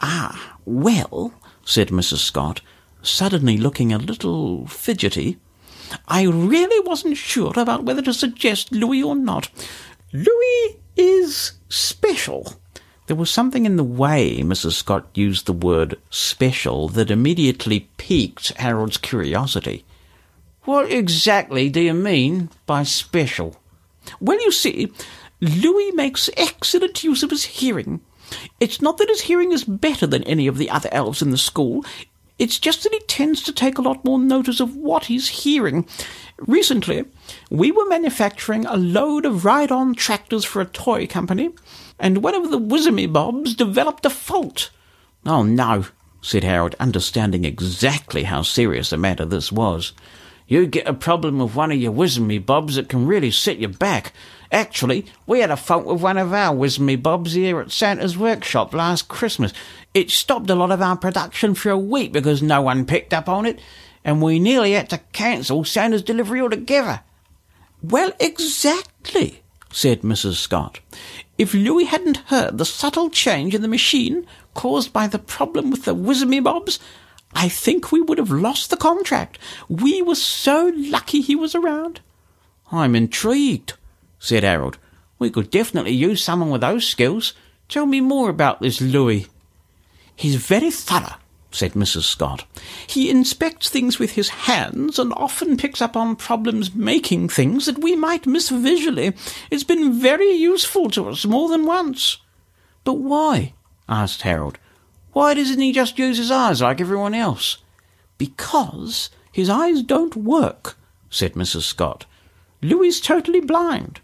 [0.00, 1.32] Ah, well,
[1.64, 2.18] said Mrs.
[2.18, 2.60] Scott,
[3.02, 5.38] suddenly looking a little fidgety,
[6.08, 9.48] I really wasn't sure about whether to suggest Louis or not.
[10.12, 12.54] Louis is special.
[13.06, 14.72] There was something in the way Mrs.
[14.72, 19.84] Scott used the word special that immediately piqued Harold's curiosity.
[20.64, 23.60] What exactly do you mean by special?
[24.20, 24.92] Well, you see,
[25.40, 28.00] Louis makes excellent use of his hearing.
[28.58, 31.38] It's not that his hearing is better than any of the other elves in the
[31.38, 31.84] school.
[32.40, 35.86] It's just that he tends to take a lot more notice of what he's hearing.
[36.38, 37.04] Recently,
[37.50, 41.50] we were manufacturing a load of ride-on tractors for a toy company,
[41.98, 44.70] and one of the Wizimy Bobs developed a fault.
[45.24, 45.86] Oh no,
[46.20, 49.92] said Harold, understanding exactly how serious a matter this was.
[50.48, 53.68] You get a problem with one of your Wizimy Bobs that can really set you
[53.68, 54.12] back.
[54.52, 58.72] Actually, we had a fault with one of our Wizimy Bobs here at Santa's workshop
[58.72, 59.52] last Christmas.
[59.92, 63.28] It stopped a lot of our production for a week because no one picked up
[63.28, 63.58] on it,
[64.04, 67.00] and we nearly had to cancel Santa's delivery altogether.
[67.82, 69.42] Well, exactly,
[69.72, 70.34] said Mrs.
[70.34, 70.78] Scott.
[71.38, 75.84] If Louis hadn't heard the subtle change in the machine caused by the problem with
[75.84, 76.78] the Wizimy Bobs,
[77.34, 79.38] I think we would have lost the contract.
[79.68, 82.00] We were so lucky he was around.
[82.72, 83.74] I'm intrigued,
[84.18, 84.78] said Harold.
[85.18, 87.34] We could definitely use someone with those skills.
[87.68, 89.26] Tell me more about this Louis.
[90.14, 91.16] He's very thorough,
[91.56, 92.02] said Mrs.
[92.02, 92.44] Scott.
[92.86, 97.78] He inspects things with his hands and often picks up on problems making things that
[97.78, 99.14] we might miss visually.
[99.50, 102.18] It's been very useful to us more than once.
[102.84, 103.54] But why?
[103.88, 104.58] asked Harold.
[105.12, 107.58] Why doesn't he just use his eyes like everyone else?
[108.18, 110.76] Because his eyes don't work,
[111.08, 111.62] said Mrs.
[111.62, 112.04] Scott.
[112.60, 114.00] Louis's totally blind.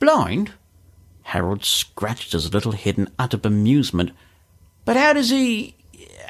[0.00, 0.52] Blind?
[1.22, 4.10] Harold scratched his little head in utter bemusement.
[4.84, 5.76] But how does he.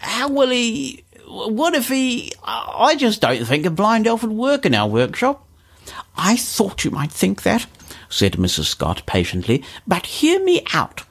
[0.03, 1.05] How will he.
[1.27, 2.33] What if he.
[2.45, 5.47] I just don't think a blind elf would work in our workshop.
[6.17, 7.67] I thought you might think that,
[8.09, 8.65] said Mrs.
[8.65, 11.05] Scott patiently, but hear me out.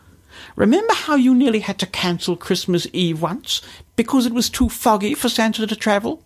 [0.56, 3.62] Remember how you nearly had to cancel Christmas Eve once
[3.96, 6.24] because it was too foggy for Santa to travel?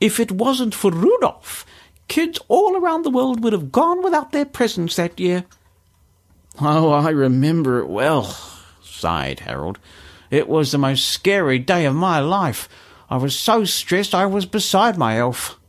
[0.00, 1.66] If it wasn't for Rudolph,
[2.08, 5.44] kids all around the world would have gone without their presents that year.
[6.60, 8.36] Oh, I remember it well,
[8.82, 9.78] sighed Harold.
[10.32, 12.66] It was the most scary day of my life.
[13.10, 15.60] I was so stressed I was beside myself.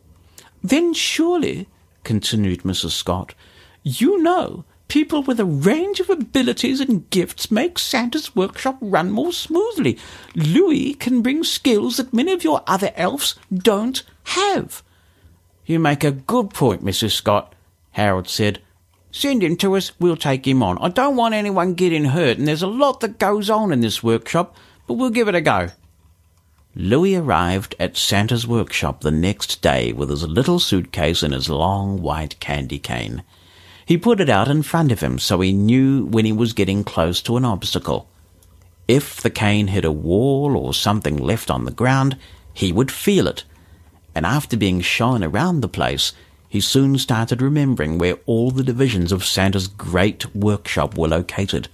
[0.64, 1.68] Then surely,
[2.06, 2.92] continued Mrs.
[2.92, 3.36] Scott,
[3.84, 9.34] you know people with a range of abilities and gifts make Santa's workshop run more
[9.34, 9.98] smoothly.
[10.34, 14.82] Louis can bring skills that many of your other elves don't have.
[15.66, 17.12] You make a good point, Mrs.
[17.12, 17.54] Scott,
[17.92, 18.62] Harold said.
[19.16, 20.80] Send him to us, we'll take him on.
[20.80, 24.02] I don't want anyone getting hurt, and there's a lot that goes on in this
[24.02, 24.58] workshop,
[24.88, 25.70] but we'll give it a go.
[26.76, 32.02] Louis arrived at Santa's workshop the next day with his little suitcase and his long
[32.02, 33.22] white candy cane.
[33.86, 36.84] He put it out in front of him so he knew when he was getting
[36.84, 38.10] close to an obstacle.
[38.88, 42.18] If the cane hit a wall or something left on the ground,
[42.52, 43.44] he would feel it.
[44.16, 46.14] And after being shown around the place,
[46.54, 51.68] he soon started remembering where all the divisions of Santa's great workshop were located.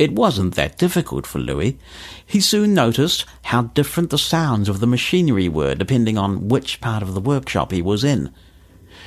[0.00, 1.78] It wasn't that difficult for Louis.
[2.26, 7.04] He soon noticed how different the sounds of the machinery were depending on which part
[7.04, 8.32] of the workshop he was in.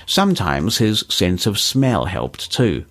[0.05, 2.85] Sometimes his sense of smell helped too.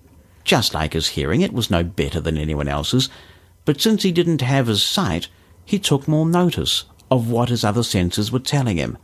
[0.45, 3.09] Just like his hearing, it was no better than anyone else's,
[3.65, 5.29] but since he didn't have his sight,
[5.65, 8.99] he took more notice of what his other senses were telling him.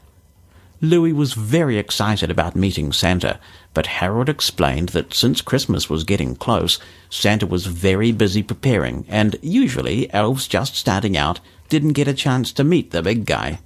[0.81, 3.41] Louis was very excited about meeting Santa,
[3.75, 6.79] but Harold explained that since Christmas was getting close,
[7.11, 12.53] Santa was very busy preparing, and usually elves just starting out didn't get a chance
[12.53, 13.59] to meet the big guy.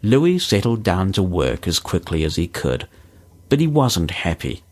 [0.00, 2.86] Louis settled down to work as quickly as he could,
[3.48, 4.62] but he wasn't happy.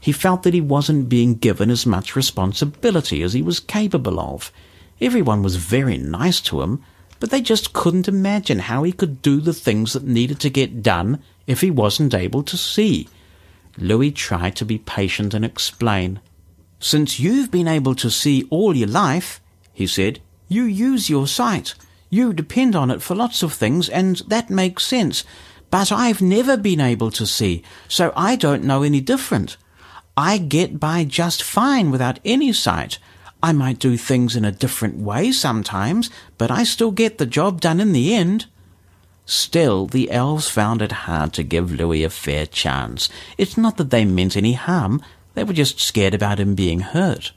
[0.00, 4.50] He felt that he wasn't being given as much responsibility as he was capable of.
[4.98, 6.82] Everyone was very nice to him,
[7.20, 10.82] but they just couldn't imagine how he could do the things that needed to get
[10.82, 13.08] done if he wasn't able to see.
[13.78, 16.20] Louis tried to be patient and explain.
[16.80, 19.40] Since you've been able to see all your life,
[19.72, 21.74] he said, you use your sight.
[22.08, 25.22] You depend on it for lots of things, and that makes sense.
[25.70, 29.56] But I've never been able to see, so I don't know any different.
[30.16, 32.98] I get by just fine without any sight.
[33.42, 37.60] I might do things in a different way sometimes, but I still get the job
[37.60, 38.46] done in the end.
[39.24, 43.08] Still, the elves found it hard to give Louis a fair chance.
[43.38, 45.02] It's not that they meant any harm,
[45.34, 47.32] they were just scared about him being hurt.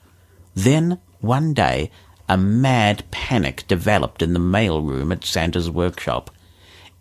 [0.56, 1.92] Then, one day,
[2.28, 6.32] a mad panic developed in the mail room at Santa's workshop.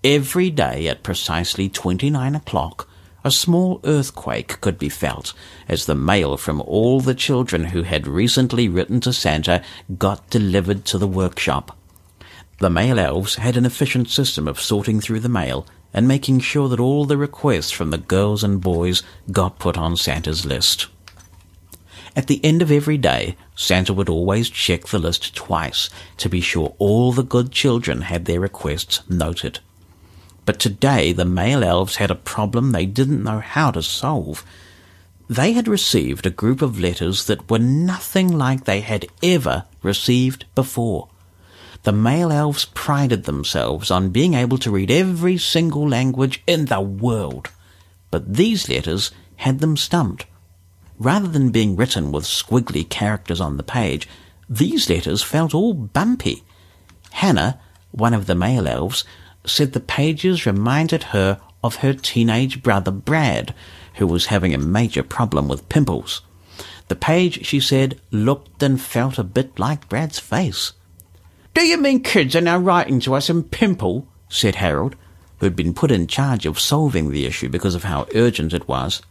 [0.04, 2.88] Every day at precisely twenty nine o'clock,
[3.24, 5.32] a small earthquake could be felt
[5.68, 9.62] as the mail from all the children who had recently written to Santa
[9.98, 11.76] got delivered to the workshop.
[12.58, 16.68] The mail elves had an efficient system of sorting through the mail and making sure
[16.68, 20.86] that all the requests from the girls and boys got put on Santa's list.
[22.14, 25.88] At the end of every day, Santa would always check the list twice
[26.18, 29.60] to be sure all the good children had their requests noted.
[30.44, 34.44] But today the mail elves had a problem they didn't know how to solve.
[35.28, 40.44] They had received a group of letters that were nothing like they had ever received
[40.54, 41.08] before.
[41.84, 46.80] The mail elves prided themselves on being able to read every single language in the
[46.80, 47.50] world.
[48.10, 50.26] But these letters had them stumped.
[50.98, 54.08] Rather than being written with squiggly characters on the page,
[54.48, 56.44] these letters felt all bumpy.
[57.12, 57.58] Hannah,
[57.90, 59.04] one of the mail elves,
[59.44, 63.54] said the pages reminded her of her teenage brother Brad,
[63.94, 66.22] who was having a major problem with pimples.
[66.88, 70.72] The page, she said, looked and felt a bit like Brad's face.
[71.54, 74.06] Do you mean kids are now writing to us in pimple?
[74.28, 74.96] said Harold,
[75.38, 78.68] who had been put in charge of solving the issue because of how urgent it
[78.68, 79.02] was.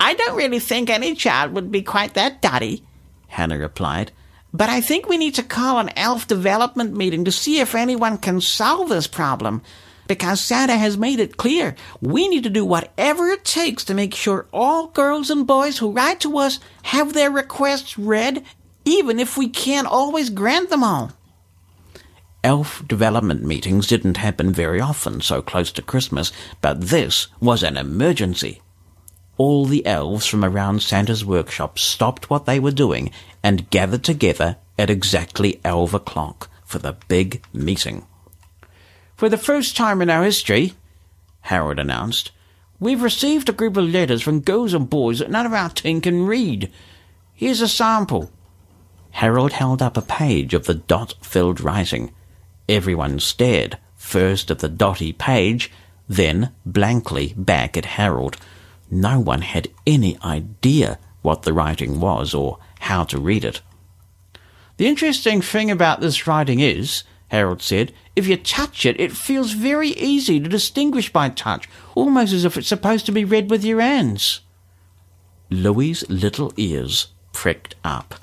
[0.00, 2.84] I don't really think any child would be quite that dotty,
[3.28, 4.12] Hannah replied.
[4.56, 8.16] But I think we need to call an elf development meeting to see if anyone
[8.16, 9.60] can solve this problem.
[10.08, 14.14] Because Santa has made it clear we need to do whatever it takes to make
[14.14, 18.44] sure all girls and boys who write to us have their requests read,
[18.86, 21.12] even if we can't always grant them all.
[22.42, 27.76] Elf development meetings didn't happen very often so close to Christmas, but this was an
[27.76, 28.62] emergency.
[29.38, 33.10] All the elves from around Santa's workshop stopped what they were doing
[33.42, 38.06] and gathered together at exactly elf o'clock for the big meeting.
[39.16, 40.74] For the first time in our history,
[41.42, 42.32] Harold announced,
[42.80, 46.00] we've received a group of letters from girls and boys that none of our team
[46.00, 46.70] can read.
[47.34, 48.30] Here's a sample.
[49.12, 52.12] Harold held up a page of the dot-filled writing.
[52.68, 55.70] Everyone stared, first at the dotty page,
[56.08, 58.36] then blankly back at Harold.
[58.90, 63.60] No one had any idea what the writing was or how to read it.
[64.76, 69.52] The interesting thing about this writing is, Harold said, if you touch it, it feels
[69.52, 73.64] very easy to distinguish by touch, almost as if it's supposed to be read with
[73.64, 74.40] your hands.
[75.50, 78.16] Louis's little ears pricked up.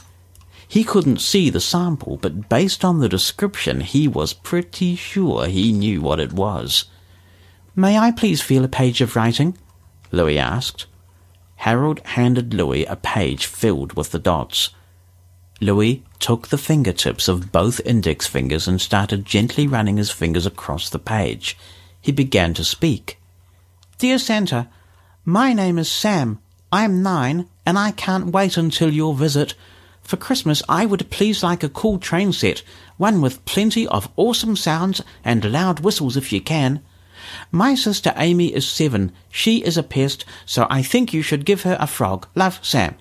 [0.67, 5.71] He couldn't see the sample, but based on the description, he was pretty sure he
[5.71, 6.85] knew what it was.
[7.75, 9.57] May I please feel a page of writing?
[10.13, 10.85] Louis asked.
[11.55, 14.69] Harold handed Louis a page filled with the dots.
[15.59, 20.89] Louis took the fingertips of both index fingers and started gently running his fingers across
[20.89, 21.57] the page.
[21.99, 23.19] He began to speak.
[23.97, 24.67] Dear Santa,
[25.25, 26.39] my name is Sam.
[26.71, 29.55] I am nine, and I can't wait until your visit.
[30.03, 32.61] For Christmas, I would please like a cool train set,
[32.97, 36.83] one with plenty of awesome sounds and loud whistles if you can.
[37.51, 39.11] My sister Amy is seven.
[39.29, 42.27] She is a pest, so I think you should give her a frog.
[42.35, 42.95] Love, Sam.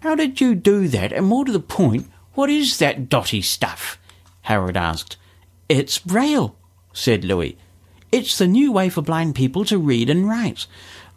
[0.00, 1.12] How did you do that?
[1.12, 3.98] And more to the point, what is that dotty stuff?
[4.42, 5.16] Harold asked.
[5.68, 6.54] It's Braille,
[6.92, 7.58] said Louis.
[8.12, 10.66] It's the new way for blind people to read and write.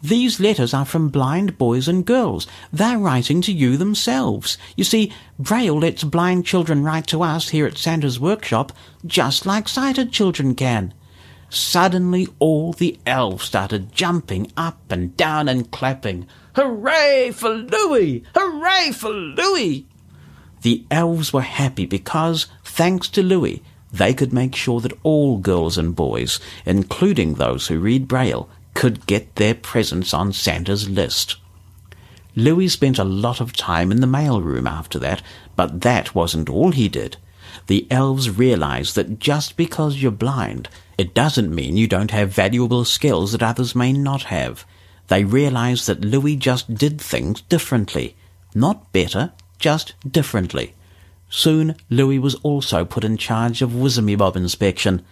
[0.02, 2.46] These letters are from blind boys and girls.
[2.72, 4.56] They're writing to you themselves.
[4.74, 8.72] You see, Braille lets blind children write to us here at Santa's workshop
[9.04, 10.94] just like sighted children can.
[11.50, 16.28] Suddenly all the elves started jumping up and down and clapping.
[16.54, 18.24] Hooray for Louis!
[18.36, 19.86] Hooray for Louis!
[20.62, 23.62] The elves were happy because, thanks to Louis,
[23.92, 29.06] they could make sure that all girls and boys, including those who read Braille, could
[29.06, 31.36] get their presents on Santa's list.
[32.36, 35.20] Louis spent a lot of time in the mail room after that,
[35.56, 37.16] but that wasn't all he did.
[37.66, 40.68] The elves realized that just because you're blind,
[41.00, 44.66] it doesn't mean you don't have valuable skills that others may not have.
[45.08, 48.16] They realized that Louis just did things differently.
[48.54, 50.74] Not better, just differently.
[51.30, 55.02] Soon, Louis was also put in charge of Wizzumybob inspection.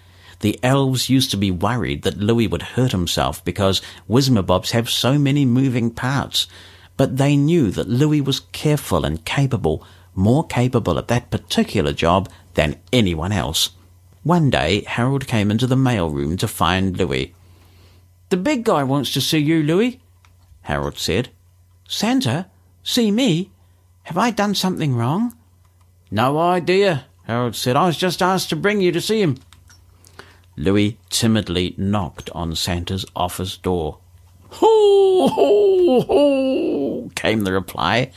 [0.40, 5.18] The elves used to be worried that Louis would hurt himself because Wizzumybobs have so
[5.18, 6.48] many moving parts,
[6.98, 9.82] but they knew that Louis was careful and capable,
[10.14, 13.70] more capable at that particular job than anyone else.
[14.28, 17.34] One day, Harold came into the mail room to find Louis.
[18.28, 20.00] The big guy wants to see you, Louis,
[20.60, 21.30] Harold said.
[21.88, 22.50] Santa?
[22.82, 23.50] See me?
[24.02, 25.34] Have I done something wrong?
[26.10, 27.74] No idea, Harold said.
[27.74, 29.38] I was just asked to bring you to see him.
[30.58, 33.96] Louis timidly knocked on Santa's office door.
[34.50, 38.12] Ho, ho, ho, came the reply.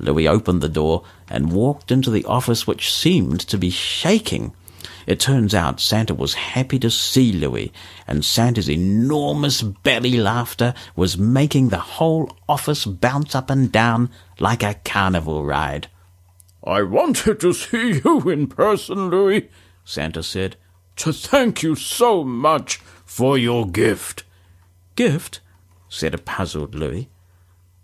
[0.00, 4.52] Louis opened the door and walked into the office, which seemed to be shaking.
[5.06, 7.72] It turns out Santa was happy to see Louis,
[8.06, 14.62] and Santa's enormous belly laughter was making the whole office bounce up and down like
[14.62, 15.88] a carnival ride.
[16.64, 19.50] I wanted to see you in person, Louis,
[19.84, 20.56] Santa said,
[20.96, 24.24] to thank you so much for your gift.
[24.96, 25.40] Gift?
[25.88, 27.08] said a puzzled Louis.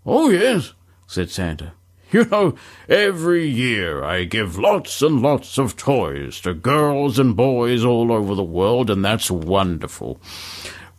[0.05, 0.73] Oh, yes,
[1.07, 1.73] said Santa.
[2.13, 2.55] You know,
[2.89, 8.35] every year I give lots and lots of toys to girls and boys all over
[8.35, 10.19] the world, and that's wonderful.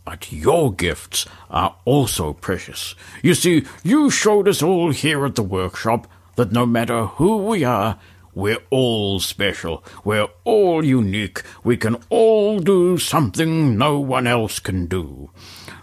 [0.07, 2.94] But your gifts are also precious.
[3.23, 7.62] You see, you showed us all here at the workshop that no matter who we
[7.62, 7.99] are,
[8.34, 9.84] we're all special.
[10.05, 11.42] We're all unique.
[11.62, 15.31] We can all do something no one else can do.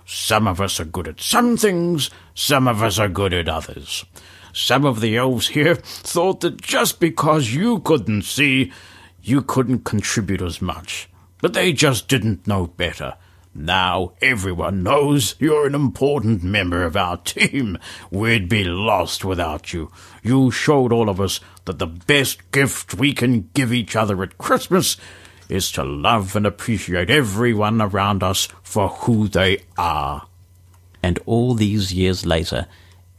[0.08, 4.06] Some of us are good at some things, some of us are good at others.
[4.54, 8.72] Some of the elves here thought that just because you couldn't see,
[9.22, 11.10] you couldn't contribute as much.
[11.42, 13.16] But they just didn't know better.
[13.54, 17.78] Now everyone knows you're an important member of our team.
[18.12, 19.92] We'd be lost without you.
[20.24, 24.38] You showed all of us that the best gift we can give each other at
[24.38, 24.98] Christmas
[25.50, 30.28] is to love and appreciate everyone around us for who they are.
[31.02, 32.68] And all these years later,